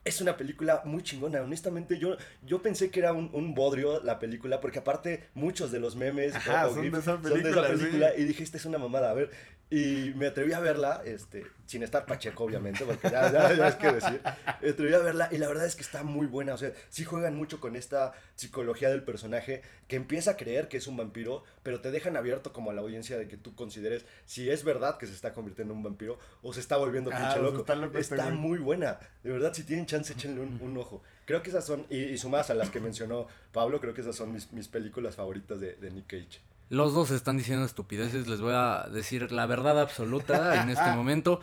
Es 0.10 0.22
una 0.22 0.36
película 0.38 0.82
muy 0.86 1.04
chingona, 1.04 1.40
honestamente 1.42 2.00
yo, 2.00 2.18
yo 2.44 2.62
pensé 2.64 2.90
que 2.90 3.00
era 3.00 3.14
un, 3.14 3.30
un 3.32 3.54
bodrio 3.54 4.02
la 4.04 4.18
película, 4.18 4.60
porque 4.60 4.80
aparte 4.80 5.30
muchos 5.36 5.72
de 5.72 5.80
los 5.80 5.96
memes 5.96 6.34
Ajá, 6.36 6.68
o- 6.68 6.72
o 6.72 6.74
son 6.74 6.92
de 6.92 7.02
son 7.02 7.22
de 7.22 7.30
película, 7.30 7.68
esa 7.68 7.78
sí. 7.78 7.84
película 7.84 8.16
y 8.18 8.24
dije, 8.24 8.42
esta 8.44 8.58
es 8.58 8.66
una 8.66 8.80
mamada, 8.80 9.12
a 9.12 9.14
ver, 9.14 9.30
y 9.72 10.14
me 10.16 10.26
atreví 10.28 10.52
a 10.54 10.60
verla, 10.60 11.04
este, 11.06 11.46
sin 11.68 11.84
estar 11.84 12.06
pacheco 12.08 12.44
obviamente, 12.44 12.84
porque 12.86 13.10
ya, 13.10 13.32
ya, 13.32 13.54
ya 13.54 13.68
es 13.68 13.76
que 13.76 13.92
decir, 13.92 14.20
me 14.62 14.70
atreví 14.72 14.94
a 14.96 15.00
verla 15.00 15.30
y 15.32 15.38
la 15.38 15.48
verdad 15.48 15.66
es 15.68 15.76
que 15.76 15.84
está 15.84 16.02
muy 16.02 16.26
buena, 16.26 16.56
o 16.56 16.58
sea, 16.58 16.72
sí 16.90 17.04
juegan 17.06 17.36
mucho 17.36 17.60
con 17.60 17.76
esta 17.76 18.14
psicología 18.36 18.90
del 18.90 19.04
personaje 19.04 19.62
que 19.88 19.96
empieza 19.96 20.32
a 20.32 20.38
creer 20.38 20.70
que 20.70 20.78
es 20.78 20.88
un 20.88 20.98
vampiro, 20.98 21.44
pero 21.62 21.82
te 21.82 21.92
dejan 21.92 22.18
abierto 22.18 22.52
como 22.52 22.72
a 22.72 22.74
la 22.74 22.82
audiencia 22.82 23.16
de 23.20 23.28
que 23.28 23.38
tú 23.38 23.54
consideres 23.54 24.06
si 24.26 24.50
es 24.50 24.64
verdad 24.64 24.98
que 24.98 25.06
se 25.06 25.14
está 25.14 25.34
convirtiendo 25.34 25.74
en 25.74 25.78
un 25.78 25.84
vampiro 25.84 26.18
o 26.42 26.52
se 26.52 26.62
está 26.62 26.76
volviendo 26.78 27.12
Ah, 27.14 27.18
pinche 27.18 27.34
sea, 27.34 27.42
loco. 27.44 27.60
está 27.60 27.76
loco 27.76 27.98
Está 28.00 28.30
muy 28.32 28.58
buena, 28.58 29.00
de 29.24 29.32
verdad, 29.32 29.54
si 29.54 29.64
tienen 29.64 29.86
chance, 29.86 30.14
échenle 30.14 30.42
un, 30.42 30.58
un 30.62 30.78
ojo. 30.78 31.04
Creo 31.26 31.44
que 31.44 31.52
esas 31.52 31.64
son, 31.66 31.86
y, 31.92 31.98
y 32.06 32.18
sumadas 32.18 32.50
a 32.50 32.56
las 32.56 32.72
que 32.72 32.80
mencionó 32.80 33.28
Pablo, 33.52 33.80
creo 33.80 33.94
que 33.94 34.02
esas 34.02 34.16
son 34.16 34.32
mis, 34.34 34.52
mis 34.52 34.68
películas 34.68 35.16
favoritas 35.16 35.60
de, 35.60 35.76
de 35.76 35.92
Nick 35.92 36.08
Cage. 36.08 36.42
Los 36.70 36.94
dos 36.94 37.10
están 37.12 37.38
diciendo 37.38 37.66
estupideces, 37.66 38.28
les 38.28 38.42
voy 38.42 38.54
a 38.56 38.88
decir 38.92 39.32
la 39.32 39.46
verdad 39.48 39.80
absoluta 39.80 40.62
en 40.62 40.70
este 40.70 40.92
momento. 40.96 41.42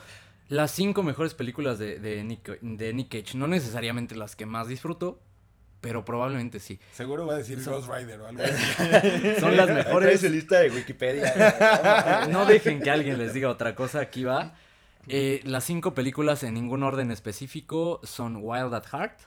Las 0.49 0.71
cinco 0.71 1.03
mejores 1.03 1.35
películas 1.35 1.79
de, 1.81 1.99
de, 1.99 2.23
Nick, 2.23 2.61
de 2.61 2.95
Nick 2.95 3.09
Cage, 3.11 3.37
no 3.37 3.49
necesariamente 3.49 4.15
las 4.15 4.37
que 4.37 4.47
más 4.47 4.69
disfruto, 4.69 5.19
pero 5.81 6.05
probablemente 6.05 6.61
sí. 6.61 6.79
Seguro 6.93 7.27
va 7.27 7.35
a 7.35 7.39
decir 7.39 7.63
Ghost 7.65 7.89
Rider 7.89 8.21
o 8.21 8.27
algo 8.29 8.43
así. 8.45 9.41
Son 9.41 9.57
las 9.57 9.69
mejores. 9.69 10.21
traes 10.21 10.33
lista 10.33 10.61
de 10.61 10.71
Wikipedia. 10.71 12.27
No 12.31 12.47
dejen 12.47 12.81
que 12.81 12.91
alguien 12.91 13.19
les 13.19 13.35
diga 13.35 13.49
otra 13.49 13.75
cosa, 13.75 14.01
aquí 14.01 14.23
va. 14.23 14.55
Eh, 15.09 15.41
las 15.45 15.65
cinco 15.65 15.95
películas 15.95 16.43
en 16.43 16.55
ningún 16.55 16.83
orden 16.83 17.11
específico 17.11 18.01
son 18.05 18.39
Wild 18.41 18.75
at 18.75 18.87
Heart, 18.93 19.21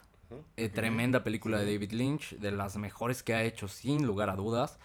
eh, 0.57 0.69
tremenda 0.69 1.23
película 1.23 1.59
de 1.59 1.73
David 1.73 1.91
Lynch, 1.91 2.37
de 2.37 2.51
las 2.51 2.75
mejores 2.77 3.23
que 3.23 3.33
ha 3.33 3.43
hecho 3.43 3.67
sin 3.67 4.05
lugar 4.05 4.29
a 4.29 4.35
dudas. 4.35 4.79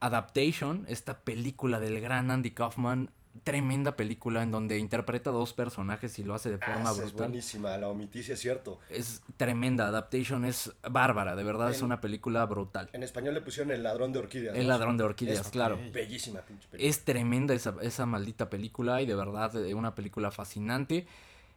Adaptation, 0.00 0.84
esta 0.88 1.18
película 1.20 1.78
del 1.80 2.00
gran 2.00 2.30
Andy 2.30 2.50
Kaufman, 2.52 3.10
tremenda 3.44 3.96
película 3.96 4.42
en 4.42 4.50
donde 4.50 4.78
interpreta 4.78 5.30
a 5.30 5.32
dos 5.32 5.52
personajes 5.52 6.18
y 6.18 6.24
lo 6.24 6.34
hace 6.34 6.50
de 6.50 6.58
forma 6.58 6.90
Ah, 6.90 6.92
esa 6.92 7.04
es 7.04 7.12
brutal. 7.12 7.28
buenísima, 7.28 7.76
la 7.78 7.88
omití, 7.88 8.22
sí 8.22 8.32
es 8.32 8.40
cierto. 8.40 8.80
Es 8.88 9.22
tremenda, 9.36 9.86
Adaptation 9.86 10.44
es 10.44 10.72
bárbara, 10.90 11.36
de 11.36 11.44
verdad 11.44 11.70
es 11.70 11.82
una 11.82 12.00
película 12.00 12.44
brutal. 12.46 12.88
En 12.92 13.02
español 13.02 13.34
le 13.34 13.40
pusieron 13.40 13.70
El 13.70 13.82
ladrón 13.82 14.12
de 14.12 14.18
orquídeas. 14.18 14.56
El 14.56 14.64
¿no? 14.64 14.68
ladrón 14.70 14.96
de 14.96 15.04
orquídeas, 15.04 15.40
Es 15.46 15.48
claro. 15.48 15.78
Bellísima 15.92 16.40
pinche 16.40 16.66
película. 16.68 16.88
Es 16.90 17.04
tremenda 17.04 17.54
esa, 17.54 17.74
esa 17.82 18.04
maldita 18.06 18.50
película 18.50 19.00
y 19.02 19.06
de 19.06 19.14
verdad 19.14 19.54
eh, 19.64 19.74
una 19.74 19.94
película 19.94 20.30
fascinante. 20.30 21.06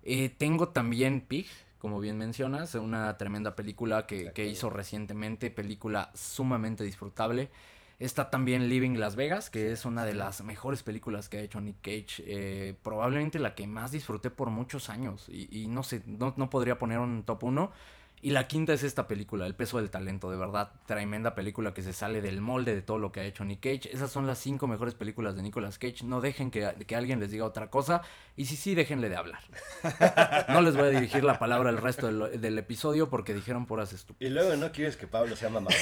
Eh, 0.03 0.29
tengo 0.37 0.69
también 0.69 1.21
Pig, 1.21 1.47
como 1.79 1.99
bien 1.99 2.17
mencionas, 2.17 2.75
una 2.75 3.17
tremenda 3.17 3.55
película 3.55 4.05
que, 4.05 4.31
que 4.31 4.45
hizo 4.45 4.69
recientemente, 4.69 5.49
película 5.49 6.11
sumamente 6.13 6.83
disfrutable. 6.83 7.49
Está 7.99 8.29
también 8.29 8.69
Living 8.69 8.97
Las 8.97 9.15
Vegas, 9.15 9.49
que 9.49 9.71
es 9.71 9.85
una 9.85 10.03
de 10.05 10.13
las 10.13 10.43
mejores 10.43 10.83
películas 10.83 11.29
que 11.29 11.37
ha 11.37 11.41
hecho 11.41 11.61
Nick 11.61 11.77
Cage, 11.81 12.23
eh, 12.25 12.75
probablemente 12.81 13.39
la 13.39 13.55
que 13.55 13.67
más 13.67 13.91
disfruté 13.91 14.29
por 14.29 14.49
muchos 14.49 14.89
años 14.89 15.27
y, 15.29 15.47
y 15.63 15.67
no 15.67 15.83
sé, 15.83 16.03
no, 16.05 16.33
no 16.35 16.49
podría 16.49 16.77
poner 16.77 16.99
un 16.99 17.23
top 17.23 17.43
1. 17.43 17.71
Y 18.25 18.31
la 18.31 18.47
quinta 18.47 18.71
es 18.71 18.83
esta 18.83 19.05
película, 19.05 19.45
El 19.45 19.53
peso 19.53 19.79
del 19.79 19.89
talento, 19.89 20.31
de 20.31 20.37
verdad, 20.37 20.71
tremenda 20.85 21.35
película 21.35 21.73
que 21.73 21.81
se 21.81 21.91
sale 21.91 22.21
del 22.21 22.39
molde 22.39 22.73
de 22.73 22.81
todo 22.81 22.97
lo 22.97 23.11
que 23.11 23.19
ha 23.19 23.25
hecho 23.25 23.43
Nick 23.43 23.59
Cage. 23.59 23.89
Esas 23.93 24.11
son 24.11 24.25
las 24.27 24.39
cinco 24.39 24.65
mejores 24.65 24.93
películas 24.93 25.35
de 25.35 25.41
Nicolas 25.43 25.77
Cage. 25.77 26.05
No 26.05 26.21
dejen 26.21 26.49
que, 26.49 26.73
que 26.87 26.95
alguien 26.95 27.19
les 27.19 27.31
diga 27.31 27.43
otra 27.43 27.69
cosa. 27.69 28.01
Y 28.37 28.45
si 28.45 28.55
sí, 28.55 28.75
déjenle 28.75 29.09
de 29.09 29.17
hablar. 29.17 29.41
No 30.47 30.61
les 30.61 30.75
voy 30.77 30.85
a 30.87 30.89
dirigir 30.91 31.23
la 31.25 31.37
palabra 31.37 31.69
el 31.69 31.77
resto 31.77 32.07
del, 32.07 32.39
del 32.39 32.57
episodio 32.57 33.09
porque 33.09 33.33
dijeron 33.33 33.65
puras 33.65 33.91
estúpidas. 33.91 34.31
Y 34.31 34.33
luego 34.33 34.55
no 34.55 34.71
quieres 34.71 34.95
que 34.95 35.05
Pablo 35.05 35.35
sea 35.35 35.49
mamador. 35.49 35.77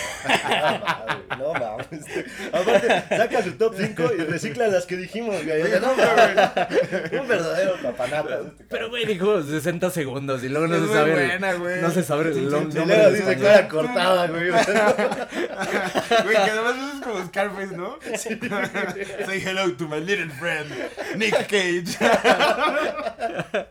No 1.38 1.54
mames. 1.54 2.06
Aparte, 2.51 3.15
saca 3.15 3.43
su 3.43 3.51
top 3.54 3.75
5 3.77 4.04
y 4.17 4.21
recicla 4.23 4.67
las 4.67 4.88
que 4.88 4.97
dijimos, 4.97 5.36
güey. 5.45 5.62
No 5.80 5.95
mames. 5.95 7.12
Un 7.21 7.27
verdadero 7.27 7.73
papanata. 7.84 8.39
Pero, 8.67 8.89
güey, 8.89 9.06
dijo 9.06 9.43
60 9.43 9.91
segundos 9.91 10.43
y 10.43 10.49
luego 10.49 10.67
no 10.67 10.75
Es 10.75 10.82
se 10.82 10.88
muy 10.88 10.95
sabe. 10.95 11.12
buena, 11.13 11.54
güey. 11.54 11.82
No 11.82 11.91
se 11.91 12.01
sabe 12.04 12.31
el 12.38 12.44
Y 12.44 12.48
nombre 12.48 12.86
luego 12.86 13.12
dice 13.12 13.38
cara 13.38 13.67
cortada, 13.67 14.28
güey. 14.28 14.50
Güey, 16.24 16.36
que 16.36 16.52
además 16.52 16.76
eso 16.76 16.98
es 16.98 17.04
como 17.04 17.26
Scarface, 17.26 17.78
¿no? 17.78 17.98
Say 19.26 19.41
hello 19.46 19.74
to 19.76 19.88
my 19.88 20.00
little 20.00 20.30
friend, 20.30 20.72
Nick 21.15 21.48
Cage. 21.48 21.98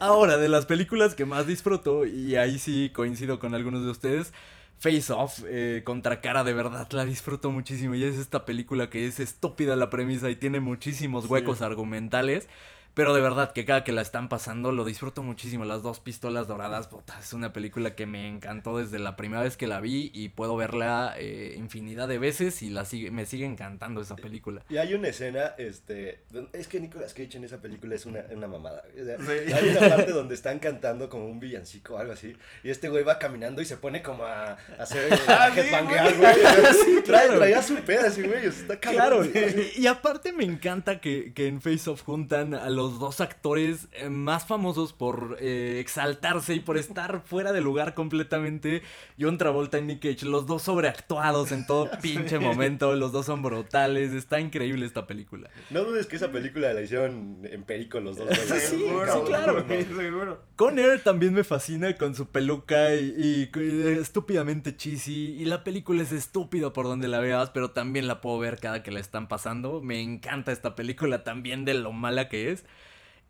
Ahora, 0.00 0.38
de 0.38 0.48
las 0.48 0.66
películas 0.66 1.14
que 1.14 1.24
más 1.24 1.46
disfruto, 1.46 2.06
y 2.06 2.36
ahí 2.36 2.58
sí 2.58 2.90
coincido 2.94 3.38
con 3.38 3.54
algunos 3.54 3.84
de 3.84 3.90
ustedes, 3.90 4.32
Face 4.78 5.12
Off, 5.12 5.40
eh, 5.46 5.82
contra 5.84 6.22
cara 6.22 6.42
de 6.42 6.54
verdad, 6.54 6.88
la 6.92 7.04
disfruto 7.04 7.50
muchísimo. 7.50 7.94
Y 7.94 8.04
es 8.04 8.16
esta 8.16 8.46
película 8.46 8.88
que 8.88 9.06
es 9.06 9.20
estúpida 9.20 9.76
la 9.76 9.90
premisa 9.90 10.30
y 10.30 10.36
tiene 10.36 10.60
muchísimos 10.60 11.26
huecos 11.26 11.60
argumentales. 11.60 12.48
Pero 12.94 13.14
de 13.14 13.20
verdad 13.20 13.52
que 13.52 13.64
cada 13.64 13.84
que 13.84 13.92
la 13.92 14.02
están 14.02 14.28
pasando 14.28 14.72
lo 14.72 14.84
disfruto 14.84 15.22
muchísimo. 15.22 15.64
Las 15.64 15.82
dos 15.82 16.00
pistolas 16.00 16.48
doradas, 16.48 16.88
puta, 16.88 17.18
es 17.20 17.32
una 17.32 17.52
película 17.52 17.94
que 17.94 18.06
me 18.06 18.28
encantó 18.28 18.78
desde 18.78 18.98
la 18.98 19.16
primera 19.16 19.42
vez 19.42 19.56
que 19.56 19.66
la 19.66 19.80
vi 19.80 20.10
y 20.12 20.30
puedo 20.30 20.56
verla 20.56 21.14
eh, 21.16 21.54
infinidad 21.56 22.08
de 22.08 22.18
veces 22.18 22.62
y 22.62 22.70
la 22.70 22.84
sigue, 22.84 23.10
me 23.10 23.26
sigue 23.26 23.46
encantando 23.46 24.00
esa 24.00 24.16
película. 24.16 24.62
Y 24.68 24.76
hay 24.78 24.94
una 24.94 25.08
escena, 25.08 25.54
este, 25.58 26.24
es 26.52 26.68
que 26.68 26.80
Nicolas 26.80 27.14
Cage 27.14 27.36
en 27.36 27.44
esa 27.44 27.60
película 27.60 27.94
es 27.94 28.06
una, 28.06 28.24
una 28.32 28.48
mamada. 28.48 28.82
O 29.00 29.04
sea, 29.04 29.18
Sí. 29.20 29.52
Hay 29.52 29.68
una 29.76 29.80
parte 29.96 30.12
donde 30.12 30.34
están 30.34 30.58
cantando 30.58 31.08
como 31.08 31.26
un 31.26 31.38
villancico 31.40 31.94
o 31.94 31.98
algo 31.98 32.12
así, 32.12 32.34
y 32.64 32.70
este 32.70 32.88
güey 32.88 33.04
va 33.04 33.18
caminando 33.18 33.62
y 33.62 33.64
se 33.66 33.76
pone 33.76 34.02
como 34.02 34.24
a, 34.24 34.52
a 34.52 34.56
hacer 34.78 35.12
Ah, 35.28 35.44
a 35.46 35.54
sí, 35.54 35.60
headbanguear, 35.60 36.16
güey. 36.16 36.34
Trae, 37.04 37.26
claro. 37.26 37.38
traía 37.38 37.62
su 37.62 37.74
peda 37.76 38.08
güey, 38.10 38.46
está 38.46 38.78
Claro, 38.80 39.18
cabrón. 39.20 39.32
y, 39.76 39.82
y 39.82 39.86
aparte 39.86 40.32
me 40.32 40.44
encanta 40.44 41.00
que, 41.00 41.32
que 41.34 41.46
en 41.46 41.60
Face 41.60 41.88
Off 41.88 42.02
juntan 42.02 42.54
a 42.54 42.68
los 42.70 42.79
dos 42.88 43.20
actores 43.20 43.88
eh, 43.92 44.08
más 44.08 44.46
famosos 44.46 44.92
por 44.92 45.36
eh, 45.40 45.78
exaltarse 45.80 46.54
y 46.54 46.60
por 46.60 46.78
estar 46.78 47.22
fuera 47.26 47.52
de 47.52 47.60
lugar 47.60 47.94
completamente. 47.94 48.82
John 49.20 49.36
Travolta 49.38 49.78
y 49.78 49.82
Nick 49.82 50.00
Cage, 50.02 50.24
los 50.26 50.46
dos 50.46 50.62
sobreactuados 50.62 51.52
en 51.52 51.66
todo 51.66 51.90
pinche 52.02 52.38
momento, 52.38 52.94
los 52.96 53.12
dos 53.12 53.26
son 53.26 53.42
brutales, 53.42 54.12
está 54.12 54.40
increíble 54.40 54.86
esta 54.86 55.06
película. 55.06 55.50
No 55.70 55.84
dudes 55.84 56.06
que 56.06 56.16
esa 56.16 56.32
película 56.32 56.72
la 56.72 56.80
hicieron 56.80 57.40
en 57.44 57.62
perico 57.64 58.00
los 58.00 58.16
dos. 58.16 58.28
Sí, 58.40 58.76
Seguro, 58.80 59.12
sí, 59.14 59.20
claro. 59.26 59.64
seguro. 59.68 60.42
Conner 60.56 61.00
también 61.02 61.34
me 61.34 61.44
fascina 61.44 61.94
con 61.96 62.14
su 62.14 62.26
peluca 62.28 62.94
y, 62.94 63.48
y- 63.54 63.60
y 63.60 63.88
estúpidamente 63.98 64.76
cheesy. 64.76 65.36
Y 65.40 65.44
la 65.44 65.64
película 65.64 66.02
es 66.02 66.12
estúpida 66.12 66.72
por 66.72 66.86
donde 66.86 67.08
la 67.08 67.20
veas, 67.20 67.50
pero 67.50 67.70
también 67.70 68.06
la 68.06 68.20
puedo 68.20 68.38
ver 68.38 68.58
cada 68.58 68.82
que 68.82 68.90
la 68.90 69.00
están 69.00 69.28
pasando. 69.28 69.80
Me 69.80 70.00
encanta 70.00 70.52
esta 70.52 70.74
película 70.76 71.24
también 71.24 71.64
de 71.64 71.74
lo 71.74 71.92
mala 71.92 72.28
que 72.28 72.50
es. 72.52 72.64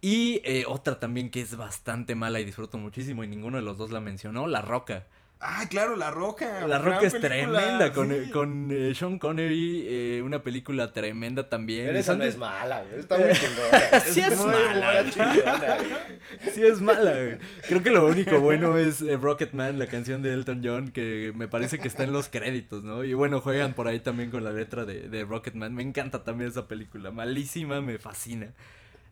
Y 0.00 0.40
eh, 0.44 0.64
otra 0.66 0.98
también 0.98 1.30
que 1.30 1.40
es 1.42 1.56
bastante 1.56 2.14
mala 2.14 2.40
y 2.40 2.44
disfruto 2.44 2.78
muchísimo 2.78 3.22
y 3.22 3.28
ninguno 3.28 3.58
de 3.58 3.62
los 3.62 3.76
dos 3.76 3.90
la 3.90 4.00
mencionó, 4.00 4.46
La 4.46 4.62
Roca. 4.62 5.06
Ah, 5.42 5.64
claro, 5.70 5.96
La 5.96 6.10
Roca. 6.10 6.66
La 6.66 6.78
Roca 6.78 7.06
es 7.06 7.14
película, 7.14 7.60
tremenda 7.60 7.92
con, 7.94 8.10
sí. 8.10 8.30
con 8.30 8.68
eh, 8.70 8.94
Sean 8.94 9.18
Connery, 9.18 9.86
eh, 9.88 10.22
una 10.22 10.42
película 10.42 10.92
tremenda 10.92 11.48
también. 11.48 11.86
Pero 11.86 11.98
esa 11.98 12.14
no 12.14 12.24
es 12.24 12.36
mala, 12.36 12.82
güey. 12.82 13.00
Está 13.00 13.16
muy 13.16 13.32
chingona. 13.32 14.00
Sí 14.04 14.20
es 14.20 14.36
muy 14.36 14.52
mala. 14.52 15.10
chingona, 15.10 15.76
güey. 15.76 16.52
Sí 16.52 16.62
es 16.62 16.80
mala, 16.82 17.12
güey. 17.12 17.38
Creo 17.66 17.82
que 17.82 17.90
lo 17.90 18.06
único 18.06 18.38
bueno 18.40 18.76
es 18.76 19.00
eh, 19.00 19.16
Rocketman, 19.16 19.78
la 19.78 19.86
canción 19.86 20.20
de 20.20 20.34
Elton 20.34 20.60
John, 20.62 20.90
que 20.90 21.32
me 21.34 21.48
parece 21.48 21.78
que 21.78 21.88
está 21.88 22.04
en 22.04 22.12
los 22.12 22.28
créditos, 22.28 22.84
¿no? 22.84 23.02
Y 23.02 23.14
bueno, 23.14 23.40
juegan 23.40 23.72
por 23.72 23.88
ahí 23.88 24.00
también 24.00 24.30
con 24.30 24.44
la 24.44 24.52
letra 24.52 24.84
de, 24.84 25.08
de 25.08 25.24
Rocketman. 25.24 25.74
Me 25.74 25.82
encanta 25.82 26.22
también 26.22 26.50
esa 26.50 26.68
película. 26.68 27.12
Malísima, 27.12 27.80
me 27.80 27.98
fascina. 27.98 28.52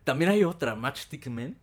También 0.09 0.31
hay 0.31 0.43
otra, 0.43 0.73
Matchstick 0.75 1.27
Men. 1.27 1.55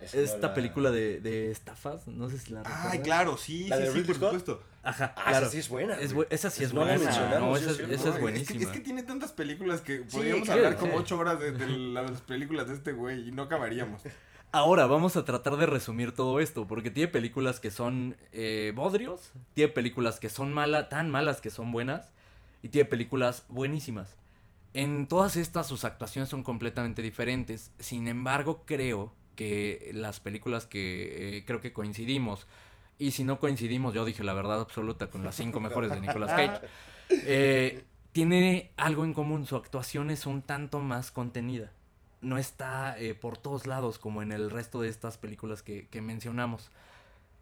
No 0.00 0.20
Esta 0.20 0.48
la- 0.48 0.54
película 0.54 0.90
de, 0.90 1.18
de 1.20 1.50
estafas, 1.50 2.06
no 2.06 2.28
sé 2.28 2.38
si 2.38 2.52
la 2.52 2.60
Ay, 2.60 2.72
recuerdan. 2.74 3.02
claro, 3.02 3.36
sí, 3.38 3.68
¿La 3.68 3.76
sí, 3.78 3.82
de 3.84 3.92
sí, 3.92 4.00
por 4.02 4.14
Scott? 4.16 4.28
supuesto. 4.32 4.62
Ajá, 4.82 5.14
Ah, 5.16 5.22
claro. 5.30 5.46
esa 5.46 5.50
sí 5.52 5.58
es 5.58 5.68
buena. 5.70 5.94
Es 5.98 6.14
bu- 6.14 6.26
esa 6.28 6.50
sí 6.50 6.62
es 6.62 6.72
buena. 6.72 6.94
No, 7.38 7.56
esa, 7.56 7.70
es 7.70 7.78
es, 7.80 8.04
es 8.04 8.20
buenísima. 8.20 8.58
que, 8.58 8.64
es 8.66 8.70
que 8.70 8.80
tiene 8.80 9.02
tantas 9.02 9.32
películas 9.32 9.80
que 9.80 10.00
Sí, 10.00 10.04
podríamos 10.12 10.44
claro, 10.44 10.60
hablar 10.66 10.78
como 10.78 10.92
sí. 10.92 10.98
ocho 10.98 11.18
horas 11.18 11.40
de, 11.40 11.52
de 11.52 11.66
las 11.68 12.20
películas 12.20 12.68
de 12.68 12.74
este 12.74 12.92
güey 12.92 13.28
y 13.28 13.32
no 13.32 13.44
acabaríamos. 13.44 14.02
Ahora 14.52 14.84
vamos 14.86 15.16
a 15.16 15.24
tratar 15.24 15.56
de 15.56 15.64
resumir 15.64 16.12
todo 16.12 16.38
esto, 16.38 16.66
porque 16.66 16.90
tiene 16.90 17.08
películas 17.08 17.58
que 17.58 17.70
son 17.70 18.14
eh, 18.32 18.72
bodrios, 18.76 19.30
tiene 19.54 19.72
películas 19.72 20.20
que 20.20 20.28
son 20.28 20.52
malas, 20.52 20.90
tan 20.90 21.08
malas 21.10 21.40
que 21.40 21.48
son 21.48 21.72
buenas, 21.72 22.12
y 22.62 22.68
tiene 22.68 22.84
películas 22.88 23.44
buenísimas. 23.48 24.16
En 24.74 25.06
todas 25.06 25.36
estas 25.36 25.68
sus 25.68 25.84
actuaciones 25.84 26.28
son 26.28 26.42
completamente 26.42 27.00
diferentes. 27.00 27.70
Sin 27.78 28.08
embargo, 28.08 28.64
creo 28.66 29.12
que 29.36 29.90
las 29.94 30.18
películas 30.18 30.66
que 30.66 31.38
eh, 31.38 31.44
creo 31.46 31.60
que 31.60 31.72
coincidimos, 31.72 32.48
y 32.98 33.12
si 33.12 33.22
no 33.22 33.38
coincidimos, 33.38 33.94
yo 33.94 34.04
dije 34.04 34.24
la 34.24 34.34
verdad 34.34 34.60
absoluta 34.60 35.08
con 35.08 35.24
las 35.24 35.36
cinco 35.36 35.60
mejores 35.60 35.90
de 35.90 36.00
Nicolas 36.00 36.32
Cage, 36.36 36.66
eh, 37.08 37.84
tiene 38.10 38.72
algo 38.76 39.04
en 39.04 39.14
común, 39.14 39.46
su 39.46 39.54
actuación 39.54 40.10
es 40.10 40.26
un 40.26 40.42
tanto 40.42 40.80
más 40.80 41.12
contenida. 41.12 41.70
No 42.20 42.36
está 42.36 42.98
eh, 42.98 43.14
por 43.14 43.38
todos 43.38 43.68
lados 43.68 44.00
como 44.00 44.22
en 44.22 44.32
el 44.32 44.50
resto 44.50 44.80
de 44.80 44.88
estas 44.88 45.18
películas 45.18 45.62
que, 45.62 45.86
que 45.86 46.00
mencionamos. 46.00 46.70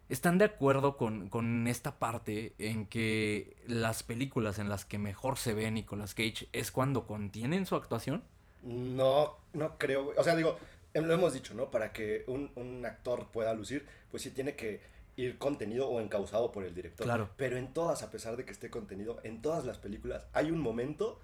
¿Están 0.09 0.37
de 0.37 0.45
acuerdo 0.45 0.97
con, 0.97 1.29
con 1.29 1.67
esta 1.67 1.97
parte 1.97 2.53
en 2.59 2.85
que 2.85 3.55
las 3.67 4.03
películas 4.03 4.59
en 4.59 4.69
las 4.69 4.85
que 4.85 4.97
mejor 4.97 5.37
se 5.37 5.53
ve 5.53 5.69
Nicolas 5.71 6.13
Cage 6.13 6.49
es 6.51 6.71
cuando 6.71 7.07
contienen 7.07 7.65
su 7.65 7.75
actuación? 7.75 8.23
No, 8.63 9.37
no 9.53 9.77
creo, 9.77 10.05
güey. 10.05 10.17
O 10.17 10.23
sea, 10.23 10.35
digo, 10.35 10.57
em, 10.93 11.05
lo 11.05 11.13
hemos 11.13 11.33
dicho, 11.33 11.53
¿no? 11.53 11.71
Para 11.71 11.93
que 11.93 12.23
un, 12.27 12.51
un 12.55 12.85
actor 12.85 13.27
pueda 13.31 13.53
lucir, 13.53 13.85
pues 14.11 14.23
sí 14.23 14.31
tiene 14.31 14.55
que 14.55 14.81
ir 15.15 15.37
contenido 15.37 15.89
o 15.89 16.01
encausado 16.01 16.51
por 16.51 16.63
el 16.63 16.73
director. 16.73 17.05
Claro. 17.05 17.29
Pero 17.37 17.57
en 17.57 17.73
todas, 17.73 18.03
a 18.03 18.11
pesar 18.11 18.35
de 18.35 18.45
que 18.45 18.51
esté 18.51 18.69
contenido, 18.69 19.19
en 19.23 19.41
todas 19.41 19.65
las 19.65 19.77
películas 19.77 20.25
hay 20.33 20.51
un 20.51 20.59
momento 20.59 21.19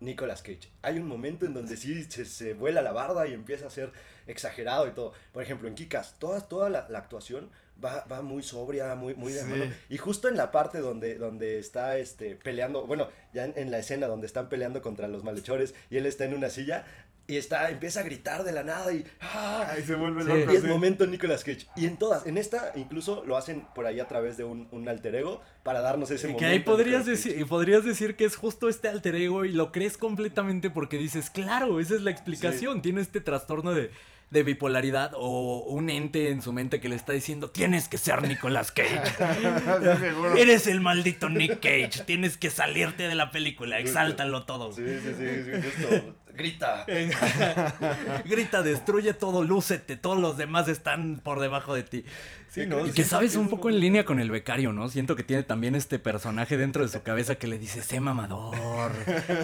Nicolas 0.00 0.42
Cage. 0.42 0.70
Hay 0.82 0.98
un 0.98 1.06
momento 1.06 1.46
en 1.46 1.54
donde 1.54 1.76
sí 1.76 2.04
se, 2.04 2.24
se 2.24 2.54
vuela 2.54 2.82
la 2.82 2.92
barda 2.92 3.26
y 3.26 3.32
empieza 3.32 3.66
a 3.66 3.70
ser 3.70 3.92
exagerado 4.26 4.86
y 4.88 4.92
todo. 4.92 5.12
Por 5.32 5.42
ejemplo, 5.42 5.68
en 5.68 5.74
Kikas, 5.74 6.18
toda, 6.18 6.40
toda 6.48 6.70
la, 6.70 6.88
la 6.88 6.98
actuación 6.98 7.50
va, 7.82 8.04
va 8.10 8.22
muy 8.22 8.42
sobria, 8.42 8.94
muy, 8.94 9.14
muy 9.14 9.32
de 9.32 9.40
Sí. 9.40 9.46
mano. 9.46 9.64
Y 9.88 9.96
justo 9.98 10.28
en 10.28 10.36
la 10.36 10.50
parte 10.50 10.78
donde, 10.78 11.16
donde 11.16 11.58
está 11.58 11.96
este, 11.98 12.36
peleando, 12.36 12.86
bueno, 12.86 13.08
ya 13.32 13.44
en, 13.44 13.54
en 13.56 13.70
la 13.70 13.78
escena 13.78 14.06
donde 14.06 14.26
están 14.26 14.48
peleando 14.48 14.82
contra 14.82 15.08
los 15.08 15.24
malhechores 15.24 15.74
y 15.90 15.96
él 15.96 16.06
está 16.06 16.24
en 16.24 16.34
una 16.34 16.50
silla 16.50 16.84
y 17.26 17.38
está, 17.38 17.70
empieza 17.70 18.00
a 18.00 18.02
gritar 18.02 18.44
de 18.44 18.52
la 18.52 18.62
nada 18.64 18.92
y... 18.92 19.02
¡ah! 19.22 19.66
Ay, 19.70 19.82
se 19.82 19.94
vuelve 19.94 20.22
Sí. 20.24 20.28
loco. 20.28 20.52
Y 20.52 20.56
es 20.56 20.62
sí. 20.62 20.68
momento 20.68 21.06
Nicolas 21.06 21.42
Cage. 21.42 21.66
Y 21.74 21.86
en 21.86 21.96
todas, 21.96 22.26
en 22.26 22.36
esta 22.36 22.72
incluso 22.76 23.24
lo 23.24 23.38
hacen 23.38 23.62
por 23.74 23.86
ahí 23.86 23.98
a 23.98 24.06
través 24.06 24.36
de 24.36 24.44
un, 24.44 24.68
un 24.72 24.86
alter 24.90 25.14
ego 25.14 25.40
para 25.62 25.80
darnos 25.80 26.10
ese 26.10 26.26
momento. 26.26 26.40
Que 26.40 26.46
ahí 26.52 26.60
podrías 26.60 27.06
decir, 27.06 27.46
podrías 27.46 27.82
decir 27.82 28.16
que 28.16 28.26
es 28.26 28.36
justo 28.36 28.68
este 28.68 28.88
alter 28.88 29.14
ego 29.14 29.46
y 29.46 29.52
lo 29.52 29.72
crees 29.72 29.96
completamente 29.96 30.68
porque 30.68 30.98
dices, 30.98 31.30
claro, 31.30 31.80
esa 31.80 31.94
es 31.94 32.02
la 32.02 32.10
explicación. 32.10 32.82
Tiene 32.82 33.00
este 33.00 33.22
trastorno 33.22 33.72
de, 33.72 33.90
de 34.30 34.42
bipolaridad 34.42 35.12
o 35.14 35.64
un 35.68 35.90
ente 35.90 36.30
en 36.30 36.42
su 36.42 36.52
mente 36.52 36.80
que 36.80 36.88
le 36.88 36.96
está 36.96 37.12
diciendo, 37.12 37.50
tienes 37.50 37.88
que 37.88 37.98
ser 37.98 38.22
Nicolas 38.26 38.72
Cage. 38.72 39.00
Sí. 39.06 40.40
Eres 40.40 40.66
el 40.66 40.80
maldito 40.80 41.28
Nick 41.28 41.60
Cage. 41.60 42.04
Tienes 42.04 42.36
que 42.36 42.50
salirte 42.50 43.08
de 43.08 43.14
la 43.14 43.30
película. 43.30 43.78
Exáltalo 43.78 44.44
todo. 44.44 44.72
Sí, 44.72 44.82
sí, 44.84 45.14
sí, 45.16 45.44
sí, 45.44 45.70
justo. 45.70 46.14
Grita. 46.34 46.84
Grita, 48.24 48.62
destruye 48.62 49.14
todo, 49.14 49.44
lúcete. 49.44 49.96
Todos 49.96 50.18
los 50.18 50.36
demás 50.36 50.68
están 50.68 51.20
por 51.22 51.40
debajo 51.40 51.74
de 51.74 51.84
ti. 51.84 52.04
Sí, 52.48 52.66
¿no? 52.66 52.86
Y 52.86 52.92
que 52.92 53.02
sabes 53.02 53.34
un 53.34 53.48
poco 53.48 53.68
en 53.68 53.80
línea 53.80 54.04
con 54.04 54.20
el 54.20 54.30
becario, 54.30 54.72
¿no? 54.72 54.88
Siento 54.88 55.16
que 55.16 55.24
tiene 55.24 55.42
también 55.42 55.74
este 55.74 55.98
personaje 55.98 56.56
dentro 56.56 56.84
de 56.84 56.88
su 56.88 57.02
cabeza 57.02 57.34
que 57.34 57.48
le 57.48 57.58
dice, 57.58 57.82
sé 57.82 57.98
mamador, 57.98 58.92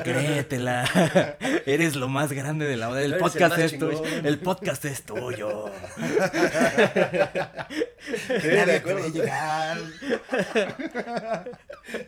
créetela, 0.04 1.36
eres 1.66 1.96
lo 1.96 2.08
más 2.08 2.32
grande 2.32 2.66
de 2.66 2.76
la 2.76 2.88
hora. 2.88 3.02
El 3.02 3.16
podcast 3.16 3.58
es 3.58 3.78
tuyo. 3.78 4.04
El 4.04 4.38
podcast 4.38 4.84
es 4.84 5.02
tuyo. 5.02 5.70
Sí, 8.26 8.48
de 8.48 8.76
acuerdo. 8.76 9.02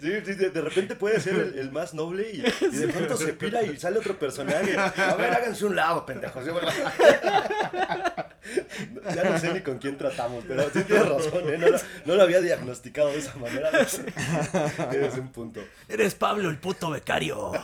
Sí, 0.01 0.13
sí, 0.25 0.35
repente 0.61 0.95
puede 0.95 1.21
ser 1.21 1.35
el, 1.35 1.59
el 1.59 1.73
más 1.73 1.95
noble 1.95 2.31
y, 2.33 2.45
y 2.65 2.77
de 2.77 2.89
pronto 2.89 3.17
se 3.17 3.33
pira 3.33 3.63
y 3.63 3.77
sale 3.77 3.99
otro 3.99 4.19
personaje. 4.19 4.72
A 4.79 5.15
ver, 5.17 5.33
háganse 5.33 5.65
un 5.67 5.77
lado, 5.77 6.05
pendejos. 6.07 6.45
Ya 9.15 9.25
no 9.25 9.39
sé 9.39 9.53
ni 9.55 9.61
con 9.61 9.79
quién 9.79 9.97
tratamos, 9.97 10.45
pero 10.47 10.65
sí 10.71 10.83
tienes 10.85 11.09
razón, 11.09 11.49
¿eh? 11.49 11.59
no, 11.59 11.69
lo, 11.69 11.79
no 12.07 12.15
lo 12.17 12.23
había 12.23 12.41
diagnosticado 12.41 13.09
de 13.11 13.19
esa 13.19 13.35
manera. 13.37 13.71
Tienes 14.91 15.15
un 15.15 15.29
punto. 15.33 15.61
Eres 15.89 16.15
Pablo, 16.15 16.51
el 16.51 16.59
puto 16.59 16.91
becario. 16.91 17.53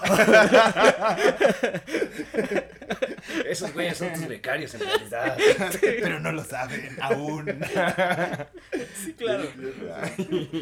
Esos 3.47 3.73
güeyes 3.73 3.99
son 3.99 4.13
tus 4.13 4.27
becarios 4.29 4.75
en 4.75 4.81
realidad. 4.81 5.37
Pero 5.81 6.21
no 6.21 6.33
lo 6.33 6.45
saben 6.45 6.97
aún. 7.01 7.47
Sí, 9.05 9.13
claro. 9.15 9.45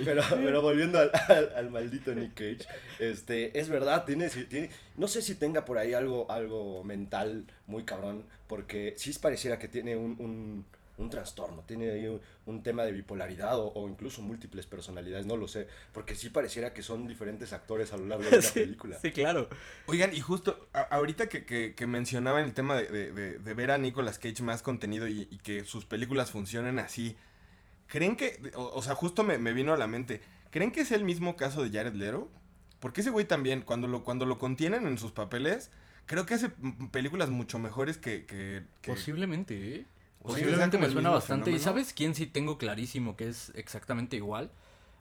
Pero, 0.04 0.22
pero 0.30 0.62
volviendo 0.62 0.98
al, 0.98 1.10
al- 1.28 1.52
al 1.56 1.70
maldito 1.70 2.14
Nick 2.14 2.34
Cage, 2.34 2.66
este, 2.98 3.58
es 3.58 3.68
verdad, 3.68 4.04
tiene, 4.04 4.28
tiene, 4.28 4.70
no 4.96 5.08
sé 5.08 5.22
si 5.22 5.34
tenga 5.34 5.64
por 5.64 5.78
ahí 5.78 5.94
algo, 5.94 6.30
algo 6.30 6.82
mental 6.84 7.44
muy 7.66 7.84
cabrón, 7.84 8.24
porque 8.46 8.94
sí 8.96 9.12
pareciera 9.20 9.58
que 9.58 9.68
tiene 9.68 9.96
un, 9.96 10.16
un, 10.18 10.64
un 10.98 11.10
trastorno, 11.10 11.62
tiene 11.66 11.90
ahí 11.90 12.06
un, 12.06 12.20
un 12.46 12.62
tema 12.62 12.84
de 12.84 12.92
bipolaridad 12.92 13.58
o, 13.58 13.72
o 13.74 13.88
incluso 13.88 14.22
múltiples 14.22 14.66
personalidades, 14.66 15.26
no 15.26 15.36
lo 15.36 15.46
sé, 15.48 15.66
porque 15.92 16.14
sí 16.14 16.30
pareciera 16.30 16.72
que 16.72 16.82
son 16.82 17.06
diferentes 17.06 17.52
actores 17.52 17.92
a 17.92 17.96
lo 17.96 18.06
largo 18.06 18.24
de 18.24 18.30
la 18.36 18.42
Sí, 18.42 18.60
película. 18.60 18.98
sí, 19.00 19.10
claro. 19.12 19.48
Oigan, 19.86 20.14
y 20.14 20.20
justo 20.20 20.68
a- 20.72 20.80
ahorita 20.82 21.28
que, 21.28 21.44
que, 21.44 21.74
que 21.74 21.86
mencionaban 21.86 22.44
el 22.44 22.54
tema 22.54 22.76
de, 22.76 22.88
de- 22.88 23.12
de- 23.12 23.38
de 23.38 23.54
ver 23.54 23.70
a 23.72 23.78
Nicolas 23.78 24.18
Cage 24.18 24.42
más 24.42 24.62
contenido 24.62 25.06
y, 25.08 25.28
y 25.30 25.38
que 25.38 25.64
sus 25.64 25.84
películas 25.84 26.30
funcionen 26.30 26.78
así, 26.78 27.16
¿creen 27.88 28.16
que, 28.16 28.40
o, 28.54 28.62
o 28.74 28.82
sea, 28.82 28.94
justo 28.94 29.22
me, 29.24 29.38
me 29.38 29.52
vino 29.52 29.72
a 29.74 29.76
la 29.76 29.86
mente, 29.86 30.20
¿creen 30.50 30.72
que 30.72 30.80
es 30.80 30.92
el 30.92 31.04
mismo 31.04 31.36
caso 31.36 31.62
de 31.62 31.76
Jared 31.76 31.94
Leto? 31.94 32.30
Porque 32.80 33.00
ese 33.00 33.10
güey 33.10 33.24
también, 33.26 33.62
cuando 33.62 33.88
lo, 33.88 34.04
cuando 34.04 34.26
lo 34.26 34.38
contienen 34.38 34.86
en 34.86 34.98
sus 34.98 35.12
papeles, 35.12 35.70
creo 36.06 36.24
que 36.26 36.34
hace 36.34 36.50
películas 36.90 37.30
mucho 37.30 37.58
mejores 37.58 37.98
que... 37.98 38.24
que- 38.26 38.62
que- 38.80 38.92
Posiblemente, 38.92 39.74
¿eh? 39.76 39.84
Posiblemente 40.22 40.78
me 40.78 40.90
suena 40.90 41.10
bastante. 41.10 41.50
¿Y 41.50 41.58
sabes 41.60 41.92
quién 41.92 42.14
sí 42.14 42.26
tengo 42.26 42.58
clarísimo 42.58 43.16
que 43.16 43.28
es 43.28 43.52
exactamente 43.54 44.16
igual? 44.16 44.50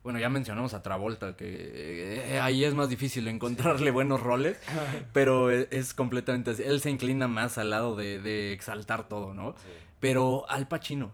Bueno, 0.04 0.20
ya 0.20 0.30
mencionamos 0.30 0.76
a 0.76 0.84
Travolta, 0.84 1.36
que 1.36 2.36
eh, 2.36 2.40
ahí 2.40 2.64
es 2.64 2.76
más 2.76 2.90
difícil 2.90 3.28
encontrarle 3.28 3.90
buenos 3.90 4.22
roles, 4.22 4.58
pero 5.14 5.50
e- 5.50 5.68
es, 5.72 5.96
completamente 5.96 6.52
así. 6.52 6.62
Él 6.62 6.80
se 6.80 6.92
inclina 6.92 7.28
más 7.28 7.58
al 7.58 7.72
lado 7.72 7.96
de, 7.96 8.20
de 8.20 8.54
exaltar 8.54 9.08
todo, 9.08 9.34
¿no? 9.34 9.56
Pero 10.00 10.48
Al 10.48 10.68
Pacino. 10.68 11.12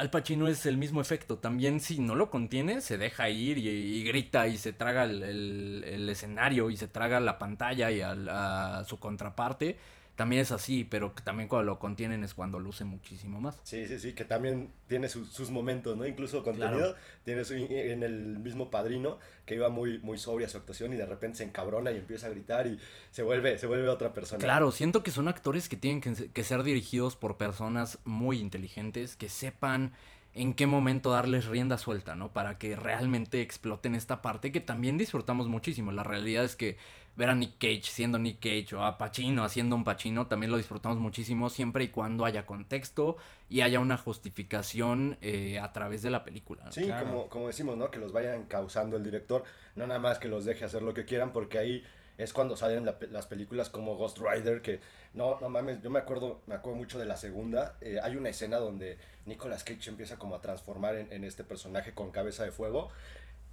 Al 0.00 0.08
Pacino 0.08 0.48
es 0.48 0.64
el 0.64 0.78
mismo 0.78 1.02
efecto. 1.02 1.36
También 1.36 1.78
si 1.78 1.98
no 1.98 2.14
lo 2.14 2.30
contiene, 2.30 2.80
se 2.80 2.96
deja 2.96 3.28
ir 3.28 3.58
y, 3.58 3.68
y 3.68 4.02
grita 4.02 4.48
y 4.48 4.56
se 4.56 4.72
traga 4.72 5.04
el, 5.04 6.08
escenario 6.08 6.70
y 6.70 6.78
se 6.78 6.88
traga 6.88 7.20
la 7.20 7.38
pantalla 7.38 7.90
y 7.90 8.00
a 8.00 8.82
su 8.88 8.98
contraparte. 8.98 9.76
También 10.20 10.42
es 10.42 10.52
así, 10.52 10.84
pero 10.84 11.14
que 11.14 11.22
también 11.22 11.48
cuando 11.48 11.64
lo 11.64 11.78
contienen 11.78 12.22
es 12.24 12.34
cuando 12.34 12.60
luce 12.60 12.84
muchísimo 12.84 13.40
más. 13.40 13.58
Sí, 13.62 13.86
sí, 13.88 13.98
sí, 13.98 14.12
que 14.12 14.26
también 14.26 14.70
tiene 14.86 15.08
su- 15.08 15.24
sus 15.24 15.50
momentos, 15.50 15.96
¿no? 15.96 16.06
Incluso 16.06 16.42
contenido, 16.44 16.76
Claro. 16.78 16.94
tiene 17.24 17.42
su- 17.46 17.54
en 17.54 18.02
el 18.02 18.38
mismo 18.38 18.70
padrino, 18.70 19.18
que 19.46 19.54
iba 19.54 19.70
muy, 19.70 19.98
muy 20.00 20.18
sobria 20.18 20.46
su 20.50 20.58
actuación 20.58 20.92
y 20.92 20.96
de 20.96 21.06
repente 21.06 21.38
se 21.38 21.44
encabrona 21.44 21.90
y 21.90 21.96
empieza 21.96 22.26
a 22.26 22.30
gritar 22.30 22.66
y 22.66 22.78
se 23.10 23.22
vuelve, 23.22 23.56
se 23.56 23.66
vuelve 23.66 23.88
otra 23.88 24.12
persona. 24.12 24.44
Claro, 24.44 24.72
siento 24.72 25.02
que 25.02 25.10
son 25.10 25.26
actores 25.26 25.70
que 25.70 25.76
tienen 25.78 26.02
que, 26.02 26.30
que 26.30 26.44
ser 26.44 26.64
dirigidos 26.64 27.16
por 27.16 27.38
personas 27.38 27.98
muy 28.04 28.40
inteligentes, 28.40 29.16
que 29.16 29.30
sepan 29.30 29.94
en 30.34 30.52
qué 30.52 30.66
momento 30.66 31.12
darles 31.12 31.46
rienda 31.46 31.78
suelta, 31.78 32.14
¿no? 32.14 32.30
Para 32.32 32.58
que 32.58 32.76
realmente 32.76 33.40
exploten 33.40 33.94
esta 33.94 34.20
parte 34.20 34.52
que 34.52 34.60
también 34.60 34.98
disfrutamos 34.98 35.48
muchísimo. 35.48 35.92
La 35.92 36.04
realidad 36.04 36.44
es 36.44 36.56
que 36.56 36.76
ver 37.16 37.28
a 37.28 37.34
Nick 37.34 37.58
Cage 37.58 37.82
siendo 37.84 38.18
Nick 38.18 38.38
Cage 38.40 38.74
o 38.76 38.84
a 38.84 38.96
Pacino 38.96 39.44
haciendo 39.44 39.76
un 39.76 39.84
Pacino 39.84 40.26
también 40.26 40.50
lo 40.50 40.56
disfrutamos 40.56 40.98
muchísimo 40.98 41.50
siempre 41.50 41.84
y 41.84 41.88
cuando 41.88 42.24
haya 42.24 42.46
contexto 42.46 43.16
y 43.48 43.60
haya 43.60 43.80
una 43.80 43.96
justificación 43.98 45.18
eh, 45.20 45.58
a 45.58 45.72
través 45.72 46.02
de 46.02 46.10
la 46.10 46.24
película. 46.24 46.64
¿no? 46.64 46.72
Sí, 46.72 46.84
Claro. 46.84 47.06
como, 47.06 47.28
como 47.28 47.46
decimos, 47.48 47.76
¿no? 47.76 47.90
Que 47.90 47.98
los 47.98 48.12
vayan 48.12 48.44
causando 48.44 48.96
el 48.96 49.04
director, 49.04 49.44
no 49.76 49.86
nada 49.86 50.00
más 50.00 50.18
que 50.18 50.28
los 50.28 50.44
deje 50.44 50.64
hacer 50.64 50.82
lo 50.82 50.94
que 50.94 51.04
quieran, 51.04 51.32
porque 51.32 51.58
ahí 51.58 51.84
es 52.16 52.32
cuando 52.32 52.56
salen 52.56 52.84
la 52.84 52.96
las 53.10 53.26
películas 53.26 53.70
como 53.70 53.96
Ghost 53.96 54.18
Rider, 54.18 54.62
que 54.62 54.80
no, 55.14 55.38
no 55.40 55.48
mames, 55.48 55.82
yo 55.82 55.90
me 55.90 55.98
acuerdo, 55.98 56.42
me 56.46 56.54
acuerdo 56.54 56.78
mucho 56.78 56.98
de 56.98 57.06
la 57.06 57.16
segunda, 57.16 57.76
eh, 57.80 57.98
hay 58.02 58.16
una 58.16 58.28
escena 58.28 58.58
donde 58.58 58.98
Nicolas 59.26 59.64
Cage 59.64 59.88
empieza 59.90 60.18
como 60.18 60.34
a 60.36 60.40
transformar 60.40 60.96
en, 60.96 61.12
en 61.12 61.24
este 61.24 61.44
personaje 61.44 61.92
con 61.92 62.10
cabeza 62.10 62.44
de 62.44 62.52
fuego, 62.52 62.90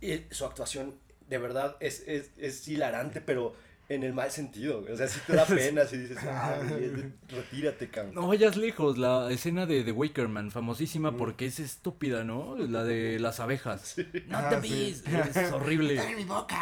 y 0.02 0.26
su 0.32 0.46
actuación 0.46 0.96
de 1.28 1.38
verdad 1.38 1.76
es, 1.80 2.04
es, 2.08 2.32
es 2.38 2.68
hilarante, 2.68 3.22
pero 3.22 3.54
en 3.90 4.04
el 4.04 4.14
mal 4.14 4.30
sentido, 4.32 4.84
o 4.92 4.98
sea, 4.98 5.08
si 5.08 5.20
te 5.22 5.34
da 5.34 5.46
pena, 5.48 5.86
si 5.86 5.98
dices, 5.98 6.18
ah, 6.24 6.60
güey, 6.70 6.92
retírate, 7.30 7.90
cabrón. 7.90 8.16
No 8.16 8.28
vayas 8.28 8.58
lejos, 8.58 8.98
la 8.98 9.32
escena 9.32 9.66
de 9.66 9.84
The 9.84 9.92
Wakerman, 9.94 10.52
famosísima 10.52 11.16
porque 11.16 11.46
es 11.46 11.60
estúpida, 11.60 12.24
¿no? 12.26 12.58
La 12.58 12.84
de 12.84 13.18
las 13.20 13.40
abejas. 13.40 13.96
No 13.98 14.04
te 14.50 14.56
Ah, 14.56 14.60
sí. 14.62 14.70
vis, 14.70 15.04
es 15.36 15.52
horrible. 15.54 16.02
mi 16.18 16.26
boca! 16.26 16.58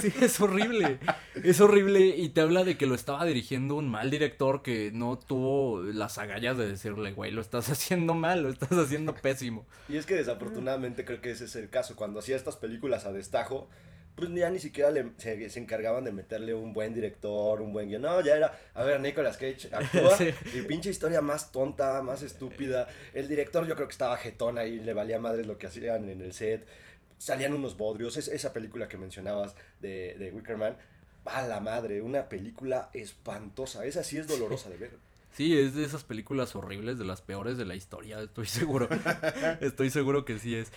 Sí, 0.00 0.12
es 0.20 0.40
horrible. 0.40 0.98
Es 1.42 1.60
horrible 1.60 2.06
y 2.16 2.28
te 2.30 2.40
habla 2.42 2.64
de 2.64 2.76
que 2.76 2.86
lo 2.86 2.94
estaba 2.94 3.24
dirigiendo 3.24 3.74
un 3.74 3.88
mal 3.88 4.10
director 4.10 4.62
que 4.62 4.90
no 4.92 5.18
tuvo 5.18 5.82
las 5.82 6.18
agallas 6.18 6.56
de 6.58 6.68
decirle, 6.68 7.12
güey, 7.12 7.30
lo 7.32 7.40
estás 7.40 7.68
haciendo 7.70 8.14
mal, 8.14 8.42
lo 8.42 8.50
estás 8.50 8.72
haciendo 8.72 9.14
pésimo. 9.14 9.66
Y 9.88 9.96
es 9.96 10.06
que 10.06 10.14
desafortunadamente 10.14 11.04
creo 11.04 11.20
que 11.20 11.30
ese 11.32 11.44
es 11.46 11.56
el 11.56 11.70
caso. 11.70 11.96
Cuando 11.96 12.20
hacía 12.20 12.36
estas 12.36 12.56
películas 12.56 13.04
a 13.06 13.12
destajo, 13.12 13.68
pues 14.16 14.30
ya 14.32 14.50
ni 14.50 14.58
siquiera 14.58 14.90
le- 14.90 15.12
se, 15.18 15.48
se 15.50 15.60
encargaban 15.60 16.02
de 16.04 16.10
meterle 16.10 16.54
un 16.54 16.72
buen 16.72 16.94
director, 16.94 17.60
un 17.60 17.72
buen 17.72 17.88
guion. 17.88 18.02
No, 18.02 18.20
ya 18.22 18.36
era, 18.36 18.58
a 18.74 18.82
ver, 18.82 18.98
Nicolas 19.00 19.36
Cage 19.36 19.68
actúa 19.70 20.16
Sí. 20.18 20.30
y 20.54 20.62
pinche 20.62 20.90
historia 20.90 21.20
más 21.20 21.52
tonta, 21.52 22.02
más 22.02 22.22
estúpida. 22.22 22.88
El 23.14 23.28
director 23.28 23.66
yo 23.66 23.74
creo 23.76 23.86
que 23.86 23.92
estaba 23.92 24.16
jetón 24.16 24.58
ahí, 24.58 24.80
le 24.80 24.94
valía 24.94 25.18
madres 25.20 25.46
lo 25.46 25.58
que 25.58 25.66
hacían 25.68 26.08
en 26.08 26.20
el 26.22 26.32
set. 26.32 26.66
Salían 27.18 27.52
unos 27.54 27.76
bodrios. 27.76 28.16
Es, 28.16 28.28
esa 28.28 28.52
película 28.52 28.88
que 28.88 28.96
mencionabas 28.98 29.54
de, 29.80 30.16
de 30.18 30.30
Wickerman, 30.32 30.76
a 31.26 31.42
la 31.46 31.60
madre, 31.60 32.00
una 32.02 32.28
película 32.28 32.88
espantosa. 32.94 33.84
Esa 33.84 34.02
sí 34.04 34.16
es 34.18 34.26
dolorosa 34.28 34.70
de 34.70 34.76
ver. 34.76 34.90
Sí, 35.32 35.58
es 35.58 35.74
de 35.74 35.84
esas 35.84 36.04
películas 36.04 36.56
horribles, 36.56 36.98
de 36.98 37.04
las 37.04 37.20
peores 37.20 37.58
de 37.58 37.66
la 37.66 37.74
historia, 37.74 38.20
estoy 38.22 38.46
seguro. 38.46 38.88
estoy 39.60 39.90
seguro 39.90 40.24
que 40.24 40.38
sí 40.38 40.54
es. 40.56 40.72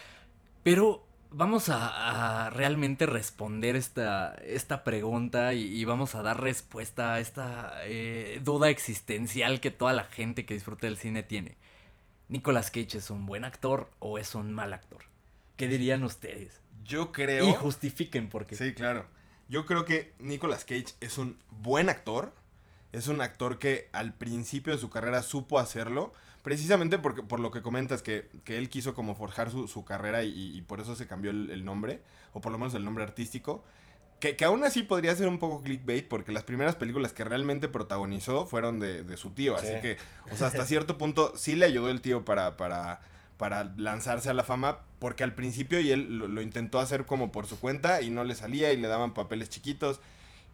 Pero 0.64 1.06
vamos 1.32 1.70
a, 1.70 2.46
a 2.46 2.50
realmente 2.50 3.06
responder 3.06 3.76
esta, 3.76 4.36
esta 4.46 4.84
pregunta 4.84 5.54
y, 5.54 5.64
y 5.64 5.86
vamos 5.86 6.16
a 6.16 6.22
dar 6.22 6.42
respuesta 6.42 7.14
a 7.14 7.20
esta 7.20 7.74
eh, 7.84 8.42
duda 8.44 8.70
existencial 8.70 9.60
que 9.60 9.72
toda 9.72 9.94
la 9.94 10.06
gente 10.06 10.46
que 10.46 10.54
disfruta 10.54 10.88
del 10.88 10.98
cine 10.98 11.24
tiene. 11.24 11.58
¿Nicolas 12.28 12.72
Cage 12.72 12.98
es 12.98 13.10
un 13.10 13.26
buen 13.26 13.44
actor 13.44 13.90
o 14.00 14.18
es 14.18 14.36
un 14.36 14.54
mal 14.54 14.74
actor? 14.74 15.04
¿Qué 15.58 15.68
dirían 15.68 16.04
ustedes? 16.04 16.62
Yo 16.84 17.12
creo... 17.12 17.48
Y 17.48 17.54
justifiquen 17.54 18.30
por 18.30 18.46
qué. 18.46 18.56
Sí, 18.56 18.74
claro. 18.74 19.06
Yo 19.48 19.66
creo 19.66 19.84
que 19.84 20.14
Nicolas 20.20 20.64
Cage 20.64 20.94
es 21.02 21.18
un 21.18 21.38
buen 21.50 21.90
actor. 21.90 22.34
Es 22.92 23.08
un 23.08 23.22
actor 23.22 23.60
que 23.60 23.90
al 23.92 24.14
principio 24.14 24.74
de 24.74 24.80
su 24.80 24.90
carrera 24.90 25.22
supo 25.24 25.60
hacerlo. 25.60 26.14
Precisamente 26.50 26.98
porque, 26.98 27.22
por 27.22 27.40
lo 27.40 27.52
que 27.52 27.62
comentas, 27.62 28.02
que, 28.02 28.28
que 28.44 28.58
él 28.58 28.70
quiso 28.70 28.96
como 28.96 29.14
forjar 29.14 29.52
su, 29.52 29.68
su 29.68 29.86
carrera 29.86 30.24
y, 30.24 30.58
y 30.58 30.62
por 30.64 30.80
eso 30.80 30.96
se 30.96 31.06
cambió 31.06 31.30
el, 31.30 31.52
el 31.52 31.64
nombre, 31.64 32.02
o 32.34 32.42
por 32.42 32.52
lo 32.52 32.58
menos 32.58 32.74
el 32.74 32.84
nombre 32.84 33.04
artístico. 33.04 33.64
Que, 34.20 34.36
que 34.36 34.46
aún 34.46 34.64
así 34.64 34.82
podría 34.82 35.16
ser 35.16 35.28
un 35.28 35.38
poco 35.38 35.62
clickbait, 35.62 36.08
porque 36.08 36.32
las 36.32 36.44
primeras 36.44 36.76
películas 36.76 37.14
que 37.14 37.24
realmente 37.24 37.68
protagonizó 37.68 38.48
fueron 38.48 38.80
de, 38.80 39.04
de 39.04 39.16
su 39.16 39.30
tío. 39.30 39.56
Así 39.56 39.68
Sí. 39.68 39.82
que, 39.82 39.98
o 40.32 40.36
sea, 40.36 40.48
hasta 40.48 40.66
cierto 40.72 40.98
punto 40.98 41.34
sí 41.38 41.56
le 41.56 41.66
ayudó 41.68 41.92
el 41.92 42.02
tío 42.02 42.26
para, 42.26 42.58
para, 42.58 43.00
para 43.38 43.66
lanzarse 43.78 44.32
a 44.32 44.34
la 44.34 44.44
fama, 44.44 44.80
porque 44.98 45.24
al 45.24 45.36
principio 45.36 45.80
y 45.80 45.92
él 45.92 46.18
lo, 46.18 46.28
lo 46.28 46.42
intentó 46.42 46.80
hacer 46.80 47.06
como 47.06 47.32
por 47.32 47.46
su 47.46 47.60
cuenta 47.60 48.02
y 48.02 48.10
no 48.10 48.24
le 48.24 48.34
salía 48.34 48.74
y 48.74 48.78
le 48.78 48.88
daban 48.88 49.14
papeles 49.14 49.50
chiquitos. 49.52 50.02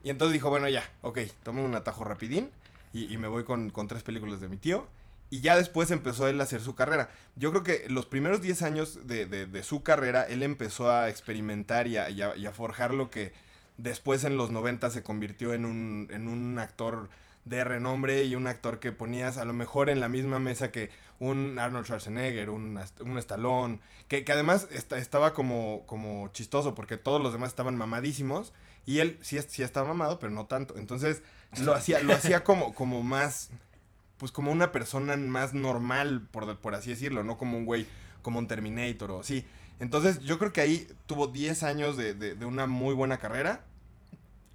Y 0.04 0.10
entonces 0.10 0.34
dijo, 0.34 0.50
bueno, 0.50 0.68
ya, 0.68 0.84
ok, 1.04 1.20
tomo 1.44 1.64
un 1.64 1.74
atajo 1.74 2.04
rapidín 2.04 2.52
y, 2.94 3.12
y 3.12 3.18
me 3.18 3.30
voy 3.30 3.46
con, 3.46 3.70
con 3.70 3.88
tres 3.88 4.04
películas 4.04 4.42
de 4.42 4.50
mi 4.50 4.58
tío. 4.58 4.86
Y 5.30 5.42
ya 5.42 5.58
después 5.58 5.90
empezó 5.92 6.28
él 6.28 6.40
a 6.40 6.44
hacer 6.44 6.62
su 6.62 6.76
carrera. 6.76 7.10
Yo 7.36 7.52
creo 7.52 7.64
que 7.64 7.86
los 7.90 8.06
primeros 8.06 8.42
10 8.42 8.62
años 8.62 9.08
de, 9.08 9.26
de- 9.26 9.48
su 9.64 9.82
carrera, 9.84 10.24
él 10.24 10.44
empezó 10.44 10.92
a 10.92 11.10
experimentar 11.10 11.88
y 11.88 11.98
a, 11.98 12.12
forjar 12.54 12.94
lo 12.94 13.10
que 13.10 13.34
después 13.78 14.24
en 14.24 14.38
los 14.38 14.52
90 14.52 14.90
se 14.92 15.04
convirtió 15.04 15.54
en 15.54 15.66
un, 15.66 16.08
en 16.12 16.28
un 16.28 16.60
actor 16.60 17.10
de 17.44 17.64
renombre 17.64 18.24
y 18.24 18.36
un 18.36 18.48
actor 18.48 18.80
que 18.80 18.92
ponías 18.92 19.38
a 19.38 19.46
lo 19.46 19.54
mejor 19.54 19.90
en 19.90 20.00
la 20.00 20.10
misma 20.10 20.40
mesa 20.40 20.72
que 20.72 20.90
un 21.20 21.60
Arnold 21.60 21.86
Schwarzenegger, 21.86 22.50
un, 22.50 22.80
un 23.02 23.80
que, 24.08 24.24
que 24.24 24.32
además 24.32 24.68
esta- 24.72 24.98
estaba 24.98 25.34
como, 25.34 25.84
como 25.86 26.30
chistoso 26.34 26.76
porque 26.76 26.98
todos 26.98 27.22
los 27.22 27.34
demás 27.34 27.50
estaban 27.50 27.76
mamadísimos 27.76 28.54
y 28.86 29.00
él 29.00 29.18
sí, 29.22 29.40
sí 29.48 29.64
estaba 29.64 29.88
mamado, 29.88 30.20
pero 30.20 30.32
no 30.32 30.46
tanto. 30.46 30.78
Entonces 30.78 31.22
lo 31.64 31.74
hacía, 31.74 32.02
lo 32.02 32.14
hacía 32.14 32.44
como, 32.44 32.74
como 32.74 33.02
más, 33.04 33.50
pues 34.18 34.32
como 34.32 34.52
una 34.52 34.72
persona 34.72 35.18
más 35.18 35.54
normal, 35.54 36.28
por, 36.32 36.58
por 36.60 36.76
así 36.76 36.90
decirlo, 36.92 37.24
no 37.24 37.38
como 37.38 37.58
un 37.58 37.66
güey, 37.66 37.86
como 38.22 38.40
un 38.40 38.48
Terminator 38.48 39.12
o 39.12 39.20
así. 39.22 39.46
Entonces 39.80 40.20
yo 40.22 40.40
creo 40.40 40.54
que 40.54 40.62
ahí 40.62 40.88
tuvo 41.06 41.28
10 41.28 41.64
años 41.64 41.98
de, 41.98 42.14
de- 42.14 42.46
una 42.46 42.66
muy 42.68 42.94
buena 42.94 43.18
carrera. 43.18 43.64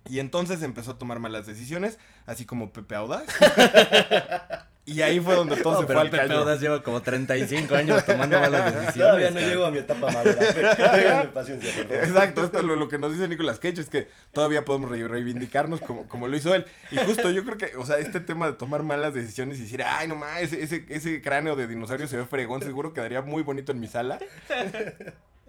Y 0.08 0.18
entonces 0.18 0.62
empezó 0.62 0.92
a 0.92 0.98
tomar 0.98 1.18
malas 1.20 1.46
decisiones, 1.46 1.98
así 2.26 2.46
como 2.46 2.72
Pepe 2.72 2.94
Audaz. 2.94 3.24
y 4.92 5.02
ahí 5.02 5.20
fue 5.20 5.34
donde 5.34 5.56
todo 5.56 5.74
No, 5.74 5.80
se 5.80 5.86
fue 5.86 5.94
pero 5.94 6.00
al 6.00 6.10
Pepe. 6.10 6.32
Audaz 6.34 6.60
lleva 6.60 6.82
como 6.82 7.00
35 7.02 7.74
años 7.74 8.04
tomando 8.04 8.38
malas 8.40 8.64
decisiones. 8.74 8.94
Todavía 8.94 9.28
no 9.30 9.34
cabrón. 9.36 9.50
llego 9.50 9.64
a 9.66 9.70
mi 9.70 9.78
etapa 9.78 10.10
madura. 10.10 10.34
Ténganme 10.36 11.24
paciencia, 11.34 11.72
por 11.74 11.86
favor. 11.88 12.04
Exacto, 12.04 12.44
esto 12.44 12.58
es 12.58 12.64
lo, 12.64 12.76
lo 12.76 12.88
que 12.88 12.98
nos 12.98 13.12
dice 13.12 13.28
Nicolas 13.28 13.58
Cage, 13.58 13.80
es 13.80 13.88
que 13.88 14.08
todavía 14.32 14.64
podemos 14.64 14.90
re- 14.90 15.06
reivindicarnos 15.08 15.80
como, 15.80 16.06
como 16.08 16.28
lo 16.28 16.36
hizo 16.36 16.54
él. 16.54 16.64
Y 16.90 16.96
justo 16.98 17.30
yo 17.30 17.44
creo 17.44 17.56
que, 17.58 17.76
o 17.76 17.84
sea, 17.86 17.98
este 17.98 18.20
tema 18.20 18.46
de 18.46 18.52
tomar 18.54 18.82
malas 18.82 19.14
decisiones 19.14 19.58
y 19.58 19.62
decir, 19.62 19.82
ay, 19.84 20.08
no 20.08 20.16
mames, 20.16 20.52
ese, 20.52 20.62
ese, 20.62 20.84
ese 20.88 21.22
cráneo 21.22 21.56
de 21.56 21.66
dinosaurio 21.66 22.06
se 22.08 22.16
ve 22.16 22.26
fregón, 22.26 22.62
seguro 22.62 22.92
quedaría 22.92 23.22
muy 23.22 23.42
bonito 23.42 23.72
en 23.72 23.80
mi 23.80 23.86
sala. 23.88 24.18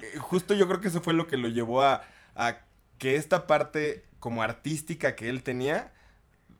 Eh, 0.03 0.17
Justo 0.17 0.53
yo 0.55 0.67
creo 0.67 0.81
que 0.81 0.87
eso 0.87 1.01
fue 1.01 1.13
lo 1.13 1.27
que 1.27 1.37
lo 1.37 1.47
llevó 1.47 1.83
a, 1.83 2.03
a 2.35 2.57
que 2.97 3.17
esta 3.17 3.45
parte 3.45 4.03
como 4.19 4.41
artística 4.43 5.15
que 5.15 5.29
él 5.29 5.43
tenía 5.43 5.91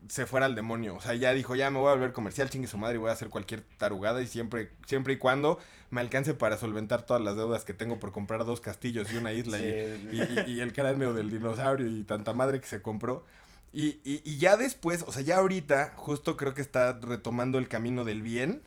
se 0.08 0.26
fuera 0.26 0.45
al 0.45 0.56
demonio. 0.56 0.95
O 0.95 1.02
sea, 1.02 1.14
ya 1.16 1.34
dijo, 1.34 1.56
ya 1.56 1.70
me 1.70 1.80
voy 1.80 1.89
a 1.89 1.93
volver 1.93 2.12
comercial, 2.14 2.49
chingue 2.49 2.68
su 2.68 2.78
madre, 2.78 2.95
y 2.95 2.97
voy 2.99 3.10
a 3.10 3.14
hacer 3.14 3.30
cualquier 3.30 3.62
tarugada 3.78 4.22
y 4.22 4.28
siempre, 4.28 4.72
siempre 4.88 5.14
y 5.14 5.18
cuando 5.18 5.60
me 5.89 6.02
alcance 6.02 6.34
para 6.34 6.58
solventar 6.58 7.06
todas 7.06 7.22
las 7.22 7.36
deudas 7.36 7.66
que 7.66 7.74
tengo 7.74 7.99
por 7.99 8.12
comprar 8.12 8.45
dos 8.45 8.62
castillos 8.62 9.12
y 9.14 9.18
una 9.18 9.32
isla 9.34 9.60
y, 9.60 9.62
Sí. 9.62 10.10
y, 10.45 10.52
y- 10.52 10.54
y 10.58 10.60
el 10.62 10.74
cráneo 10.74 11.14
del 11.14 11.30
dinosaurio 11.30 11.88
y 11.88 12.04
tanta 12.04 12.34
madre 12.34 12.60
que 12.62 12.68
se 12.68 12.82
compró. 12.82 13.26
Y, 13.74 13.99
y- 14.04 14.22
y 14.26 14.38
ya 14.38 14.58
después, 14.58 15.04
o 15.08 15.12
sea, 15.12 15.22
ya 15.22 15.38
ahorita, 15.38 15.93
justo 15.95 16.36
creo 16.38 16.54
que 16.54 16.62
está 16.62 16.93
retomando 17.02 17.58
el 17.58 17.68
camino 17.68 18.04
del 18.04 18.22
bien. 18.22 18.62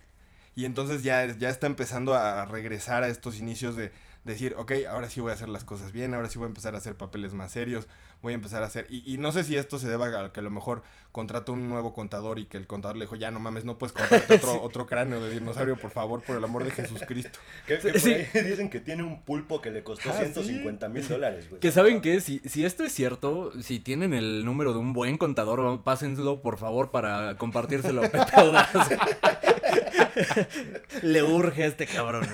Y 0.57 0.67
entonces 0.67 1.03
ya, 1.03 1.27
ya 1.37 1.49
está 1.51 1.67
empezando 1.67 2.15
a 2.15 2.45
regresar 2.47 3.03
a 3.03 3.09
estos 3.09 3.39
inicios 3.41 3.75
de 3.75 3.91
decir, 4.23 4.55
ok, 4.57 4.73
ahora 4.89 5.11
sí 5.11 5.21
voy 5.21 5.31
a 5.33 5.35
hacer 5.35 5.49
las 5.49 5.65
cosas 5.65 5.91
bien, 5.93 6.15
ahora 6.15 6.29
sí 6.31 6.39
voy 6.39 6.47
a 6.47 6.49
empezar 6.49 6.75
a 6.75 6.79
hacer 6.79 6.95
papeles 6.95 7.35
más 7.35 7.51
serios, 7.51 7.89
voy 8.25 8.33
a 8.33 8.35
empezar 8.35 8.63
a 8.65 8.67
hacer... 8.67 8.87
Y, 8.91 9.15
y 9.15 9.19
no 9.19 9.31
sé 9.31 9.45
si 9.45 9.57
esto 9.57 9.79
se 9.79 9.89
deba 9.89 10.07
a 10.25 10.33
que 10.33 10.41
a 10.41 10.43
lo 10.43 10.51
mejor 10.51 10.83
contrató 11.13 11.53
un 11.53 11.69
nuevo 11.69 11.93
contador 11.95 12.41
y 12.41 12.47
que 12.47 12.57
el 12.57 12.67
contador 12.67 12.97
le 12.97 13.05
dijo, 13.05 13.15
ya 13.15 13.31
no 13.31 13.39
mames, 13.39 13.65
no 13.65 13.79
puedes 13.79 13.93
contratar 13.93 14.37
otro, 14.39 14.61
otro 14.65 14.87
cráneo 14.87 15.21
de 15.23 15.31
dinosaurio, 15.31 15.77
por 15.77 15.93
favor, 15.93 16.23
por 16.23 16.37
el 16.37 16.43
amor 16.43 16.65
de 16.65 16.73
Jesucristo. 16.73 17.39
Que, 17.69 17.79
que 17.79 17.91
por 17.93 18.01
Sí. 18.01 18.13
ahí 18.15 18.27
dicen 18.45 18.69
que 18.69 18.81
tiene 18.81 19.05
un 19.05 19.23
pulpo 19.23 19.61
que 19.61 19.71
le 19.71 19.85
costó 19.85 20.11
Ah, 20.11 20.15
150 20.19 20.89
mil 20.89 21.07
dólares, 21.07 21.49
güey. 21.49 21.61
Que 21.61 21.71
saben 21.71 22.01
que 22.01 22.21
si, 22.21 22.41
si 22.41 22.65
esto 22.65 22.83
es 22.83 22.93
cierto, 22.93 23.53
si 23.63 23.79
tienen 23.79 24.13
el 24.13 24.45
número 24.45 24.73
de 24.73 24.79
un 24.81 24.93
buen 24.93 25.17
contador, 25.17 25.83
pásenselo 25.85 26.43
por 26.43 26.59
favor 26.59 26.91
para 26.91 27.37
compartírselo 27.37 28.03
a 28.05 28.09
Pepe. 28.09 28.25
Le 31.03 31.23
urge 31.23 31.65
a 31.65 31.67
este 31.67 31.87
cabrón. 31.87 32.27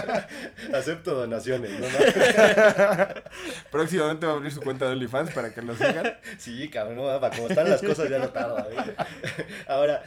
Acepto 0.74 1.14
donaciones, 1.14 1.70
¿no? 1.78 1.86
Próximamente 3.70 4.26
va 4.26 4.32
a 4.32 4.36
abrir 4.36 4.52
su 4.52 4.60
cuenta 4.60 4.86
de 4.86 4.92
OnlyFans 4.92 5.32
para 5.32 5.52
que 5.52 5.62
lo 5.62 5.74
sigan. 5.74 6.18
Sí, 6.38 6.68
cabrón, 6.68 6.96
no, 6.96 7.20
para 7.20 7.34
como 7.34 7.48
están 7.48 7.68
las 7.70 7.82
cosas 7.82 8.08
ya 8.08 8.18
no 8.18 8.30
tarda. 8.30 8.66
¿eh? 8.70 8.96
Ahora, 9.66 10.02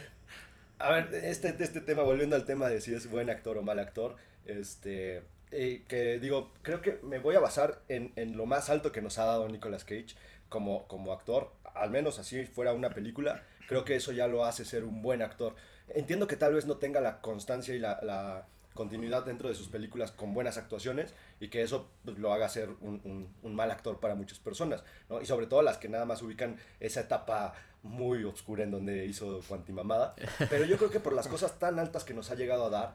a 0.78 0.90
ver, 0.90 1.08
este, 1.24 1.54
este 1.58 1.80
tema, 1.80 2.02
volviendo 2.02 2.36
al 2.36 2.44
tema 2.44 2.68
de 2.68 2.80
si 2.80 2.94
es 2.94 3.10
buen 3.10 3.30
actor 3.30 3.58
o 3.58 3.62
mal 3.62 3.78
actor, 3.78 4.16
este, 4.46 5.22
eh, 5.50 5.82
que 5.88 6.18
digo, 6.18 6.52
creo 6.62 6.82
que 6.82 6.98
me 7.02 7.18
voy 7.18 7.36
a 7.36 7.40
basar 7.40 7.80
en, 7.88 8.12
en 8.16 8.36
lo 8.36 8.46
más 8.46 8.70
alto 8.70 8.92
que 8.92 9.02
nos 9.02 9.18
ha 9.18 9.24
dado 9.24 9.48
Nicolas 9.48 9.84
Cage 9.84 10.14
como, 10.48 10.86
como 10.88 11.12
actor, 11.12 11.52
al 11.74 11.90
menos 11.90 12.18
así 12.18 12.44
fuera 12.44 12.72
una 12.72 12.90
película, 12.90 13.42
creo 13.66 13.84
que 13.84 13.96
eso 13.96 14.12
ya 14.12 14.26
lo 14.26 14.44
hace 14.44 14.64
ser 14.64 14.84
un 14.84 15.02
buen 15.02 15.22
actor. 15.22 15.54
Entiendo 15.88 16.26
que 16.26 16.36
tal 16.36 16.54
vez 16.54 16.66
no 16.66 16.76
tenga 16.76 17.00
la 17.00 17.20
constancia 17.20 17.74
y 17.74 17.78
la, 17.78 18.00
la 18.02 18.46
continuidad 18.74 19.24
dentro 19.24 19.48
de 19.48 19.54
sus 19.54 19.68
películas 19.68 20.10
con 20.10 20.34
buenas 20.34 20.58
actuaciones 20.58 21.14
y 21.40 21.48
que 21.48 21.62
eso 21.62 21.88
pues, 22.04 22.18
lo 22.18 22.32
haga 22.32 22.48
ser 22.48 22.68
un, 22.80 23.30
mal 23.42 23.70
actor 23.70 24.00
para 24.00 24.16
muchas 24.16 24.38
personas, 24.40 24.82
¿no? 25.08 25.22
Y 25.22 25.26
sobre 25.26 25.46
todo 25.46 25.62
las 25.62 25.78
que 25.78 25.88
nada 25.88 26.04
más 26.04 26.20
ubican 26.22 26.58
esa 26.80 27.00
etapa 27.00 27.54
muy 27.82 28.24
oscura 28.24 28.64
en 28.64 28.72
donde 28.72 29.06
hizo 29.06 29.40
Cuantimamada. 29.46 30.14
Pero 30.50 30.64
yo 30.64 30.76
creo 30.76 30.90
que 30.90 31.00
por 31.00 31.12
las 31.12 31.28
cosas 31.28 31.58
tan 31.58 31.78
altas 31.78 32.04
que 32.04 32.14
nos 32.14 32.30
ha 32.30 32.34
llegado 32.34 32.66
a 32.66 32.70
dar, 32.70 32.94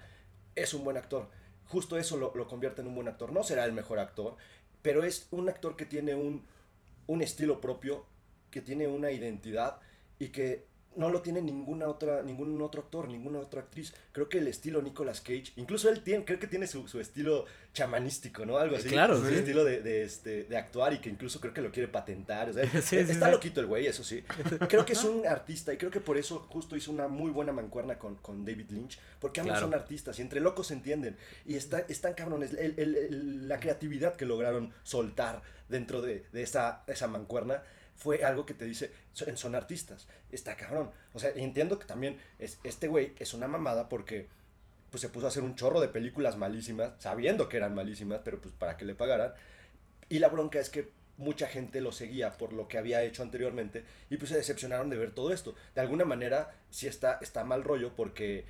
es 0.56 0.74
un 0.74 0.84
buen 0.84 0.98
actor. 0.98 1.30
Justo 1.68 1.98
eso 1.98 2.18
lo, 2.18 2.34
lo 2.36 2.48
convierte 2.48 2.82
en 2.82 2.88
un 2.88 2.96
buen 2.96 3.08
actor. 3.08 3.32
No 3.32 3.44
será 3.44 3.66
el 3.66 3.72
mejor 3.72 4.00
actor, 4.00 4.36
pero 4.82 5.04
es 5.04 5.28
un 5.32 5.48
actor 5.48 5.76
que 5.76 5.86
tiene 5.86 6.16
un, 6.16 6.46
un 7.08 7.22
estilo 7.22 7.62
propio, 7.62 8.06
que 8.52 8.62
tiene 8.62 8.88
una 8.88 9.12
identidad 9.12 9.80
y 10.18 10.30
que 10.30 10.66
no 11.00 11.10
lo 11.10 11.22
tiene 11.22 11.42
ninguna 11.42 11.88
otra, 11.88 12.22
ningún 12.24 12.62
otro 12.62 12.82
actor, 12.82 13.08
ninguna 13.08 13.40
otra 13.40 13.62
actriz. 13.62 13.94
Creo 14.12 14.30
que 14.30 14.38
el 14.40 14.48
estilo 14.48 14.82
Nicolas 14.82 15.22
Cage, 15.22 15.54
incluso 15.56 15.90
él 15.90 16.02
tiene, 16.04 16.26
creo 16.26 16.38
que 16.40 16.48
tiene 16.48 16.68
su, 16.68 16.88
su 16.88 17.00
estilo 17.00 17.46
chamanístico, 17.74 18.46
¿no? 18.46 18.58
Algo 18.58 18.76
así. 18.76 18.90
Claro, 18.90 19.18
su 19.20 19.28
sí. 19.28 19.36
estilo 19.36 19.64
de, 19.64 19.82
de, 19.82 20.04
este, 20.04 20.44
de 20.44 20.58
actuar 20.58 20.94
y 20.94 21.00
que 21.00 21.10
incluso 21.10 21.40
creo 21.40 21.54
que 21.54 21.62
lo 21.62 21.72
quiere 21.72 21.88
patentar. 21.88 22.50
O 22.50 22.54
sea, 22.54 22.66
Sí, 22.82 22.82
sí, 22.82 22.96
está 22.98 23.28
sí. 23.28 23.32
loquito 23.32 23.62
el 23.62 23.68
güey, 23.68 23.88
eso 23.88 24.04
sí. 24.04 24.24
Creo 24.68 24.86
que 24.86 24.94
es 24.94 25.04
un 25.04 25.26
artista 25.26 25.74
y 25.74 25.78
creo 25.78 25.92
que 25.92 26.02
por 26.02 26.18
eso 26.18 26.40
justo 26.50 26.76
hizo 26.76 26.92
una 26.92 27.08
muy 27.08 27.32
buena 27.32 27.54
mancuerna 27.54 27.98
con, 27.98 28.16
con 28.16 28.44
David 28.46 28.70
Lynch, 28.72 29.00
porque 29.20 29.40
ambos 29.40 29.54
Claro. 29.54 29.68
son 29.68 29.74
artistas 29.74 30.20
y 30.20 30.22
entre 30.22 30.40
locos 30.42 30.68
se 30.68 30.74
entienden. 30.74 31.16
Y 31.46 31.56
está, 31.56 31.80
están 31.88 32.14
cabrones, 32.14 32.54
el- 32.54 32.74
el- 32.78 32.96
el- 32.96 33.48
la 33.48 33.60
creatividad 33.60 34.16
que 34.16 34.26
lograron 34.26 34.74
soltar 34.84 35.42
dentro 35.70 36.02
de, 36.02 36.26
de 36.34 36.42
esa, 36.44 36.84
esa 36.88 37.08
mancuerna 37.08 37.64
fue 38.00 38.24
algo 38.24 38.46
que 38.46 38.54
te 38.54 38.66
dice, 38.66 38.92
son, 39.14 39.56
artistas, 39.56 40.08
está 40.32 40.56
cabrón. 40.56 40.90
O 41.14 41.20
sea, 41.20 41.32
entiendo 41.36 41.78
que 41.78 41.86
también 41.86 42.18
es, 42.40 42.58
este 42.64 42.88
güey 42.88 43.14
es 43.20 43.34
una 43.34 43.48
mamada 43.48 43.90
porque 43.90 44.28
pues 44.90 45.02
se 45.02 45.10
puso 45.10 45.26
a 45.26 45.30
hacer 45.30 45.44
un 45.44 45.56
chorro 45.56 45.82
de 45.82 45.90
películas 45.90 46.38
malísimas, 46.38 46.94
sabiendo 46.98 47.50
que 47.50 47.58
eran 47.58 47.76
malísimas, 47.76 48.22
pero 48.24 48.40
pues 48.42 48.54
para 48.58 48.78
que 48.78 48.86
le 48.86 48.96
pagaran. 48.96 49.34
Y 50.08 50.20
la 50.20 50.30
bronca 50.30 50.60
es 50.60 50.70
que 50.70 50.90
mucha 51.18 51.48
gente 51.48 51.82
lo 51.82 51.92
seguía 51.92 52.32
por 52.38 52.54
lo 52.54 52.70
que 52.70 52.78
había 52.78 53.04
hecho 53.04 53.22
anteriormente 53.22 53.84
y 54.10 54.16
pues 54.16 54.30
se 54.30 54.38
decepcionaron 54.38 54.90
de 54.90 54.98
ver 54.98 55.12
todo 55.12 55.34
esto. 55.34 55.54
De 55.76 55.82
alguna 55.82 56.06
manera 56.06 56.56
sí 56.72 56.88
está, 56.88 57.20
está 57.22 57.44
mal 57.44 57.66
rollo 57.66 57.94
porque 57.96 58.46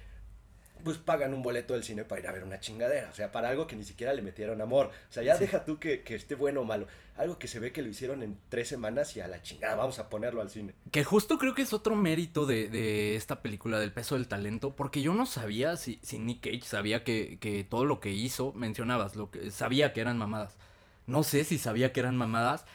pues 0.84 0.98
pagan 0.98 1.34
un 1.34 1.42
boleto 1.42 1.74
del 1.74 1.84
cine 1.84 2.06
para 2.06 2.22
ir 2.22 2.28
a 2.28 2.32
ver 2.32 2.44
una 2.44 2.60
chingadera, 2.60 3.10
o 3.12 3.16
sea, 3.16 3.32
para 3.32 3.50
algo 3.50 3.68
que 3.68 3.76
ni 3.76 3.84
siquiera 3.84 4.14
le 4.14 4.22
metieron 4.22 4.62
amor. 4.62 4.88
O 4.88 5.14
sea, 5.14 5.24
ya 5.24 5.38
deja 5.38 5.66
tú 5.66 5.80
que, 5.80 6.02
que 6.02 6.16
esté 6.16 6.36
bueno 6.36 6.62
o 6.62 6.66
malo. 6.66 6.88
Algo 7.18 7.38
que 7.38 7.48
se 7.50 7.60
ve 7.60 7.74
que 7.74 7.82
lo 7.82 7.90
hicieron 7.90 8.24
en 8.24 8.38
tres 8.48 8.70
semanas 8.70 9.16
y 9.18 9.20
a 9.20 9.28
la 9.28 9.42
chingada 9.42 9.76
vamos 9.76 10.00
a 10.00 10.10
ponerlo 10.10 10.42
al 10.42 10.50
cine. 10.50 10.74
Que 10.92 11.04
justo 11.04 11.38
creo 11.38 11.54
que 11.54 11.64
es 11.64 11.74
otro 11.74 11.96
mérito 11.96 12.46
de, 12.46 12.70
de 12.70 13.16
esta 13.16 13.42
película 13.42 13.78
del 13.80 13.92
peso 13.92 14.16
del 14.16 14.28
talento, 14.28 14.76
porque 14.76 15.02
yo 15.02 15.14
no 15.14 15.26
sabía 15.26 15.76
si, 15.76 16.00
si 16.02 16.18
Nick 16.18 16.42
Cage 16.42 16.62
sabía 16.64 17.04
que, 17.04 17.38
que 17.40 17.64
todo 17.64 17.84
lo 17.84 18.00
que 18.00 18.12
hizo, 18.12 18.54
mencionabas, 18.54 19.16
lo 19.16 19.32
que 19.32 19.52
sabía 19.52 19.92
que 19.92 20.02
eran 20.02 20.18
mamadas. 20.18 20.56
No 21.08 21.24
sé 21.24 21.44
si 21.44 21.58
sabía 21.58 21.92
que 21.92 22.00
eran 22.00 22.16
mamadas. 22.16 22.66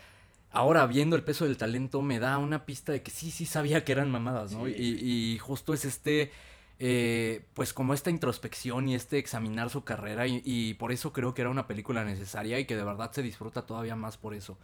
Ahora 0.50 0.86
viendo 0.86 1.16
el 1.16 1.24
peso 1.24 1.46
del 1.46 1.56
talento 1.56 2.02
me 2.02 2.18
da 2.18 2.38
una 2.38 2.66
pista 2.66 2.92
de 2.92 3.02
que 3.02 3.10
sí, 3.10 3.30
sí 3.30 3.46
sabía 3.46 3.84
que 3.84 3.92
eran 3.92 4.10
mamadas, 4.10 4.52
¿no? 4.52 4.66
Sí. 4.66 4.74
Y, 4.76 5.32
y 5.34 5.38
justo 5.38 5.72
es 5.72 5.84
este, 5.84 6.30
eh, 6.78 7.44
pues 7.54 7.72
como 7.72 7.94
esta 7.94 8.10
introspección 8.10 8.88
y 8.88 8.94
este 8.94 9.18
examinar 9.18 9.70
su 9.70 9.84
carrera 9.84 10.26
y, 10.26 10.42
y 10.44 10.74
por 10.74 10.92
eso 10.92 11.12
creo 11.12 11.34
que 11.34 11.42
era 11.42 11.50
una 11.50 11.66
película 11.66 12.04
necesaria 12.04 12.58
y 12.58 12.64
que 12.66 12.76
de 12.76 12.84
verdad 12.84 13.12
se 13.12 13.22
disfruta 13.22 13.62
todavía 13.66 13.96
más 13.96 14.16
por 14.16 14.34
eso. 14.34 14.58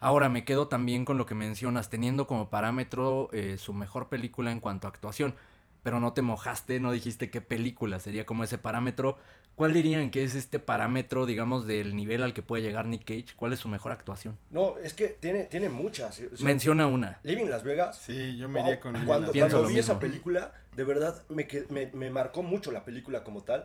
Ahora 0.00 0.28
me 0.28 0.44
quedo 0.44 0.66
también 0.68 1.04
con 1.04 1.16
lo 1.18 1.26
que 1.26 1.34
mencionas, 1.36 1.88
teniendo 1.90 2.26
como 2.26 2.50
parámetro 2.50 3.28
eh, 3.32 3.56
su 3.58 3.72
mejor 3.72 4.08
película 4.08 4.50
en 4.50 4.60
cuanto 4.60 4.86
a 4.88 4.90
actuación. 4.90 5.34
pero 5.82 6.00
no 6.00 6.12
te 6.12 6.22
mojaste, 6.22 6.80
no 6.80 6.92
dijiste 6.92 7.30
qué 7.30 7.40
película 7.40 7.98
sería 8.00 8.24
como 8.26 8.44
ese 8.44 8.58
parámetro. 8.58 9.18
¿Cuál 9.56 9.72
dirían 9.74 10.10
que 10.10 10.24
es 10.24 10.34
este 10.34 10.58
parámetro, 10.60 11.26
digamos, 11.26 11.66
del 11.66 11.94
nivel 11.96 12.22
al 12.22 12.32
que 12.34 12.42
puede 12.42 12.62
llegar 12.62 12.86
Nick 12.86 13.04
Cage? 13.04 13.34
¿Cuál 13.36 13.52
es 13.52 13.60
su 13.60 13.68
mejor 13.68 13.92
actuación? 13.92 14.38
No, 14.50 14.78
es 14.78 14.94
que 14.94 15.08
tiene, 15.08 15.44
tiene 15.44 15.68
muchas. 15.68 16.20
o 16.32 16.36
sea, 16.36 16.46
Menciona 16.46 16.86
una. 16.86 17.20
Living 17.24 17.46
Las 17.48 17.62
Vegas. 17.64 17.98
Sí, 17.98 18.36
yo 18.38 18.48
me 18.48 18.60
wow, 18.60 18.68
iría 18.68 18.80
con 18.80 18.94
Living 18.94 19.06
Cuando, 19.06 19.32
cuando 19.32 19.68
vi 19.68 19.74
mismo. 19.74 19.80
esa 19.80 19.98
película, 19.98 20.52
de 20.74 20.84
verdad 20.84 21.22
me, 21.28 21.46
me, 21.70 21.86
me 21.92 22.10
marcó 22.10 22.42
mucho 22.42 22.70
la 22.72 22.84
película 22.84 23.24
como 23.24 23.42
tal. 23.42 23.64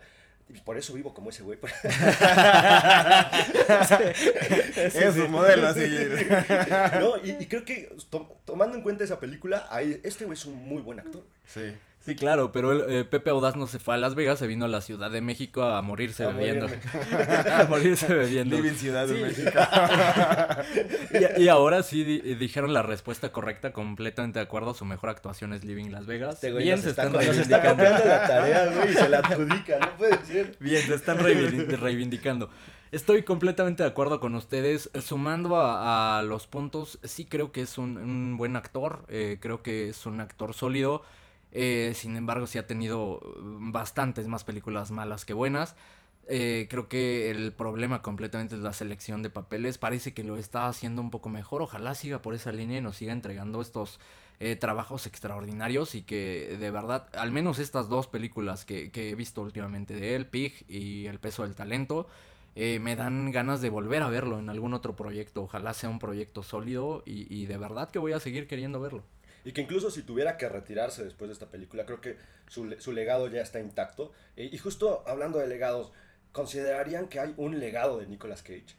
Y 0.50 0.60
por 0.62 0.78
eso 0.78 0.94
vivo 0.94 1.14
como 1.14 1.30
ese 1.30 1.44
güey. 1.44 1.60
Es 4.76 5.16
su 5.16 5.28
modelo 5.28 5.68
a 5.68 5.74
seguir. 5.74 6.28
no, 7.00 7.18
y, 7.24 7.32
y 7.40 7.46
creo 7.48 7.66
que 7.66 7.94
to- 8.10 8.38
tomando 8.46 8.76
en 8.78 8.82
cuenta 8.84 9.04
esa 9.04 9.20
película, 9.20 9.68
ahí, 9.70 10.00
este 10.04 10.26
güey 10.26 10.38
es 10.38 10.46
un 10.46 10.56
muy 10.68 10.82
buen 10.82 11.00
actor. 11.00 11.24
Sí. 11.46 11.74
Sí, 12.08 12.16
claro, 12.16 12.54
pero 12.54 12.72
el, 12.72 12.90
eh, 12.90 13.04
Pepe 13.04 13.30
Audaz 13.32 13.58
no 13.58 13.68
se 13.68 13.80
fue 13.80 13.94
a 13.94 13.98
Las 13.98 14.16
Vegas, 14.16 14.40
se 14.40 14.48
vino 14.48 14.64
a 14.64 14.70
la 14.70 14.80
Ciudad 14.80 15.12
de 15.12 15.20
México 15.20 15.62
a 15.64 15.82
morirse 15.82 16.24
A 16.24 16.30
bebiendo. 16.30 16.70
morirme. 16.70 17.52
a 17.52 17.66
morirse 17.70 18.14
bebiendo. 18.14 18.56
Living 18.56 18.76
Ciudad 18.78 19.06
de. 19.06 19.22
México. 19.22 19.52
Y, 21.38 21.44
y 21.44 21.48
ahora 21.50 21.84
sí 21.84 22.04
di- 22.04 22.36
dijeron 22.36 22.74
la 22.74 22.82
respuesta 22.82 23.32
correcta, 23.32 23.74
completamente 23.74 24.40
de 24.40 24.44
acuerdo. 24.44 24.74
Su 24.74 24.86
mejor 24.86 25.10
actuación 25.10 25.52
es 25.54 25.64
Living 25.66 25.90
Las 25.92 26.06
Vegas. 26.06 26.36
Este 26.36 26.52
güey 26.52 26.64
Bien 26.64 26.82
se 26.82 26.90
está, 26.92 27.04
están 27.08 27.20
está 27.22 27.32
reivindicando. 27.34 27.84
copiando 27.84 28.06
la 28.06 28.28
tarea, 28.28 28.66
güey, 28.74 28.90
y 28.92 28.94
se 28.94 29.10
la 29.10 29.18
adjudica, 29.20 29.80
no 29.80 29.98
puede 29.98 30.26
ser. 30.26 30.56
Bien, 30.60 30.82
se 30.84 30.96
están 30.96 31.18
reivindic- 31.20 31.78
reivindicando. 31.78 32.50
Estoy 32.92 33.24
completamente 33.24 33.84
de 33.84 33.90
acuerdo 33.90 34.20
con 34.22 34.34
ustedes. 34.36 34.90
Sumando 35.02 35.58
a, 35.58 36.20
a 36.20 36.24
los 36.24 36.48
puntos, 36.48 37.00
sí 37.04 37.26
creo 37.26 37.52
que 37.52 37.62
es 37.62 37.78
un, 37.78 37.98
un 37.98 38.38
buen 38.38 38.56
actor. 38.56 39.04
eh, 39.10 39.40
creo 39.42 39.62
que 39.62 39.90
es 39.90 40.06
un 40.06 40.22
actor 40.22 40.54
sólido. 40.54 41.04
Eh, 41.52 41.94
sin 41.96 42.16
embargo, 42.18 42.48
sí 42.48 42.58
ha 42.58 42.68
tenido 42.68 43.22
mm, 43.42 43.72
bastantes 43.72 44.28
más 44.28 44.44
películas 44.44 44.92
malas 44.92 45.26
que 45.26 45.34
buenas. 45.34 45.76
Eh, 46.30 46.68
creo 46.70 46.90
que 46.90 47.32
el 47.32 47.54
problema 47.54 48.02
completamente 48.02 48.56
es 48.56 48.62
la 48.62 48.74
selección 48.74 49.24
de 49.24 49.30
papeles. 49.30 49.78
Parece 49.78 50.14
que 50.14 50.24
lo 50.24 50.38
está 50.38 50.68
haciendo 50.68 51.02
un 51.02 51.10
poco 51.10 51.30
mejor. 51.30 51.62
Ojalá 51.62 51.96
siga 51.96 52.22
por 52.22 52.34
esa 52.34 52.52
línea 52.52 52.80
y 52.80 52.82
nos 52.82 52.98
siga 52.98 53.14
entregando 53.14 53.62
estos 53.62 54.00
eh, 54.40 54.56
trabajos 54.56 55.08
extraordinarios 55.08 55.96
y 55.96 56.04
que 56.04 56.58
de 56.60 56.72
verdad, 56.72 57.08
al 57.16 57.32
menos 57.32 57.60
estas 57.60 57.90
dos 57.90 58.08
películas 58.08 58.66
que, 58.66 58.92
he 58.94 59.16
visto 59.16 59.42
últimamente 59.42 59.96
de 59.96 60.16
él, 60.16 60.28
Pig 60.28 60.66
y 60.68 61.06
El 61.08 61.20
peso 61.20 61.44
del 61.44 61.56
talento, 61.56 62.08
eh, 62.56 62.80
me 62.80 62.96
dan 62.96 63.32
ganas 63.32 63.62
de 63.62 63.70
volver 63.70 64.04
a 64.04 64.10
verlo 64.10 64.40
en 64.40 64.50
algún 64.50 64.74
otro 64.74 64.96
proyecto. 64.96 65.44
Ojalá 65.44 65.74
sea 65.74 65.90
un 65.90 66.00
proyecto 66.00 66.44
sólido 66.44 67.04
y 67.06 67.46
de 67.46 67.58
verdad 67.58 67.90
que 67.90 68.00
voy 68.00 68.12
a 68.14 68.20
seguir 68.20 68.48
queriendo 68.48 68.82
verlo. 68.82 69.04
Y 69.48 69.54
que 69.54 69.62
incluso 69.62 69.90
si 69.90 70.02
tuviera 70.02 70.36
que 70.36 70.50
retirarse 70.50 71.06
después 71.06 71.30
de 71.30 71.34
esta 71.34 71.50
película, 71.50 71.86
creo 71.86 72.02
que 72.02 72.18
su, 72.50 72.76
su 72.80 72.92
legado 72.92 73.30
ya 73.30 73.42
está 73.42 73.62
intacto. 73.62 74.12
Y 74.36 74.58
justo 74.58 75.06
hablando 75.08 75.40
de 75.40 75.48
legados, 75.48 75.94
¿considerarían 76.34 77.08
que 77.08 77.22
hay 77.22 77.34
un 77.38 77.58
legado 77.58 77.98
de 77.98 78.08
Nicolas 78.08 78.44
Cage? 78.44 78.76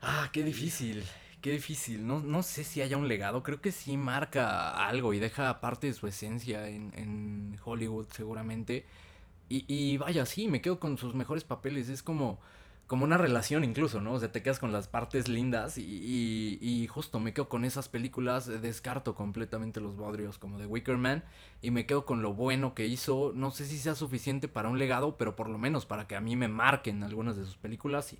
Ah, 0.00 0.30
qué 0.32 0.42
difícil, 0.42 1.04
qué 1.42 1.50
difícil. 1.50 2.06
No, 2.06 2.20
no 2.20 2.42
sé 2.42 2.64
si 2.64 2.80
haya 2.80 2.96
un 2.96 3.08
legado, 3.08 3.42
creo 3.42 3.60
que 3.60 3.72
sí 3.72 3.98
marca 3.98 4.70
algo 4.88 5.12
y 5.12 5.18
deja 5.18 5.60
parte 5.60 5.88
de 5.88 5.92
su 5.92 6.06
esencia 6.06 6.66
en, 6.66 6.94
en 6.96 7.58
Hollywood 7.62 8.06
seguramente. 8.10 8.86
Y, 9.50 9.66
y 9.68 9.98
vaya, 9.98 10.24
sí, 10.24 10.48
me 10.48 10.62
quedo 10.62 10.80
con 10.80 10.96
sus 10.96 11.14
mejores 11.14 11.44
papeles, 11.44 11.90
es 11.90 12.02
como, 12.02 12.40
como 12.90 13.04
una 13.04 13.18
relación 13.18 13.62
incluso, 13.62 14.00
¿no? 14.00 14.14
O 14.14 14.18
sea, 14.18 14.32
te 14.32 14.42
quedas 14.42 14.58
con 14.58 14.72
las 14.72 14.88
partes 14.88 15.28
lindas 15.28 15.78
y, 15.78 16.58
y, 16.60 16.88
justo 16.88 17.20
me 17.20 17.32
quedo 17.32 17.48
con 17.48 17.64
esas 17.64 17.88
películas, 17.88 18.48
eh, 18.48 18.58
descarto 18.58 19.14
completamente 19.14 19.80
los 19.80 19.94
bodrios 19.94 20.38
como 20.38 20.58
de 20.58 20.66
Wicker 20.66 20.96
Man 20.96 21.22
y 21.62 21.70
me 21.70 21.86
quedo 21.86 22.04
con 22.04 22.20
lo 22.20 22.34
bueno 22.34 22.74
que 22.74 22.88
hizo. 22.88 23.30
No 23.32 23.52
sé 23.52 23.66
si 23.66 23.78
sea 23.78 23.94
suficiente 23.94 24.48
para 24.48 24.68
un 24.68 24.80
legado, 24.80 25.16
pero 25.16 25.36
por 25.36 25.48
lo 25.48 25.56
menos 25.56 25.86
para 25.86 26.08
que 26.08 26.16
a 26.16 26.20
mí 26.20 26.34
me 26.34 26.48
marquen 26.48 27.04
algunas 27.04 27.36
de 27.36 27.44
sus 27.44 27.56
películas, 27.56 28.12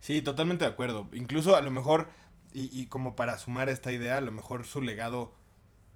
sí. 0.00 0.20
Totalmente 0.20 0.66
de 0.66 0.70
acuerdo. 0.72 1.08
Incluso 1.14 1.56
a 1.56 1.62
lo 1.62 1.70
mejor, 1.70 2.08
y, 2.52 2.68
y 2.78 2.88
como 2.88 3.16
para 3.16 3.38
sumar 3.38 3.70
esta 3.70 3.92
idea, 3.92 4.18
a 4.18 4.20
lo 4.20 4.30
mejor 4.30 4.66
su 4.66 4.82
legado, 4.82 5.32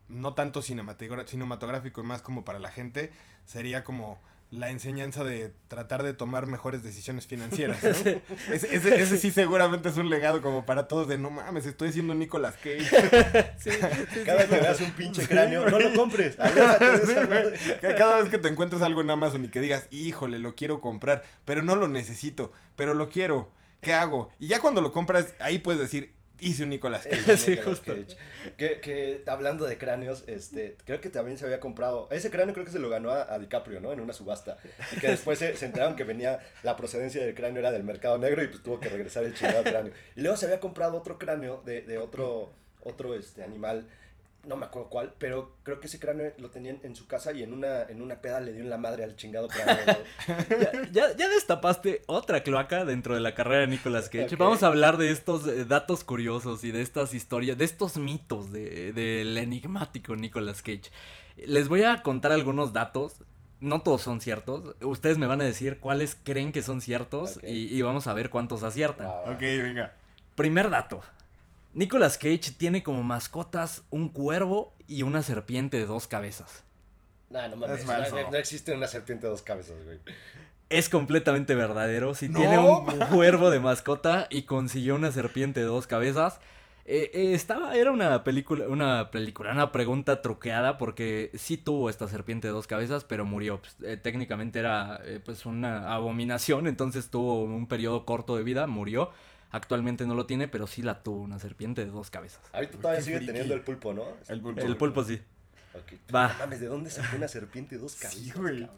no 0.09 0.33
tanto 0.33 0.63
cinematográfico 0.63 2.01
y 2.01 2.05
más 2.05 2.23
como 2.23 2.47
para 2.47 2.61
la 2.61 2.71
gente, 2.71 3.13
sería 3.45 3.85
como 3.85 4.23
la 4.51 4.71
enseñanza 4.71 5.25
de 5.25 5.53
tratar 5.69 6.03
de 6.05 6.15
tomar 6.15 6.47
mejores 6.47 6.83
decisiones 6.83 7.27
financieras. 7.27 7.83
¿no? 7.83 7.91
ese, 8.55 8.75
ese- 8.77 9.01
ese 9.03 9.19
sí 9.19 9.31
seguramente 9.33 9.89
es 9.89 9.97
un 9.97 10.09
legado 10.09 10.41
como 10.41 10.65
para 10.65 10.87
todos 10.87 11.09
de 11.09 11.19
no 11.19 11.31
mames, 11.31 11.67
estoy 11.67 11.89
haciendo 11.89 12.15
Nicolas 12.15 12.55
Cage. 12.57 12.87
Cada 14.25 14.47
que 14.47 14.55
veas 14.61 14.81
un 14.81 14.93
pinche 14.93 15.27
cráneo, 15.27 15.69
no 15.69 15.79
lo 15.81 15.93
compres. 15.95 16.37
Cada 17.81 18.21
vez 18.21 18.31
que 18.31 18.39
te 18.39 18.49
encuentres 18.49 18.83
algo 18.83 19.01
en 19.01 19.11
Amazon 19.11 19.45
y 19.45 19.49
que 19.49 19.61
digas, 19.61 19.89
híjole, 19.91 20.39
lo 20.39 20.55
quiero 20.55 20.81
comprar, 20.81 21.25
pero 21.45 21.63
no 21.63 21.77
lo 21.77 21.89
necesito, 21.89 22.53
pero 22.77 22.95
lo 22.95 23.09
quiero, 23.09 23.51
¿qué 23.81 23.95
hago? 23.95 24.31
Y 24.39 24.49
ya 24.49 24.61
cuando 24.61 24.81
lo 24.81 24.93
compras, 24.93 25.35
ahí 25.41 25.59
puedes 25.59 25.81
decir, 25.81 26.13
hice 26.41 26.65
un 26.65 26.71
Nicolas 26.71 27.07
Cage. 27.11 27.37
Sí, 27.37 27.51
Nicolas 27.53 27.79
justo. 27.79 27.95
Cage. 27.95 28.17
Que, 28.57 28.81
que 28.81 29.23
hablando 29.27 29.65
de 29.67 29.79
cráneos, 29.79 30.25
este, 30.27 30.77
creo 30.85 31.01
que 31.01 31.11
también 31.11 31.39
se 31.39 31.45
había 31.45 31.61
comprado. 31.61 32.09
Ese 32.11 32.31
cráneo 32.31 32.55
creo 32.55 32.65
que 32.67 32.73
se 32.73 32.79
lo 32.79 32.89
ganó 32.89 33.11
a, 33.11 33.33
a 33.33 33.39
DiCaprio, 33.39 33.81
¿no? 33.81 33.93
En 33.93 34.01
una 34.01 34.13
subasta. 34.13 34.59
Y 34.93 35.01
que 35.01 35.09
después 35.09 35.39
se, 35.39 35.57
se 35.57 35.67
enteraron 35.67 35.97
que 35.97 36.05
venía 36.05 36.41
la 36.63 36.77
procedencia 36.77 37.25
del 37.25 37.35
cráneo 37.35 37.61
era 37.61 37.73
del 37.73 37.85
mercado 37.85 38.19
negro 38.19 38.43
y 38.43 38.49
pues 38.49 38.63
tuvo 38.63 38.81
que 38.81 38.89
regresar 38.89 39.25
el 39.25 39.35
chingado 39.35 39.65
cráneo. 39.65 39.93
Y 40.15 40.21
luego 40.21 40.37
se 40.37 40.47
había 40.47 40.61
comprado 40.61 40.97
otro 40.97 41.19
cráneo 41.19 41.63
de, 41.65 41.83
de 41.83 41.99
otro, 41.99 42.53
otro 42.83 43.15
este, 43.15 43.43
animal. 43.43 43.87
No 44.47 44.57
me 44.57 44.67
acuerdo 44.67 44.89
cuál, 44.89 45.13
pero 45.19 45.57
creo 45.65 45.81
que 45.81 45.89
ese 45.89 45.99
cráneo 45.99 46.33
lo 46.39 46.51
tenían 46.51 46.79
en 46.85 46.95
su 46.95 47.07
casa 47.09 47.33
y 47.33 47.43
en 47.43 47.53
una, 47.53 47.83
en 47.83 48.01
una 48.01 48.21
peda 48.21 48.39
le 48.41 48.53
dio 48.53 48.63
en 48.63 48.71
la 48.71 48.79
madre 48.79 49.03
al 49.05 49.17
chingado 49.17 49.49
cráneo. 49.49 49.97
Ya, 50.49 50.83
ya, 50.93 51.17
ya 51.17 51.29
destapaste 51.29 52.03
otra 52.07 52.43
cloaca 52.43 52.85
dentro 52.85 53.15
de 53.15 53.21
la 53.21 53.35
carrera 53.35 53.63
de 53.63 53.67
Nicolas 53.67 54.09
Cage. 54.09 54.37
Vamos 54.37 54.63
a 54.63 54.69
hablar 54.69 54.97
de 54.99 55.11
estos 55.11 55.47
eh, 55.49 55.65
datos 55.65 56.05
curiosos 56.05 56.63
y 56.65 56.71
de 56.71 56.81
estas 56.83 57.13
historias, 57.15 57.59
de 57.59 57.65
estos 57.65 57.97
mitos 57.97 58.53
de- 58.53 58.93
del 58.93 59.37
enigmático 59.37 60.15
Nicolas 60.17 60.63
Cage. 60.63 60.91
Les 61.45 61.69
voy 61.69 61.83
a 61.83 62.03
contar 62.03 62.31
algunos 62.33 62.73
datos. 62.73 63.15
No 63.59 63.81
todos 63.83 64.03
son 64.03 64.21
ciertos. 64.21 64.77
Ustedes 64.83 65.19
me 65.19 65.27
van 65.27 65.41
a 65.41 65.45
decir 65.45 65.79
cuáles 65.81 66.17
creen 66.23 66.53
que 66.53 66.63
son 66.63 66.81
ciertos 66.81 67.41
y, 67.43 67.75
y 67.77 67.83
vamos 67.83 68.07
a 68.07 68.13
ver 68.13 68.31
cuántos 68.31 68.63
aciertan. 68.63 69.07
Ok, 69.07 69.41
venga. 69.41 69.95
Primer 70.35 70.69
dato. 70.71 71.01
Nicolas 71.77 72.17
Cage 72.17 72.53
tiene 72.57 72.83
como 72.83 73.03
mascotas 73.03 73.83
un 73.91 74.09
cuervo 74.09 74.75
y 74.89 75.03
una 75.03 75.23
serpiente 75.23 75.77
de 75.77 75.85
dos 75.85 76.07
cabezas. 76.07 76.65
Nah, 77.29 77.49
no 77.49 77.57
mames. 77.57 77.81
Es 77.81 77.87
no-. 77.87 78.31
No, 78.31 78.37
existe 78.39 78.73
una 78.73 78.87
serpiente 78.87 79.27
de 79.27 79.31
dos 79.31 79.43
cabezas, 79.43 79.77
güey. 79.85 79.99
Es 80.71 80.89
completamente 80.89 81.55
verdadero. 81.55 82.15
Si 82.15 82.31
No. 82.31 82.39
tiene 82.39 82.59
un 82.59 82.87
cuervo 83.13 83.51
de 83.51 83.61
mascota 83.61 84.27
y 84.31 84.43
consiguió 84.45 84.95
una 84.95 85.13
serpiente 85.13 85.61
de 85.61 85.67
dos 85.67 85.87
cabezas. 85.87 86.41
eh, 86.87 87.11
eh, 87.13 87.35
estaba, 87.35 87.75
era 87.77 87.91
una 87.91 88.25
película, 88.25 88.69
una 88.69 89.11
película, 89.11 89.53
una 89.53 89.71
pregunta 89.71 90.23
truqueada 90.23 90.79
porque 90.79 91.31
sí 91.35 91.57
tuvo 91.59 91.91
esta 91.91 92.09
serpiente 92.09 92.47
de 92.49 92.55
dos 92.55 92.67
cabezas, 92.67 93.05
pero 93.05 93.27
murió. 93.27 93.61
Pues, 93.61 93.77
eh, 93.83 93.97
técnicamente 93.99 94.61
era 94.61 95.01
eh, 95.05 95.21
pues 95.23 95.45
una 95.45 95.93
abominación, 95.93 96.69
entonces 96.69 97.11
tuvo 97.11 97.43
un 97.43 97.67
periodo 97.67 98.07
corto 98.07 98.37
de 98.37 98.45
vida, 98.45 98.67
murió. 98.67 99.11
Actualmente 99.51 100.07
no 100.07 100.15
lo 100.15 100.27
tiene, 100.27 100.49
pero 100.49 100.67
sí 100.67 100.83
la 100.83 101.03
tuvo 101.03 101.23
una 101.23 101.39
serpiente 101.39 101.85
de 101.85 101.91
dos 101.91 102.11
cabezas. 102.11 102.41
Ahorita 102.53 102.79
todavía 102.79 103.03
sigue 103.03 103.17
friki. 103.19 103.33
teniendo 103.33 103.55
el 103.55 103.61
pulpo, 103.63 103.95
¿no? 103.95 104.05
El 104.29 104.41
pulpo. 104.41 104.61
El 104.61 104.77
pulpo 104.77 105.05
sí. 105.05 105.21
Ok. 105.75 105.93
Va. 106.15 106.35
Mames, 106.39 106.61
¿de 106.61 106.67
dónde 106.67 106.91
sacó 106.91 107.17
una 107.17 107.29
serpiente 107.29 107.77
de 107.77 107.83
dos 107.83 107.97
cabezas? 107.97 108.23
Sí, 108.23 108.31
güey. 108.35 108.69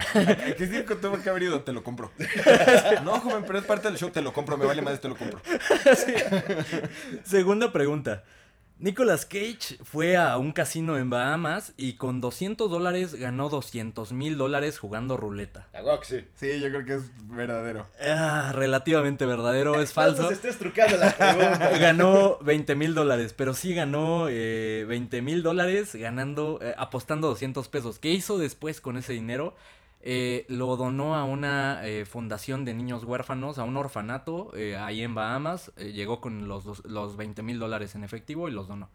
¿Qué 0.56 0.66
circo 0.66 0.96
tuvo 0.96 1.20
que 1.22 1.30
haber 1.30 1.44
ido? 1.44 1.62
Te 1.62 1.72
lo 1.72 1.82
compro. 1.84 2.12
No, 3.04 3.20
joven, 3.20 3.44
pero 3.46 3.58
es 3.60 3.64
parte 3.64 3.88
del 3.88 3.96
show. 3.96 4.10
Te 4.10 4.20
lo 4.20 4.32
compro. 4.32 4.56
Me 4.56 4.66
vale 4.66 4.82
más, 4.82 5.00
te 5.00 5.08
lo 5.08 5.16
compro. 5.16 5.40
Segunda 7.24 7.72
pregunta. 7.72 8.24
Nicolas 8.80 9.26
Cage 9.26 9.76
fue 9.82 10.16
a 10.16 10.36
un 10.38 10.52
casino 10.52 10.96
en 10.98 11.10
Bahamas 11.10 11.72
y 11.76 11.94
con 11.94 12.20
200 12.20 12.70
dólares 12.70 13.16
ganó 13.16 13.48
200 13.48 14.12
mil 14.12 14.38
dólares 14.38 14.78
jugando 14.78 15.16
ruleta. 15.16 15.66
Sí. 16.04 16.24
Sí, 16.36 16.60
yo 16.60 16.68
creo 16.68 16.84
que 16.84 16.94
es 16.94 17.10
verdadero. 17.26 17.86
Ah, 18.00 18.52
relativamente 18.54 19.26
verdadero, 19.26 19.80
es 19.80 19.92
falso. 19.94 20.22
No 20.22 20.28
se 20.28 20.34
estés 20.34 20.58
trucando 20.58 20.96
la 20.96 21.10
pregunta. 21.10 21.70
Ganó 21.80 22.38
20 22.42 22.76
mil 22.76 22.94
dólares, 22.94 23.34
pero 23.36 23.52
sí 23.52 23.74
ganó 23.74 24.26
eh, 24.28 24.84
20 24.88 25.22
mil 25.22 25.42
dólares 25.42 25.96
ganando, 25.96 26.60
eh, 26.62 26.74
apostando 26.78 27.26
200 27.28 27.66
pesos. 27.68 27.98
¿Qué 27.98 28.10
hizo 28.12 28.38
después 28.38 28.80
con 28.80 28.96
ese 28.96 29.12
dinero? 29.12 29.56
Eh, 30.00 30.46
lo 30.48 30.76
donó 30.76 31.16
a 31.16 31.24
una 31.24 31.80
eh, 31.86 32.04
fundación 32.04 32.64
de 32.64 32.72
niños 32.72 33.04
huérfanos, 33.04 33.58
a 33.58 33.64
un 33.64 33.76
orfanato 33.76 34.52
eh, 34.56 34.76
ahí 34.76 35.02
en 35.02 35.14
Bahamas. 35.14 35.72
Eh, 35.76 35.92
llegó 35.92 36.20
con 36.20 36.46
los, 36.48 36.64
dos- 36.64 36.84
los 36.84 37.16
20 37.16 37.42
mil 37.42 37.58
dólares 37.58 37.94
en 37.94 38.04
efectivo 38.04 38.48
y 38.48 38.52
los 38.52 38.68
donó. 38.68 38.88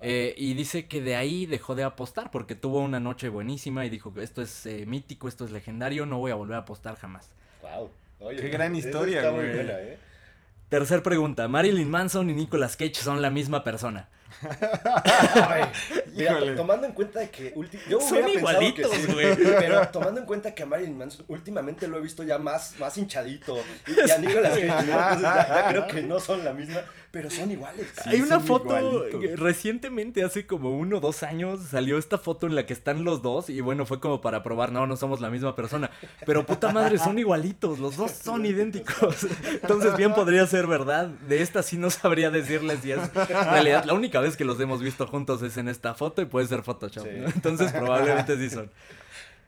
Eh, 0.00 0.34
y 0.36 0.54
dice 0.54 0.86
que 0.86 1.00
de 1.00 1.16
ahí 1.16 1.46
dejó 1.46 1.74
de 1.74 1.82
apostar 1.82 2.30
porque 2.30 2.54
tuvo 2.54 2.80
una 2.80 3.00
noche 3.00 3.28
buenísima 3.30 3.84
y 3.86 3.90
dijo 3.90 4.12
que 4.12 4.22
esto 4.22 4.42
es 4.42 4.66
eh, 4.66 4.84
mítico, 4.86 5.28
esto 5.28 5.44
es 5.44 5.50
legendario, 5.50 6.04
no 6.06 6.18
voy 6.18 6.30
a 6.30 6.34
volver 6.34 6.56
a 6.56 6.60
apostar 6.60 6.96
jamás. 6.96 7.30
Wow. 7.62 7.90
Oye, 8.20 8.40
Qué 8.40 8.48
gran 8.48 8.76
historia, 8.76 9.28
güey. 9.30 9.52
buena, 9.54 9.72
¿eh? 9.80 9.98
Tercer 10.68 11.02
pregunta, 11.02 11.46
Marilyn 11.48 11.90
Manson 11.90 12.28
y 12.30 12.34
Nicolas 12.34 12.76
Cage 12.76 12.94
son 12.96 13.22
la 13.22 13.30
misma 13.30 13.64
persona. 13.64 14.08
Ay, 15.48 15.64
Mira, 16.14 16.54
tomando 16.56 16.86
en 16.86 16.92
cuenta 16.92 17.20
de 17.20 17.30
que 17.30 17.54
yo 17.88 18.00
Son 18.00 18.12
hubiera 18.18 18.26
pensado 18.26 18.58
que 18.58 18.82
igualitos, 18.82 18.92
sí, 18.92 19.12
güey. 19.12 19.36
pero 19.36 19.88
tomando 19.88 20.20
en 20.20 20.26
cuenta 20.26 20.54
que 20.54 20.62
a 20.62 20.66
Marilyn 20.66 20.96
Manson 20.98 21.24
últimamente 21.28 21.88
lo 21.88 21.98
he 21.98 22.00
visto 22.00 22.22
ya 22.22 22.38
más, 22.38 22.78
más 22.78 22.96
hinchadito 22.98 23.56
y 23.86 24.10
a 24.10 24.18
Nicolas 24.18 24.58
Cage, 24.58 25.68
creo 25.70 25.86
que 25.86 26.02
no 26.02 26.20
son 26.20 26.44
la 26.44 26.52
misma, 26.52 26.82
pero 27.14 27.30
son 27.30 27.48
iguales. 27.48 27.86
Sí, 28.02 28.10
Hay 28.10 28.20
una 28.22 28.40
foto 28.40 28.76
igualitos. 28.76 29.38
recientemente, 29.38 30.24
hace 30.24 30.48
como 30.48 30.76
uno 30.76 30.96
o 30.96 31.00
dos 31.00 31.22
años, 31.22 31.60
salió 31.70 31.96
esta 31.96 32.18
foto 32.18 32.48
en 32.48 32.56
la 32.56 32.66
que 32.66 32.72
están 32.72 33.04
los 33.04 33.22
dos 33.22 33.48
y 33.48 33.60
bueno, 33.60 33.86
fue 33.86 34.00
como 34.00 34.20
para 34.20 34.42
probar, 34.42 34.72
no, 34.72 34.88
no 34.88 34.96
somos 34.96 35.20
la 35.20 35.30
misma 35.30 35.54
persona. 35.54 35.92
Pero 36.26 36.44
puta 36.44 36.72
madre, 36.72 36.98
son 36.98 37.16
igualitos, 37.16 37.78
los 37.78 37.96
dos 37.96 38.10
son 38.10 38.44
idénticos. 38.44 39.28
Entonces 39.62 39.96
bien 39.96 40.12
podría 40.12 40.44
ser 40.48 40.66
verdad. 40.66 41.06
De 41.06 41.40
esta 41.40 41.62
sí 41.62 41.78
no 41.78 41.88
sabría 41.88 42.32
decirles 42.32 42.80
si 42.82 42.90
es 42.90 43.14
realidad. 43.14 43.84
La 43.84 43.94
única 43.94 44.18
vez 44.18 44.36
que 44.36 44.44
los 44.44 44.58
hemos 44.58 44.82
visto 44.82 45.06
juntos 45.06 45.40
es 45.42 45.56
en 45.56 45.68
esta 45.68 45.94
foto 45.94 46.20
y 46.20 46.24
puede 46.24 46.48
ser 46.48 46.64
Photoshop. 46.64 47.04
Sí. 47.04 47.10
¿no? 47.16 47.28
Entonces 47.28 47.70
probablemente 47.72 48.36
sí 48.36 48.50
son. 48.50 48.72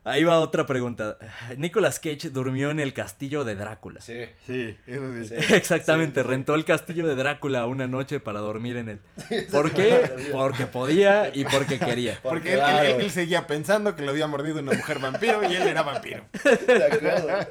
Ahí 0.08 0.22
va 0.22 0.38
otra 0.38 0.66
pregunta. 0.66 1.18
Nicolas 1.56 1.98
Cage 1.98 2.30
durmió 2.30 2.70
en 2.70 2.78
el 2.78 2.94
castillo 2.94 3.42
de 3.44 3.56
Drácula. 3.56 4.00
Sí. 4.00 4.24
Sí, 4.46 4.76
eso 4.86 5.12
sí. 5.24 5.28
Sí. 5.28 5.34
Exactamente, 5.54 6.22
rentó 6.22 6.54
el 6.54 6.64
castillo 6.64 7.08
de 7.08 7.16
Drácula 7.16 7.66
una 7.66 7.88
noche 7.88 8.20
para 8.20 8.38
dormir 8.38 8.76
en 8.76 8.88
él. 8.88 9.00
¿Por 9.50 9.72
qué? 9.72 10.28
Porque 10.30 10.66
podía 10.66 11.30
y 11.34 11.44
porque 11.44 11.80
quería. 11.80 12.20
Porque 12.22 12.52
él, 12.52 12.58
Claro. 12.60 12.88
él- 12.88 13.00
él 13.00 13.10
seguía 13.10 13.48
pensando 13.48 13.96
que 13.96 14.02
lo 14.02 14.12
había 14.12 14.28
mordido 14.28 14.60
una 14.60 14.72
mujer 14.74 15.00
vampiro 15.00 15.42
y 15.50 15.56
él 15.56 15.66
era 15.66 15.82
vampiro. 15.82 16.24
De 16.44 16.84
acuerdo. 16.84 17.28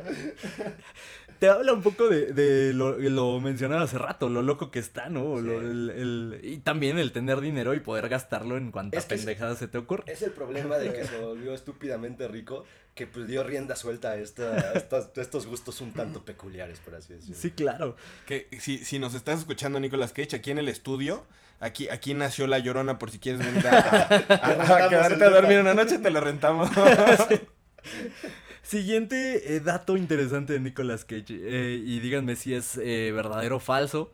Te 1.45 1.51
habla 1.51 1.73
un 1.73 1.83
poco 1.83 2.09
de, 2.09 2.33
de 2.33 2.73
lo, 2.73 2.97
lo 2.97 3.39
mencionaba 3.39 3.83
hace 3.83 3.99
rato, 3.99 4.29
lo 4.29 4.41
loco 4.41 4.71
que 4.71 4.79
está, 4.79 5.09
¿no? 5.09 5.39
Lo- 5.39 5.61
el- 5.61 5.89
el- 5.91 6.39
y 6.43 6.57
también 6.57 6.97
el 6.97 7.11
tener 7.11 7.39
dinero 7.39 7.75
y 7.75 7.79
poder 7.81 8.09
gastarlo 8.09 8.57
en 8.57 8.71
cuantas 8.71 9.03
Es 9.03 9.05
que 9.07 9.13
es- 9.15 9.21
pendejadas 9.21 9.59
se 9.59 9.67
te 9.67 9.77
ocurre. 9.77 10.11
Es 10.11 10.23
el 10.23 10.31
problema 10.31 10.77
de 10.79 10.91
que 10.91 11.05
se 11.05 11.19
volvió 11.19 11.53
estúpidamente 11.53 12.27
rico, 12.27 12.63
que 12.95 13.05
pues 13.05 13.27
dio 13.27 13.43
rienda 13.43 13.75
suelta 13.75 14.09
a, 14.11 14.15
esta, 14.15 14.53
a 14.53 14.71
estas- 14.73 15.11
a 15.15 15.21
estos 15.21 15.45
gustos 15.45 15.81
un 15.81 15.91
tanto 15.93 16.25
peculiares, 16.25 16.79
por 16.79 16.95
así 16.95 17.13
decirlo. 17.13 17.35
Sí, 17.35 17.51
claro. 17.51 17.95
Que 18.25 18.47
si, 18.59 18.79
si 18.79 18.97
nos 18.97 19.13
estás 19.13 19.37
escuchando, 19.39 19.79
Nicolas 19.79 20.13
Cage, 20.13 20.37
aquí 20.37 20.49
en 20.49 20.57
el 20.57 20.67
estudio, 20.67 21.25
aquí, 21.59 21.89
aquí 21.89 22.15
nació 22.15 22.47
la 22.47 22.57
llorona 22.57 22.97
por 22.97 23.11
si 23.11 23.19
quieres 23.19 23.45
venir 23.45 23.67
a, 23.67 23.77
a- 23.77 24.05
a- 24.07 24.85
a 24.85 24.89
quedarte 24.89 25.23
a 25.23 25.29
dormir 25.29 25.59
una 25.59 25.75
noche, 25.75 25.99
te 25.99 26.09
la 26.09 26.21
rentamos. 26.21 26.71
Siguiente 28.65 29.55
eh, 29.55 29.59
dato 29.59 29.95
interesante 29.95 30.53
de 30.53 30.59
Nicolas 30.59 31.05
Cage, 31.05 31.25
eh, 31.29 31.79
y 31.85 31.99
díganme 31.99 32.35
si 32.35 32.55
es 32.55 32.77
eh, 32.77 33.11
verdadero 33.13 33.57
o 33.57 33.59
falso. 33.59 34.11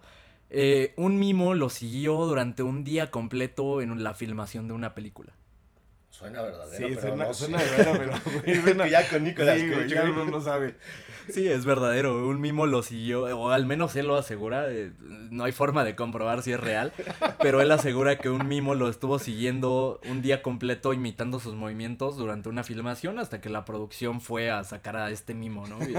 Eh, 0.49 0.93
un 0.97 1.17
mimo 1.17 1.53
lo 1.53 1.69
siguió 1.69 2.17
durante 2.25 2.61
un 2.61 2.83
día 2.83 3.11
completo 3.11 3.81
en 3.81 4.03
la 4.03 4.13
filmación 4.13 4.67
de 4.67 4.73
una 4.73 4.93
película. 4.93 5.31
Suena 6.21 6.41
verdadero, 6.43 6.77
Sí, 6.87 6.93
pero 6.95 7.01
suena, 7.07 7.25
no 7.25 7.33
suena 7.33 7.57
raro, 7.57 7.91
pero 7.97 8.11
güey, 8.45 8.61
suena- 8.61 8.87
ya 8.87 9.09
con 9.09 9.23
Nicolas 9.23 9.59
Sí, 9.59 9.69
Cage, 9.69 9.89
ya 9.89 10.03
uno 10.03 10.25
no 10.25 10.39
sabe. 10.41 10.75
Sí, 11.29 11.47
es 11.47 11.65
verdadero. 11.65 12.27
Un 12.27 12.41
mimo 12.41 12.65
lo 12.65 12.81
siguió, 12.83 13.23
o 13.39 13.49
al 13.51 13.65
menos 13.65 13.95
él 13.95 14.07
lo 14.07 14.15
asegura. 14.17 14.65
eh, 14.71 14.91
No 15.29 15.43
hay 15.45 15.51
forma 15.51 15.83
de 15.83 15.95
comprobar 15.95 16.41
si 16.41 16.51
es 16.51 16.59
real, 16.59 16.91
pero 17.41 17.61
él 17.61 17.71
asegura 17.71 18.17
que 18.17 18.29
un 18.29 18.47
mimo 18.47 18.73
lo 18.75 18.89
estuvo 18.89 19.17
siguiendo 19.19 19.99
un 20.09 20.21
día 20.21 20.41
completo 20.41 20.93
imitando 20.93 21.39
sus 21.39 21.53
movimientos 21.55 22.17
durante 22.17 22.49
una 22.49 22.63
filmación 22.63 23.17
hasta 23.19 23.39
que 23.39 23.49
la 23.49 23.65
producción 23.65 24.19
fue 24.19 24.49
a 24.51 24.63
sacar 24.63 24.97
a 24.97 25.09
este 25.11 25.33
mimo, 25.35 25.67
¿no? 25.67 25.77
Y 25.87 25.93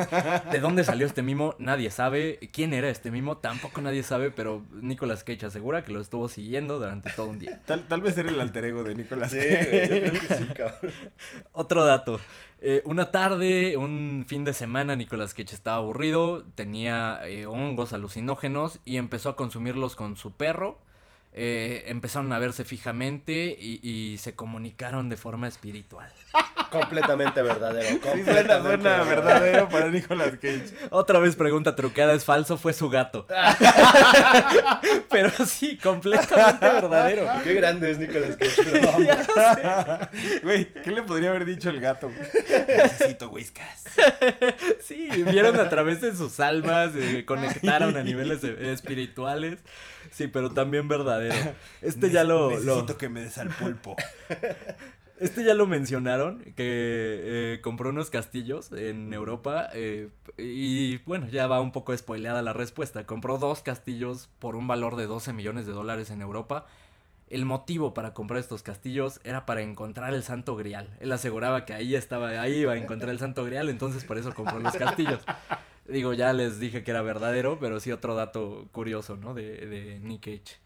¿De 0.50 0.58
dónde 0.60 0.82
salió 0.84 1.06
este 1.06 1.22
mimo? 1.22 1.54
Nadie 1.58 1.90
sabe. 1.90 2.38
¿Quién 2.52 2.74
era 2.74 2.90
este 2.90 3.10
mimo? 3.10 3.38
Tampoco 3.38 3.80
nadie 3.80 4.02
sabe, 4.02 4.30
pero 4.32 4.64
Nicolas 4.74 5.24
Cage 5.24 5.46
asegura 5.46 5.84
que 5.84 5.92
lo 5.92 6.00
estuvo 6.00 6.28
siguiendo 6.28 6.78
durante 6.78 7.10
todo 7.10 7.28
un 7.28 7.38
día. 7.38 7.60
Tal, 7.64 7.86
tal 7.88 8.00
vez 8.02 8.18
era 8.18 8.28
el 8.28 8.40
alter 8.40 8.64
ego 8.66 8.82
de 8.84 8.94
Nicolas 8.96 9.30
Sí, 9.30 9.38
Cage. 9.38 9.68
güey, 9.70 9.80
yo 9.82 9.88
creo 9.88 10.11
que 10.11 10.11
Otro 11.52 11.84
dato. 11.84 12.20
Eh, 12.60 12.82
una 12.84 13.10
tarde, 13.10 13.76
un 13.76 14.24
fin 14.28 14.44
de 14.44 14.52
semana, 14.52 14.94
Nicolas 14.94 15.34
Cage 15.34 15.54
estaba 15.54 15.78
aburrido, 15.78 16.44
tenía 16.54 17.20
eh, 17.24 17.46
hongos 17.46 17.92
alucinógenos 17.92 18.78
y 18.84 18.98
empezó 18.98 19.30
a 19.30 19.36
consumirlos 19.36 19.96
con 19.96 20.16
su 20.16 20.32
perro. 20.32 20.78
Eh, 21.34 21.84
empezaron 21.86 22.32
a 22.32 22.38
verse 22.38 22.64
fijamente 22.64 23.56
y, 23.58 23.80
y 23.82 24.18
se 24.18 24.34
comunicaron 24.34 25.08
de 25.08 25.16
forma 25.16 25.48
espiritual. 25.48 26.12
Completamente 26.72 27.42
verdadero. 27.42 27.86
Sí, 27.90 27.98
Completamente 27.98 28.62
suena, 28.82 29.04
suena 29.04 29.04
verdadero 29.04 29.68
para 29.68 29.88
Nicolas 29.90 30.30
Cage. 30.40 30.64
Otra 30.90 31.18
vez 31.18 31.36
pregunta 31.36 31.76
trucada, 31.76 32.14
es 32.14 32.24
falso, 32.24 32.56
fue 32.56 32.72
su 32.72 32.88
gato. 32.88 33.26
Pero 35.10 35.30
sí, 35.46 35.76
completamente 35.76 36.66
verdadero. 36.66 37.28
Qué 37.44 37.52
grande 37.54 37.90
es 37.90 37.98
Nicolas 37.98 38.36
Cage. 38.36 38.62
Güey, 40.42 40.72
¿qué 40.82 40.90
le 40.90 41.02
podría 41.02 41.30
haber 41.30 41.44
dicho 41.44 41.68
el 41.70 41.78
gato? 41.80 42.10
Necesito 42.68 43.28
whiskas. 43.28 43.84
Sí, 44.80 45.08
vieron 45.30 45.58
a 45.60 45.68
través 45.68 46.00
de 46.00 46.16
sus 46.16 46.40
almas, 46.40 46.92
eh, 46.96 47.24
conectaron 47.26 47.96
a 47.96 48.02
niveles 48.02 48.42
espirituales. 48.44 49.58
Sí, 50.10 50.26
pero 50.26 50.50
también 50.50 50.88
verdadero. 50.88 51.54
Este 51.80 52.10
ya 52.10 52.24
lo, 52.24 52.50
lo- 52.50 52.56
Necesito 52.56 52.96
que 52.98 53.08
me 53.08 53.20
des 53.22 53.38
al 53.38 53.48
pulpo. 53.48 53.96
Este 55.22 55.44
ya 55.44 55.54
lo 55.54 55.68
mencionaron, 55.68 56.40
que 56.40 56.54
eh, 56.58 57.60
compró 57.62 57.90
unos 57.90 58.10
castillos 58.10 58.72
en 58.72 59.14
Europa 59.14 59.68
eh, 59.72 60.08
y 60.36 60.96
bueno, 61.04 61.28
ya 61.28 61.46
va 61.46 61.60
un 61.60 61.70
poco 61.70 61.96
spoileada 61.96 62.42
la 62.42 62.52
respuesta. 62.52 63.06
Compró 63.06 63.38
dos 63.38 63.62
castillos 63.62 64.30
por 64.40 64.56
un 64.56 64.66
valor 64.66 64.96
de 64.96 65.06
12 65.06 65.32
millones 65.32 65.64
de 65.64 65.74
dólares 65.74 66.10
en 66.10 66.22
Europa. 66.22 66.66
El 67.30 67.44
motivo 67.44 67.94
para 67.94 68.14
comprar 68.14 68.40
estos 68.40 68.64
castillos 68.64 69.20
era 69.22 69.46
para 69.46 69.62
encontrar 69.62 70.12
el 70.12 70.24
Santo 70.24 70.56
Grial. 70.56 70.88
Él 70.98 71.12
aseguraba 71.12 71.64
que 71.66 71.72
ahí 71.72 71.94
estaba, 71.94 72.30
ahí 72.30 72.62
iba 72.62 72.72
a 72.72 72.76
encontrar 72.76 73.10
el 73.10 73.20
Santo 73.20 73.44
Grial, 73.44 73.68
entonces 73.68 74.04
por 74.04 74.18
eso 74.18 74.34
compró 74.34 74.58
los 74.58 74.74
castillos. 74.74 75.20
Digo, 75.86 76.14
ya 76.14 76.32
les 76.32 76.58
dije 76.58 76.82
que 76.82 76.90
era 76.90 77.02
verdadero, 77.02 77.60
pero 77.60 77.78
sí 77.78 77.92
otro 77.92 78.16
dato 78.16 78.66
curioso, 78.72 79.16
¿no? 79.16 79.34
De, 79.34 79.68
de 79.68 80.00
Nick 80.00 80.24
Cage. 80.24 80.61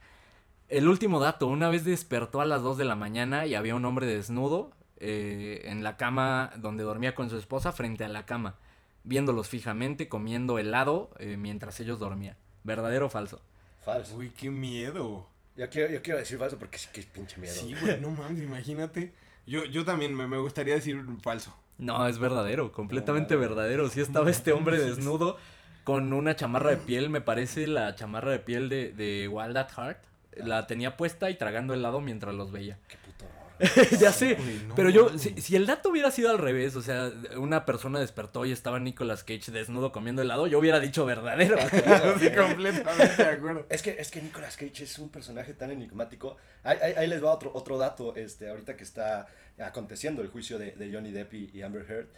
El 0.69 0.89
último 0.89 1.21
dato, 1.21 1.47
una 1.47 1.69
vez 1.69 1.85
despertó 1.85 2.41
a 2.41 2.45
las 2.45 2.63
2 2.63 2.77
de 2.79 2.85
la 2.85 2.97
mañana 2.97 3.47
y 3.47 3.55
había 3.55 3.77
un 3.77 3.85
hombre 3.85 4.07
desnudo 4.07 4.73
eh, 4.99 5.63
en 5.67 5.85
la 5.85 5.97
cama 5.97 6.51
donde 6.57 6.83
dormía 6.83 7.15
con 7.15 7.31
su 7.31 7.37
esposa 7.37 7.71
frente 7.73 8.05
a 8.05 8.09
la 8.09 8.27
cama, 8.27 8.57
viéndolos 9.05 9.49
fijamente, 9.49 10.09
comiendo 10.09 10.59
helado 10.59 11.11
eh, 11.19 11.37
mientras 11.37 11.79
ellos 11.79 12.01
dormían. 12.01 12.37
¿Verdadero 12.65 13.07
o 13.07 13.09
falso? 13.09 13.41
Falso. 13.85 14.17
Uy, 14.17 14.31
qué 14.31 14.51
miedo. 14.51 15.29
Yo 15.57 15.71
quiero, 15.71 15.93
yo 15.93 16.03
quiero 16.03 16.19
decir 16.19 16.37
falso 16.39 16.59
porque 16.59 16.79
sí 16.79 16.89
que 16.93 17.01
es 17.01 17.07
pinche 17.07 17.41
miedo. 17.41 17.55
Sí, 17.55 17.75
güey, 17.81 18.01
no 18.01 18.11
mames, 18.11 18.43
imagínate. 18.43 19.13
Yo, 19.47 19.65
yo 19.67 19.85
también 19.85 20.15
me, 20.15 20.27
me 20.27 20.39
gustaría 20.39 20.75
decir 20.75 21.01
falso. 21.23 21.55
No, 21.79 22.09
es 22.09 22.19
verdadero, 22.19 22.73
completamente 22.73 23.35
No, 23.35 23.41
verdadero. 23.41 23.89
Sí 23.89 24.01
estaba 24.01 24.31
este 24.31 24.53
hombre 24.53 24.79
desnudo 24.79 25.37
con 25.85 26.13
una 26.13 26.35
chamarra 26.35 26.71
de 26.71 26.79
piel, 26.79 27.11
me 27.11 27.21
parece 27.21 27.69
la 27.69 27.95
chamarra 27.95 28.33
de 28.33 28.41
piel 28.41 28.69
de, 28.69 28.93
de 28.93 29.29
Wild 29.29 29.57
at 29.57 29.71
Heart. 29.71 29.99
La 30.45 30.67
tenía 30.67 30.97
puesta 30.97 31.31
y 31.31 31.35
tragando 31.37 31.75
helado 31.75 32.01
mientras 32.01 32.35
los 32.35 32.53
veía. 32.53 32.79
Qué 32.89 32.97
puto 33.05 33.25
horror. 33.25 33.37
ya 33.99 34.13
sé, 34.13 34.37
no 34.69 34.75
pero 34.75 34.91
yo, 34.91 35.19
si, 35.19 35.41
si 35.41 35.57
el 35.57 35.65
dato 35.65 35.89
hubiera 35.89 36.11
sido 36.11 36.29
al 36.31 36.37
revés, 36.37 36.77
o 36.77 36.83
sea, 36.83 37.11
una 37.39 37.65
persona 37.65 37.99
despertó 37.99 38.45
y 38.45 38.53
estaba 38.53 38.79
Nicolas 38.79 39.25
Cage 39.25 39.51
desnudo 39.51 39.93
comiendo 39.93 40.21
helado, 40.21 40.47
yo 40.47 40.59
hubiera 40.59 40.79
dicho 40.79 41.07
verdadero. 41.07 41.57
sí, 42.21 42.31
completamente 42.33 43.17
de 43.25 43.31
acuerdo. 43.31 43.65
Es 43.71 43.81
que, 43.81 43.97
es 43.99 44.11
que 44.11 44.21
Nicolas 44.21 44.59
Cage 44.59 44.85
es 44.85 44.99
un 44.99 45.09
personaje 45.09 45.55
tan 45.55 45.71
enigmático. 45.71 46.37
Ahí, 46.65 46.77
ahí- 46.83 46.93
ahí 46.99 47.07
les 47.07 47.25
va 47.25 47.31
otro, 47.33 47.51
otro 47.55 47.79
dato, 47.79 48.15
este, 48.15 48.51
ahorita 48.51 48.77
que 48.77 48.85
está 48.85 49.27
aconteciendo 49.59 50.21
el 50.21 50.29
juicio 50.29 50.59
de, 50.59 50.73
de 50.73 50.93
Johnny 50.93 51.11
Depp 51.13 51.33
y, 51.33 51.51
y 51.55 51.63
Amber 51.63 51.87
Heard. 51.91 52.09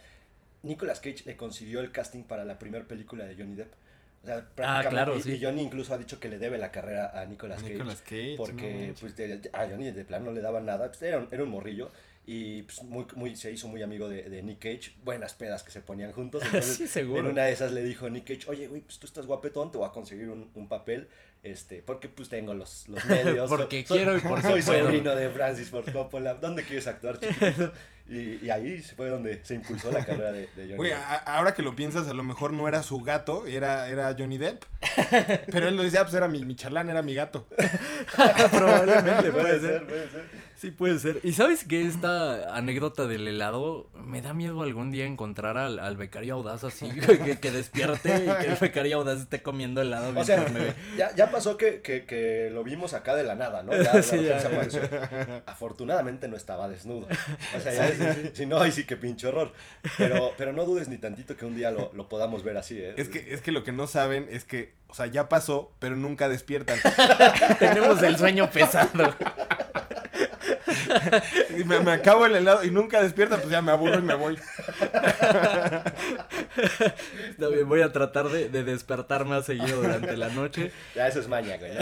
Nicolas 0.63 0.99
Cage 0.99 1.23
le 1.25 1.37
consiguió 1.37 1.79
el 1.79 1.93
casting 1.93 2.23
para 2.23 2.43
la 2.43 2.59
primera 2.59 2.83
película 2.85 3.23
de 3.23 3.35
Johnny 3.37 3.55
Depp. 3.55 3.71
O 4.21 4.25
sea, 4.25 4.35
prácticamente- 4.53 4.89
claro, 4.89 5.17
y- 5.17 5.21
sí. 5.21 5.31
y 5.33 5.43
Johnny 5.43 5.61
incluso 5.61 5.93
ha 5.93 5.97
dicho 5.97 6.19
que 6.19 6.27
le 6.29 6.39
debe 6.39 6.57
la 6.57 6.71
carrera 6.71 7.19
a 7.19 7.25
Nicolas 7.25 7.61
Cage. 7.61 7.73
Nicolas 7.73 8.01
Cage. 8.01 8.35
porque 8.37 8.71
no 8.73 8.79
manches. 8.79 8.99
pues, 8.99 9.15
de- 9.15 9.49
a 9.53 9.67
Johnny 9.67 9.91
de 9.91 10.05
plano 10.05 10.25
no 10.25 10.31
le 10.33 10.41
daba 10.41 10.59
nada. 10.59 10.87
Pues, 10.87 11.01
era, 11.01 11.17
un, 11.19 11.27
era 11.31 11.43
un 11.43 11.49
morrillo. 11.49 11.89
Y 12.25 12.61
pues, 12.63 12.83
muy, 12.83 13.05
muy, 13.15 13.35
se 13.35 13.51
hizo 13.51 13.67
muy 13.69 13.81
amigo 13.81 14.07
de, 14.07 14.29
de 14.29 14.43
Nick 14.43 14.59
Cage. 14.59 14.93
Buenas 15.03 15.33
pedas 15.33 15.63
que 15.63 15.71
se 15.71 15.81
ponían 15.81 16.11
juntos. 16.11 16.43
Entonces, 16.45 16.75
Sí, 16.77 16.87
seguro. 16.87 17.21
En 17.21 17.27
una 17.27 17.45
de 17.45 17.53
esas 17.53 17.71
le 17.71 17.81
dijo 17.83 18.07
Nick 18.09 18.27
Cage, 18.27 18.49
oye, 18.51 18.67
güey, 18.67 18.81
pues 18.81 18.99
tú 18.99 19.07
estás 19.07 19.25
guapetón, 19.25 19.71
te 19.71 19.77
voy 19.79 19.87
a 19.87 19.91
conseguir 19.91 20.29
un, 20.29 20.51
un 20.53 20.67
papel. 20.67 21.07
Este, 21.41 21.81
porque 21.81 22.09
pues 22.09 22.27
tengo 22.29 22.53
los, 22.53 22.87
los 22.89 23.03
medios. 23.05 23.49
Porque 23.49 23.85
Soy- 23.85 23.97
quiero 23.97 24.17
y 24.17 24.21
porque 24.21 24.41
Soy 24.47 24.61
puedo. 24.61 24.85
sobrino 24.85 25.15
de 25.15 25.29
Francis 25.29 25.69
Ford 25.69 25.89
Coppola. 25.91 26.33
¿Dónde 26.35 26.63
quieres 26.63 26.87
actuar, 26.87 27.19
chiquito? 27.19 27.71
Y, 28.09 28.43
y 28.43 28.49
ahí 28.49 28.81
fue 28.81 29.07
donde 29.07 29.39
se 29.45 29.53
impulsó 29.53 29.91
la 29.91 30.03
carrera 30.03 30.31
de, 30.31 30.47
de 30.55 30.75
Johnny 30.75 30.89
Depp. 30.89 30.97
a- 30.97 31.15
ahora 31.37 31.53
que 31.53 31.61
lo 31.61 31.75
piensas, 31.75 32.07
a 32.07 32.13
lo 32.13 32.23
mejor 32.23 32.51
no 32.53 32.67
era 32.67 32.81
su 32.83 32.99
gato, 33.01 33.45
era, 33.45 33.87
era 33.87 34.15
Johnny 34.17 34.37
Depp. 34.39 34.63
Pero 35.51 35.67
él 35.67 35.75
lo 35.77 35.83
decía, 35.83 36.01
pues 36.03 36.15
era 36.15 36.27
mi, 36.27 36.43
mi 36.43 36.55
chalán, 36.55 36.89
era 36.89 37.03
mi 37.03 37.13
gato. 37.13 37.47
Probablemente 38.51 39.31
puede 39.31 39.59
ser, 39.59 39.85
puede 39.87 40.09
ser. 40.09 40.48
Sí, 40.59 40.71
puede 40.71 40.99
ser. 40.99 41.21
¿Y 41.23 41.31
sabes 41.31 41.61
está 41.61 41.79
esta 41.81 42.53
anécdota 42.53 43.07
del 43.07 43.25
helado, 43.29 43.89
me 43.95 44.21
da 44.21 44.33
miedo 44.33 44.61
algún 44.61 44.91
día 44.91 45.05
encontrar 45.05 45.57
al, 45.57 45.79
al 45.79 45.95
becario 45.95 46.33
audaz 46.33 46.65
así, 46.65 46.89
que, 47.23 47.39
que 47.39 47.51
despierte 47.51 48.09
y 48.25 48.43
que 48.43 48.51
el 48.51 48.57
becario 48.59 48.97
audaz 48.97 49.21
esté 49.21 49.41
comiendo 49.41 49.81
helado. 49.81 50.19
O 50.19 50.23
sea, 50.25 50.45
me 50.49 50.59
ve. 50.59 50.73
ya, 50.97 51.15
ya 51.15 51.31
pasó 51.31 51.55
que, 51.55 51.79
que, 51.81 52.03
que 52.03 52.49
lo 52.51 52.65
vimos 52.65 52.93
acá 52.93 53.15
de 53.15 53.23
la 53.23 53.35
nada, 53.35 53.63
¿no? 53.63 53.71
Ya, 53.71 54.03
Sí, 54.03 54.17
la 54.17 54.21
ya. 54.23 54.39
se 54.41 54.47
apareció. 54.47 54.81
Afortunadamente 55.45 56.27
no 56.27 56.35
estaba 56.35 56.67
desnudo. 56.67 57.07
O 57.55 57.59
sea, 57.61 57.73
ya, 57.73 58.15
si 58.33 58.45
no, 58.45 58.59
ahí 58.59 58.73
sí 58.73 58.83
que 58.83 58.97
pinche 58.97 59.27
horror. 59.27 59.53
Pero, 59.97 60.33
pero 60.37 60.51
no 60.51 60.65
dudes 60.65 60.89
ni 60.89 60.97
tantito 60.97 61.37
que 61.37 61.45
un 61.45 61.55
día 61.55 61.71
lo, 61.71 61.91
lo 61.93 62.09
podamos 62.09 62.43
ver 62.43 62.57
así, 62.57 62.77
¿eh? 62.79 62.95
Es 62.97 63.07
que, 63.07 63.33
es 63.33 63.41
que 63.41 63.53
lo 63.53 63.63
que 63.63 63.71
no 63.71 63.87
saben 63.87 64.27
es 64.29 64.43
que, 64.43 64.73
o 64.89 64.93
sea, 64.93 65.05
ya 65.05 65.29
pasó, 65.29 65.71
pero 65.79 65.95
nunca 65.95 66.27
despiertan. 66.27 66.79
Tenemos 67.59 68.03
el 68.03 68.17
sueño 68.17 68.49
pesado. 68.51 69.15
Y 71.57 71.63
me, 71.63 71.79
me 71.79 71.91
acabo 71.91 72.25
el 72.25 72.35
helado 72.35 72.63
y 72.63 72.71
nunca 72.71 73.01
despiertan, 73.01 73.39
pues 73.39 73.51
ya 73.51 73.61
me 73.61 73.71
aburro 73.71 73.99
y 73.99 74.01
me 74.01 74.15
voy. 74.15 74.37
Está 77.29 77.47
bien, 77.49 77.67
voy 77.67 77.81
a 77.81 77.91
tratar 77.91 78.29
de, 78.29 78.49
de 78.49 78.63
despertar 78.63 79.25
más 79.25 79.45
seguido 79.45 79.81
durante 79.81 80.15
la 80.17 80.29
noche. 80.29 80.71
Ya 80.95 81.07
eso 81.07 81.19
es 81.19 81.27
maña, 81.27 81.57
güey. 81.57 81.71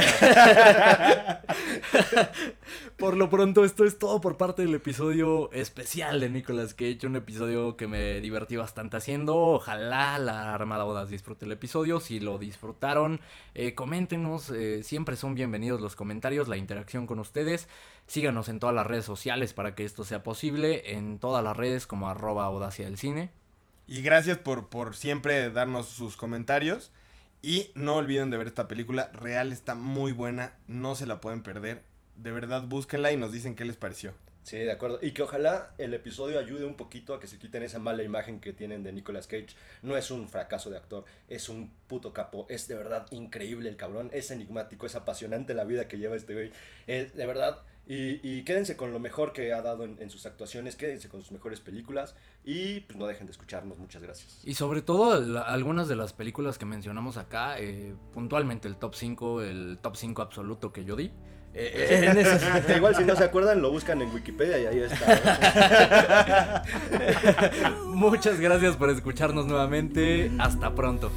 Por 2.97 3.15
lo 3.15 3.29
pronto, 3.29 3.63
esto 3.63 3.85
es 3.85 3.99
todo 3.99 4.19
por 4.21 4.37
parte 4.37 4.63
del 4.63 4.73
episodio 4.73 5.51
especial 5.51 6.19
de 6.19 6.31
Nicolas 6.31 6.73
Cage. 6.73 7.05
Un 7.05 7.15
episodio 7.15 7.77
que 7.77 7.85
me 7.85 8.19
divertí 8.21 8.55
bastante 8.55 8.97
haciendo. 8.97 9.35
Ojalá 9.35 10.17
la 10.17 10.55
Armada 10.55 10.83
Bodas 10.83 11.07
disfrute 11.07 11.45
el 11.45 11.51
episodio. 11.51 11.99
Si 11.99 12.19
lo 12.19 12.39
disfrutaron, 12.39 13.21
eh, 13.53 13.75
coméntenos. 13.75 14.49
eh, 14.49 14.81
siempre 14.81 15.15
son 15.15 15.35
bienvenidos 15.35 15.79
los 15.79 15.95
comentarios, 15.95 16.47
la 16.47 16.57
interacción 16.57 17.05
con 17.05 17.19
ustedes. 17.19 17.67
Síganos 18.07 18.49
en 18.49 18.59
todas 18.59 18.73
las 18.73 18.87
redes 18.87 19.05
sociales 19.05 19.53
para 19.53 19.75
que 19.75 19.85
esto 19.85 20.03
sea 20.03 20.23
posible. 20.23 20.93
En 20.93 21.19
todas 21.19 21.43
las 21.43 21.55
redes 21.55 21.85
como 21.85 22.09
arroba 22.09 22.45
audacia 22.45 22.85
del 22.85 22.97
cine. 22.97 23.29
Y 23.85 24.01
gracias 24.01 24.39
por, 24.39 24.69
por 24.69 24.95
siempre 24.95 25.51
darnos 25.51 25.85
sus 25.85 26.17
comentarios. 26.17 26.91
Y 27.43 27.69
no 27.75 27.97
olviden 27.97 28.31
de 28.31 28.37
ver 28.37 28.47
esta 28.47 28.67
película. 28.67 29.11
Real 29.13 29.51
está 29.51 29.75
muy 29.75 30.13
buena. 30.13 30.53
No 30.65 30.95
se 30.95 31.05
la 31.05 31.21
pueden 31.21 31.43
perder. 31.43 31.83
De 32.17 32.31
verdad, 32.31 32.63
búsquenla 32.63 33.11
y 33.11 33.17
nos 33.17 33.31
dicen 33.31 33.55
qué 33.55 33.63
les 33.65 33.77
pareció. 33.77 34.13
Sí, 34.43 34.57
de 34.57 34.71
acuerdo. 34.71 34.99
Y 35.01 35.11
que 35.11 35.23
ojalá 35.23 35.73
el 35.77 35.93
episodio 35.93 36.39
ayude 36.39 36.63
un 36.65 36.75
poquito 36.75 37.13
a 37.13 37.19
que 37.19 37.27
se 37.27 37.37
quiten 37.37 37.63
esa 37.63 37.79
mala 37.79 38.01
imagen 38.03 38.39
que 38.39 38.53
tienen 38.53 38.81
de 38.81 38.93
Nicolas 38.93 39.27
Cage. 39.27 39.49
No 39.81 39.97
es 39.97 40.09
un 40.09 40.29
fracaso 40.29 40.69
de 40.69 40.77
actor, 40.77 41.03
es 41.27 41.49
un 41.49 41.69
puto 41.87 42.13
capo. 42.13 42.45
Es 42.49 42.67
de 42.69 42.75
verdad 42.75 43.05
increíble 43.11 43.67
el 43.67 43.75
cabrón. 43.75 44.09
Es 44.13 44.31
enigmático, 44.31 44.85
es 44.85 44.95
apasionante 44.95 45.53
la 45.53 45.65
vida 45.65 45.89
que 45.89 45.97
lleva 45.97 46.15
este 46.15 46.33
güey. 46.33 46.51
Es 46.87 47.13
de 47.15 47.25
verdad. 47.25 47.61
Y, 47.89 48.19
y 48.27 48.43
quédense 48.43 48.75
con 48.77 48.91
lo 48.93 48.99
mejor 48.99 49.31
que 49.33 49.51
ha 49.53 49.61
dado 49.61 49.83
en, 49.85 49.97
en 50.01 50.09
sus 50.09 50.25
actuaciones, 50.25 50.75
quédense 50.75 51.07
con 51.07 51.21
sus 51.21 51.31
mejores 51.31 51.61
películas 51.61 52.15
y 52.43 52.81
pues 52.81 52.97
no 52.97 53.05
dejen 53.07 53.27
de 53.27 53.31
escucharnos. 53.31 53.77
Muchas 53.77 54.01
gracias. 54.01 54.41
Y 54.43 54.55
sobre 54.55 54.81
todo 54.81 55.19
la- 55.21 55.41
algunas 55.41 55.87
de 55.89 55.95
las 55.97 56.11
películas 56.13 56.57
que 56.57 56.65
mencionamos 56.65 57.15
acá, 57.17 57.59
eh, 57.59 57.95
puntualmente 58.13 58.67
el 58.67 58.75
top 58.77 58.93
5, 58.95 59.41
el 59.41 59.79
top 59.81 59.95
5 59.95 60.21
absoluto 60.21 60.71
que 60.73 60.83
yo 60.85 60.95
di. 60.97 61.11
Eh. 61.59 62.13
eh 62.15 62.73
igual 62.77 62.95
si 62.95 63.03
no 63.03 63.15
se 63.15 63.23
acuerdan, 63.23 63.63
lo 63.63 63.71
buscan 63.71 63.99
en 64.01 64.13
Wikipedia 64.13 64.59
y 64.59 64.67
ahí 64.67 64.79
está. 64.79 66.63
Muchas 67.85 68.39
gracias 68.39 68.75
por 68.75 68.91
escucharnos 68.91 69.47
nuevamente. 69.47 70.31
Hasta 70.37 70.75
pronto. 70.75 71.11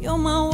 You're 0.00 0.16
my 0.18 0.49